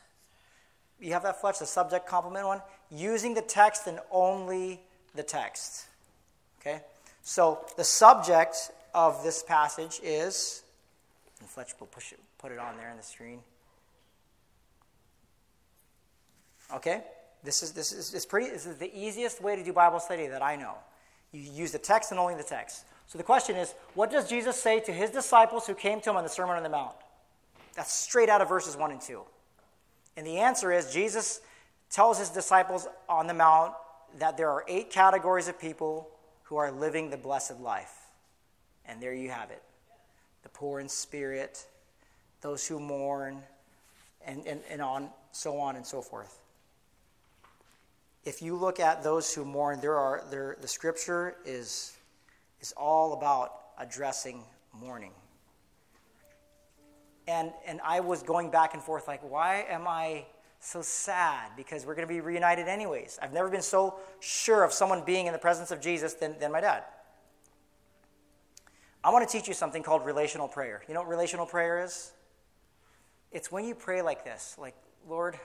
You 1.00 1.14
have 1.14 1.24
that, 1.24 1.40
Fletch, 1.40 1.60
the 1.60 1.66
subject 1.66 2.08
complement 2.08 2.48
one? 2.48 2.62
Using 2.90 3.34
the 3.34 3.42
text 3.42 3.88
and 3.88 4.00
only 4.12 4.82
the 5.16 5.24
text. 5.24 5.86
Okay? 6.60 6.82
So 7.28 7.60
the 7.76 7.84
subject 7.84 8.72
of 8.94 9.22
this 9.22 9.44
passage 9.44 10.00
is, 10.02 10.64
and 11.42 11.50
Fletch 11.50 11.78
will 11.78 11.88
push 11.88 12.14
it, 12.14 12.20
put 12.38 12.54
it 12.54 12.58
on 12.58 12.78
there 12.78 12.90
on 12.90 12.96
the 12.96 13.04
screen. 13.04 13.40
Okay? 16.74 17.04
This 17.44 17.64
is, 17.64 17.74
this 17.74 17.92
is, 17.92 18.14
it's 18.14 18.26
pretty, 18.26 18.50
this 18.50 18.66
is 18.66 18.78
the 18.78 18.90
easiest 18.98 19.42
way 19.42 19.58
to 19.58 19.64
do 19.64 19.74
Bible 19.74 20.00
study 20.00 20.28
that 20.28 20.42
I 20.42 20.56
know. 20.56 20.76
You 21.34 21.42
use 21.42 21.74
the 21.74 21.80
text 21.80 22.12
and 22.12 22.20
only 22.20 22.36
the 22.36 22.44
text. 22.44 22.86
So 23.08 23.18
the 23.18 23.26
question 23.26 23.58
is, 23.58 23.76
what 23.94 24.10
does 24.10 24.30
Jesus 24.30 24.56
say 24.56 24.80
to 24.80 24.94
his 24.94 25.10
disciples 25.10 25.68
who 25.68 25.76
came 25.76 26.00
to 26.00 26.12
him 26.12 26.16
on 26.16 26.24
the 26.24 26.30
Sermon 26.30 26.56
on 26.56 26.64
the 26.64 26.70
Mount? 26.70 26.96
That's 27.76 27.92
straight 27.92 28.30
out 28.30 28.40
of 28.40 28.48
verses 28.48 28.78
1 28.78 28.90
and 28.90 29.02
2. 29.02 29.22
And 30.16 30.26
the 30.26 30.38
answer 30.38 30.72
is 30.72 30.94
Jesus 30.94 31.42
tells 31.90 32.20
his 32.20 32.30
disciples 32.30 32.88
on 33.10 33.28
the 33.28 33.34
Mount 33.34 33.74
that 34.18 34.38
there 34.38 34.50
are 34.50 34.64
eight 34.70 34.92
categories 34.92 35.50
of 35.50 35.60
people 35.60 36.10
who 36.48 36.56
are 36.56 36.72
living 36.72 37.10
the 37.10 37.18
blessed 37.18 37.60
life. 37.60 37.94
And 38.86 39.02
there 39.02 39.14
you 39.14 39.30
have 39.30 39.52
it 39.52 39.62
the 40.44 40.50
poor 40.50 40.80
in 40.80 40.88
spirit, 40.88 41.66
those 42.40 42.66
who 42.66 42.80
mourn, 42.80 43.44
and, 44.26 44.48
and, 44.48 44.62
and 44.70 44.82
on, 44.82 45.10
so 45.34 45.58
on 45.60 45.76
and 45.76 45.86
so 45.86 46.02
forth. 46.02 46.40
If 48.24 48.42
you 48.42 48.56
look 48.56 48.80
at 48.80 49.04
those 49.04 49.34
who 49.34 49.44
mourn, 49.44 49.82
there 49.82 49.98
are 49.98 50.24
there, 50.30 50.56
the 50.62 50.68
scripture 50.68 51.36
is, 51.46 51.98
is 52.62 52.74
all 52.78 53.12
about 53.12 53.52
addressing 53.78 54.42
mourning. 54.72 55.12
And, 57.28 57.52
and 57.66 57.82
I 57.84 58.00
was 58.00 58.24
going 58.24 58.52
back 58.52 58.74
and 58.74 58.82
forth, 58.82 59.06
like, 59.06 59.22
why 59.30 59.66
am 59.70 59.86
I 59.86 60.26
so 60.68 60.82
sad 60.82 61.52
because 61.56 61.86
we're 61.86 61.96
going 61.96 62.08
to 62.08 62.14
be 62.14 62.20
reunited 62.20 62.68
anyways. 62.68 63.18
I've 63.22 63.32
never 63.32 63.50
been 63.50 63.62
so 63.62 63.96
sure 64.20 64.66
of 64.66 64.74
someone 64.74 65.02
being 65.06 65.26
in 65.26 65.32
the 65.32 65.40
presence 65.40 65.72
of 65.72 65.80
Jesus 65.80 66.14
than, 66.16 66.38
than 66.40 66.52
my 66.52 66.60
dad. 66.60 66.84
I 69.02 69.12
want 69.12 69.28
to 69.28 69.32
teach 69.32 69.48
you 69.48 69.54
something 69.54 69.82
called 69.82 70.06
relational 70.06 70.50
prayer. 70.50 70.84
You 70.90 70.94
know 70.94 71.00
what 71.00 71.08
relational 71.08 71.46
prayer 71.46 71.86
is? 71.86 72.12
It's 73.32 73.50
when 73.50 73.64
you 73.64 73.76
pray 73.76 74.02
like 74.02 74.26
this 74.26 74.58
like, 74.60 74.76
Lord, 75.08 75.40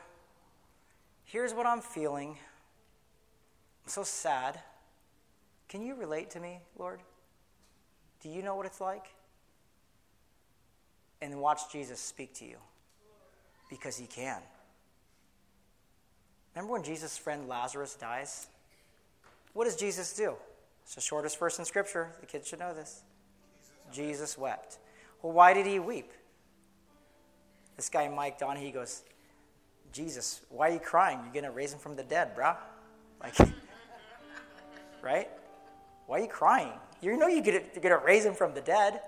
here's 1.24 1.54
what 1.54 1.66
I'm 1.66 1.80
feeling. 1.80 2.30
I'm 3.84 3.88
so 3.88 4.02
sad. 4.02 4.58
Can 5.68 5.82
you 5.82 5.94
relate 5.94 6.30
to 6.30 6.40
me, 6.40 6.58
Lord? 6.76 6.98
Do 8.20 8.28
you 8.28 8.42
know 8.42 8.56
what 8.56 8.66
it's 8.66 8.80
like? 8.80 9.06
And 11.20 11.38
watch 11.40 11.70
Jesus 11.70 12.00
speak 12.00 12.34
to 12.34 12.44
you 12.44 12.56
because 13.70 13.96
he 13.96 14.06
can. 14.06 14.42
Remember 16.54 16.72
when 16.72 16.82
Jesus' 16.82 17.16
friend 17.16 17.48
Lazarus 17.48 17.94
dies? 17.94 18.46
What 19.54 19.64
does 19.64 19.76
Jesus 19.76 20.12
do? 20.12 20.34
It's 20.84 20.94
the 20.94 21.00
shortest 21.00 21.38
verse 21.38 21.58
in 21.58 21.64
Scripture. 21.64 22.10
The 22.20 22.26
kids 22.26 22.48
should 22.48 22.58
know 22.58 22.74
this. 22.74 23.02
Jesus 23.92 24.36
wept. 24.36 24.78
Well, 25.22 25.32
why 25.32 25.54
did 25.54 25.66
he 25.66 25.78
weep? 25.78 26.10
This 27.76 27.88
guy, 27.88 28.08
Mike 28.08 28.38
Donahue, 28.38 28.72
goes, 28.72 29.02
Jesus, 29.92 30.40
why 30.48 30.70
are 30.70 30.72
you 30.72 30.80
crying? 30.80 31.20
You're 31.24 31.32
going 31.32 31.44
to 31.44 31.50
raise 31.50 31.72
him 31.72 31.78
from 31.78 31.96
the 31.96 32.02
dead, 32.02 32.36
brah. 32.36 32.56
Like, 33.22 33.34
right? 35.02 35.28
Why 36.06 36.18
are 36.18 36.22
you 36.22 36.28
crying? 36.28 36.72
You 37.00 37.16
know 37.16 37.26
you're 37.26 37.42
going 37.42 37.64
to 37.82 38.00
raise 38.04 38.24
him 38.24 38.34
from 38.34 38.54
the 38.54 38.60
dead. 38.60 39.00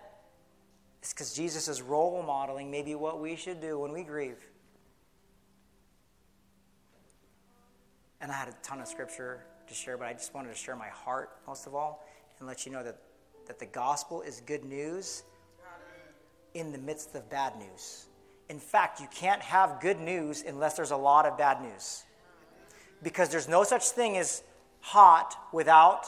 It's 1.00 1.12
because 1.12 1.33
Jesus 1.33 1.68
is 1.68 1.83
role 1.83 2.22
modeling 2.22 2.70
maybe 2.70 2.94
what 2.94 3.20
we 3.20 3.37
should 3.37 3.61
do 3.61 3.78
when 3.78 3.92
we 3.92 4.02
grieve. 4.02 4.38
And 8.24 8.32
I 8.32 8.37
had 8.37 8.48
a 8.48 8.54
ton 8.62 8.80
of 8.80 8.88
scripture 8.88 9.44
to 9.68 9.74
share, 9.74 9.98
but 9.98 10.08
I 10.08 10.14
just 10.14 10.32
wanted 10.32 10.48
to 10.48 10.54
share 10.54 10.74
my 10.76 10.88
heart 10.88 11.28
most 11.46 11.66
of 11.66 11.74
all 11.74 12.02
and 12.38 12.48
let 12.48 12.64
you 12.64 12.72
know 12.72 12.82
that, 12.82 12.96
that 13.46 13.58
the 13.58 13.66
gospel 13.66 14.22
is 14.22 14.40
good 14.46 14.64
news 14.64 15.24
in 16.54 16.72
the 16.72 16.78
midst 16.78 17.14
of 17.14 17.28
bad 17.28 17.52
news. 17.58 18.06
In 18.48 18.58
fact, 18.58 18.98
you 18.98 19.08
can't 19.14 19.42
have 19.42 19.78
good 19.78 20.00
news 20.00 20.42
unless 20.46 20.74
there's 20.74 20.90
a 20.90 20.96
lot 20.96 21.26
of 21.26 21.37
bad 21.37 21.60
news. 21.60 22.04
Because 23.02 23.28
there's 23.28 23.46
no 23.46 23.62
such 23.62 23.90
thing 23.90 24.16
as 24.16 24.42
hot 24.80 25.37
without 25.52 26.06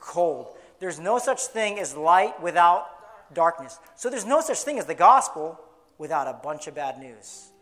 cold. 0.00 0.48
There's 0.80 0.98
no 0.98 1.18
such 1.18 1.42
thing 1.42 1.78
as 1.78 1.94
light 1.96 2.42
without 2.42 2.88
darkness. 3.32 3.78
So 3.94 4.10
there's 4.10 4.26
no 4.26 4.40
such 4.40 4.58
thing 4.62 4.80
as 4.80 4.86
the 4.86 4.96
gospel 4.96 5.60
without 5.96 6.26
a 6.26 6.40
bunch 6.42 6.66
of 6.66 6.74
bad 6.74 6.98
news. 6.98 7.52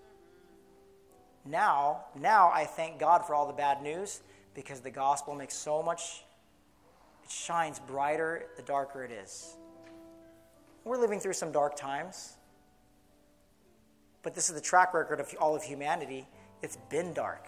Now, 1.46 2.06
now 2.18 2.50
I 2.54 2.64
thank 2.64 2.98
God 2.98 3.26
for 3.26 3.34
all 3.34 3.46
the 3.46 3.52
bad 3.52 3.82
news 3.82 4.22
because 4.54 4.80
the 4.80 4.90
gospel 4.90 5.34
makes 5.34 5.54
so 5.54 5.82
much, 5.82 6.24
it 7.22 7.30
shines 7.30 7.78
brighter 7.78 8.46
the 8.56 8.62
darker 8.62 9.04
it 9.04 9.10
is. 9.10 9.56
We're 10.84 10.98
living 10.98 11.20
through 11.20 11.34
some 11.34 11.52
dark 11.52 11.76
times, 11.76 12.36
but 14.22 14.34
this 14.34 14.48
is 14.48 14.54
the 14.54 14.60
track 14.60 14.94
record 14.94 15.20
of 15.20 15.34
all 15.38 15.54
of 15.54 15.62
humanity. 15.62 16.26
It's 16.62 16.78
been 16.88 17.12
dark. 17.12 17.46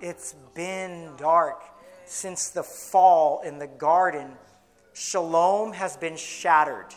It's 0.00 0.34
been 0.54 1.10
dark 1.16 1.62
since 2.04 2.50
the 2.50 2.64
fall 2.64 3.42
in 3.42 3.58
the 3.58 3.68
garden. 3.68 4.32
Shalom 4.92 5.72
has 5.72 5.96
been 5.96 6.16
shattered. 6.16 6.94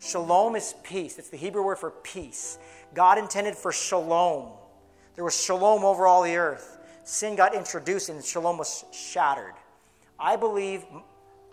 Shalom 0.00 0.56
is 0.56 0.74
peace. 0.82 1.18
It's 1.18 1.28
the 1.28 1.36
Hebrew 1.36 1.62
word 1.62 1.78
for 1.78 1.90
peace. 1.90 2.58
God 2.94 3.18
intended 3.18 3.54
for 3.54 3.70
shalom 3.70 4.52
there 5.14 5.24
was 5.24 5.38
shalom 5.38 5.84
over 5.84 6.06
all 6.06 6.22
the 6.22 6.36
earth. 6.36 6.78
Sin 7.04 7.36
got 7.36 7.54
introduced 7.54 8.08
and 8.08 8.24
shalom 8.24 8.58
was 8.58 8.84
shattered. 8.92 9.54
I 10.18 10.36
believe 10.36 10.84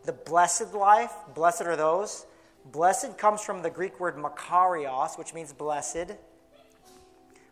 the 0.06 0.14
blessed 0.14 0.74
life, 0.74 1.12
blessed 1.34 1.64
are 1.64 1.76
those. 1.76 2.26
Blessed 2.72 3.18
comes 3.18 3.42
from 3.42 3.62
the 3.62 3.70
Greek 3.70 4.00
word 4.00 4.16
makarios, 4.16 5.18
which 5.18 5.34
means 5.34 5.52
blessed. 5.52 6.12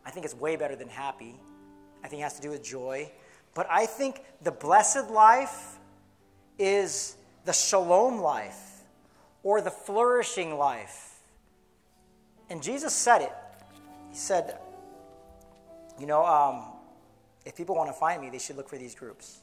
I 0.06 0.12
think 0.12 0.26
it's 0.26 0.36
way 0.36 0.56
better 0.56 0.76
than 0.76 0.88
happy. 0.88 1.36
I 2.04 2.08
think 2.08 2.22
it 2.22 2.24
has 2.24 2.36
to 2.36 2.42
do 2.42 2.52
with 2.52 2.64
joy. 2.64 3.12
But 3.54 3.68
I 3.70 3.86
think 3.86 4.22
the 4.42 4.52
blessed 4.52 5.10
life 5.10 5.78
is 6.60 7.18
the 7.46 7.54
shalom 7.54 8.22
life 8.22 8.84
or 9.44 9.62
the 9.62 9.72
flourishing 9.72 10.58
life. 10.58 11.20
And 12.50 12.62
Jesus 12.62 12.94
said 12.94 13.22
it. 13.22 13.34
He 14.10 14.16
said, 14.16 14.58
you 16.00 16.06
know, 16.06 16.26
um, 16.26 16.64
if 17.46 17.56
people 17.56 17.76
want 17.76 17.90
to 17.90 17.94
find 17.94 18.22
me, 18.22 18.30
they 18.30 18.40
should 18.40 18.58
look 18.58 18.70
for 18.70 18.78
these 18.78 18.96
groups. 18.96 19.42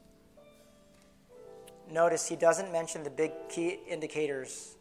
Notice 1.91 2.29
he 2.29 2.37
doesn't 2.37 2.73
mention 2.73 3.03
the 3.03 3.11
big 3.11 3.33
key 3.49 3.79
indicators 3.89 4.77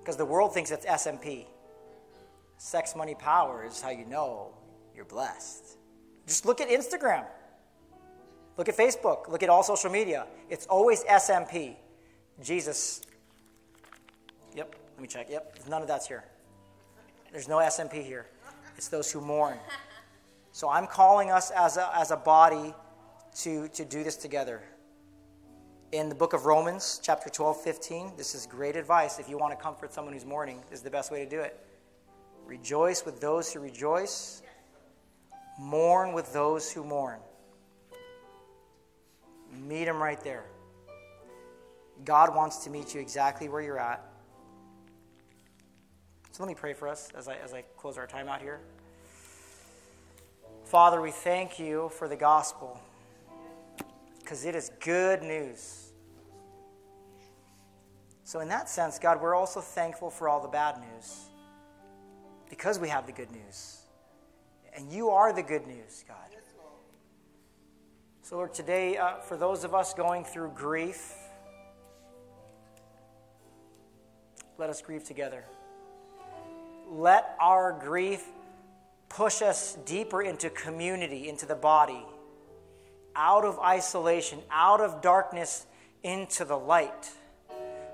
Because 0.00 0.16
the 0.16 0.24
world 0.24 0.52
thinks 0.52 0.70
it's 0.70 0.84
SMP. 0.86 1.46
Sex, 2.58 2.96
money, 2.96 3.14
power 3.14 3.64
is 3.64 3.80
how 3.80 3.90
you 3.90 4.04
know 4.04 4.54
you're 4.94 5.04
blessed. 5.04 5.76
Just 6.26 6.46
look 6.46 6.60
at 6.60 6.68
Instagram. 6.68 7.24
Look 8.56 8.68
at 8.68 8.76
Facebook. 8.76 9.28
Look 9.28 9.42
at 9.42 9.48
all 9.48 9.62
social 9.62 9.90
media. 9.90 10.26
It's 10.50 10.66
always 10.66 11.04
SMP. 11.04 11.76
Jesus. 12.42 13.02
Yep, 14.54 14.74
let 14.94 15.00
me 15.00 15.08
check. 15.08 15.28
Yep, 15.30 15.58
none 15.68 15.82
of 15.82 15.88
that's 15.88 16.06
here. 16.06 16.24
There's 17.30 17.48
no 17.48 17.58
SMP 17.58 18.04
here. 18.04 18.26
It's 18.76 18.88
those 18.88 19.10
who 19.10 19.20
mourn. 19.20 19.56
So 20.52 20.68
I'm 20.68 20.86
calling 20.86 21.30
us 21.30 21.50
as 21.50 21.78
a, 21.78 21.90
as 21.96 22.10
a 22.10 22.16
body 22.16 22.74
to, 23.36 23.68
to 23.68 23.84
do 23.86 24.04
this 24.04 24.16
together. 24.16 24.62
In 25.92 26.10
the 26.10 26.14
book 26.14 26.34
of 26.34 26.44
Romans, 26.44 27.00
chapter 27.02 27.30
12, 27.30 27.62
15, 27.62 28.12
this 28.18 28.34
is 28.34 28.46
great 28.46 28.76
advice. 28.76 29.18
If 29.18 29.30
you 29.30 29.38
want 29.38 29.58
to 29.58 29.62
comfort 29.62 29.94
someone 29.94 30.12
who's 30.12 30.26
mourning, 30.26 30.62
this 30.68 30.80
is 30.80 30.82
the 30.82 30.90
best 30.90 31.10
way 31.10 31.24
to 31.24 31.30
do 31.30 31.40
it. 31.40 31.58
Rejoice 32.44 33.04
with 33.06 33.18
those 33.18 33.50
who 33.50 33.60
rejoice, 33.60 34.42
mourn 35.58 36.12
with 36.12 36.30
those 36.34 36.70
who 36.70 36.84
mourn. 36.84 37.20
Meet 39.66 39.86
them 39.86 40.02
right 40.02 40.22
there. 40.22 40.44
God 42.04 42.34
wants 42.34 42.58
to 42.64 42.70
meet 42.70 42.94
you 42.94 43.00
exactly 43.00 43.48
where 43.48 43.62
you're 43.62 43.78
at. 43.78 44.04
So 46.32 46.42
let 46.42 46.48
me 46.48 46.54
pray 46.54 46.74
for 46.74 46.88
us 46.88 47.08
as 47.16 47.26
I, 47.26 47.36
as 47.36 47.54
I 47.54 47.62
close 47.78 47.96
our 47.96 48.06
time 48.06 48.28
out 48.28 48.42
here. 48.42 48.60
Father, 50.72 51.02
we 51.02 51.10
thank 51.10 51.58
you 51.58 51.90
for 51.98 52.08
the 52.08 52.16
gospel 52.16 52.80
because 54.18 54.46
it 54.46 54.54
is 54.54 54.70
good 54.80 55.22
news. 55.22 55.92
So, 58.24 58.40
in 58.40 58.48
that 58.48 58.70
sense, 58.70 58.98
God, 58.98 59.20
we're 59.20 59.34
also 59.34 59.60
thankful 59.60 60.08
for 60.08 60.30
all 60.30 60.40
the 60.40 60.48
bad 60.48 60.80
news 60.80 61.28
because 62.48 62.78
we 62.78 62.88
have 62.88 63.04
the 63.04 63.12
good 63.12 63.30
news. 63.30 63.82
And 64.74 64.90
you 64.90 65.10
are 65.10 65.30
the 65.34 65.42
good 65.42 65.66
news, 65.66 66.06
God. 66.08 66.16
So, 68.22 68.36
Lord, 68.36 68.54
today, 68.54 68.96
uh, 68.96 69.18
for 69.18 69.36
those 69.36 69.64
of 69.64 69.74
us 69.74 69.92
going 69.92 70.24
through 70.24 70.52
grief, 70.54 71.12
let 74.56 74.70
us 74.70 74.80
grieve 74.80 75.04
together. 75.04 75.44
Let 76.90 77.36
our 77.38 77.78
grief 77.78 78.24
push 79.14 79.42
us 79.42 79.76
deeper 79.84 80.22
into 80.22 80.50
community, 80.50 81.28
into 81.28 81.46
the 81.46 81.54
body, 81.54 82.04
out 83.14 83.44
of 83.44 83.58
isolation, 83.58 84.40
out 84.50 84.80
of 84.80 85.02
darkness, 85.02 85.66
into 86.02 86.44
the 86.44 86.56
light. 86.56 87.10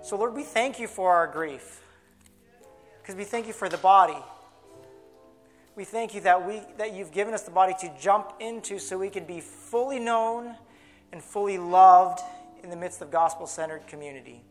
So, 0.02 0.16
Lord, 0.16 0.34
we 0.34 0.44
thank 0.44 0.78
you 0.78 0.86
for 0.86 1.12
our 1.12 1.26
grief 1.26 1.82
because 3.02 3.16
we 3.16 3.24
thank 3.24 3.46
you 3.46 3.52
for 3.52 3.68
the 3.68 3.78
body. 3.78 4.16
We 5.76 5.84
thank 5.84 6.14
you 6.14 6.20
that, 6.22 6.46
we, 6.46 6.60
that 6.76 6.94
you've 6.94 7.12
given 7.12 7.34
us 7.34 7.42
the 7.42 7.50
body 7.50 7.74
to 7.80 7.92
jump 8.00 8.34
into 8.40 8.78
so 8.78 8.98
we 8.98 9.10
can 9.10 9.24
be 9.24 9.40
fully 9.40 9.98
known 9.98 10.54
and 11.12 11.22
fully 11.22 11.58
loved 11.58 12.20
in 12.62 12.70
the 12.70 12.76
midst 12.76 13.00
of 13.00 13.10
gospel 13.10 13.46
centered 13.46 13.86
community. 13.86 14.42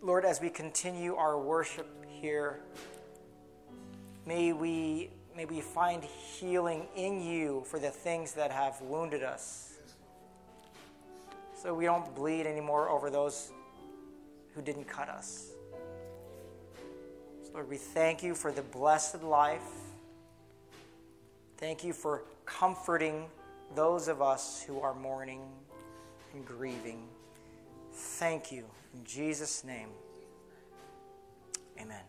Lord, 0.00 0.24
as 0.24 0.40
we 0.40 0.48
continue 0.48 1.16
our 1.16 1.38
worship 1.38 1.88
here, 2.08 2.60
May 4.28 4.52
we, 4.52 5.08
may 5.34 5.46
we 5.46 5.62
find 5.62 6.04
healing 6.04 6.86
in 6.94 7.22
you 7.22 7.62
for 7.64 7.78
the 7.78 7.88
things 7.88 8.34
that 8.34 8.50
have 8.50 8.78
wounded 8.82 9.22
us. 9.22 9.78
So 11.54 11.72
we 11.72 11.86
don't 11.86 12.14
bleed 12.14 12.46
anymore 12.46 12.90
over 12.90 13.08
those 13.08 13.52
who 14.54 14.60
didn't 14.60 14.84
cut 14.84 15.08
us. 15.08 15.52
So 17.42 17.52
Lord, 17.54 17.70
we 17.70 17.78
thank 17.78 18.22
you 18.22 18.34
for 18.34 18.52
the 18.52 18.60
blessed 18.60 19.22
life. 19.22 19.62
Thank 21.56 21.82
you 21.82 21.94
for 21.94 22.24
comforting 22.44 23.24
those 23.74 24.08
of 24.08 24.20
us 24.20 24.62
who 24.62 24.78
are 24.80 24.94
mourning 24.94 25.40
and 26.34 26.44
grieving. 26.44 27.02
Thank 27.94 28.52
you. 28.52 28.66
In 28.92 29.04
Jesus' 29.04 29.64
name, 29.64 29.88
amen. 31.80 32.02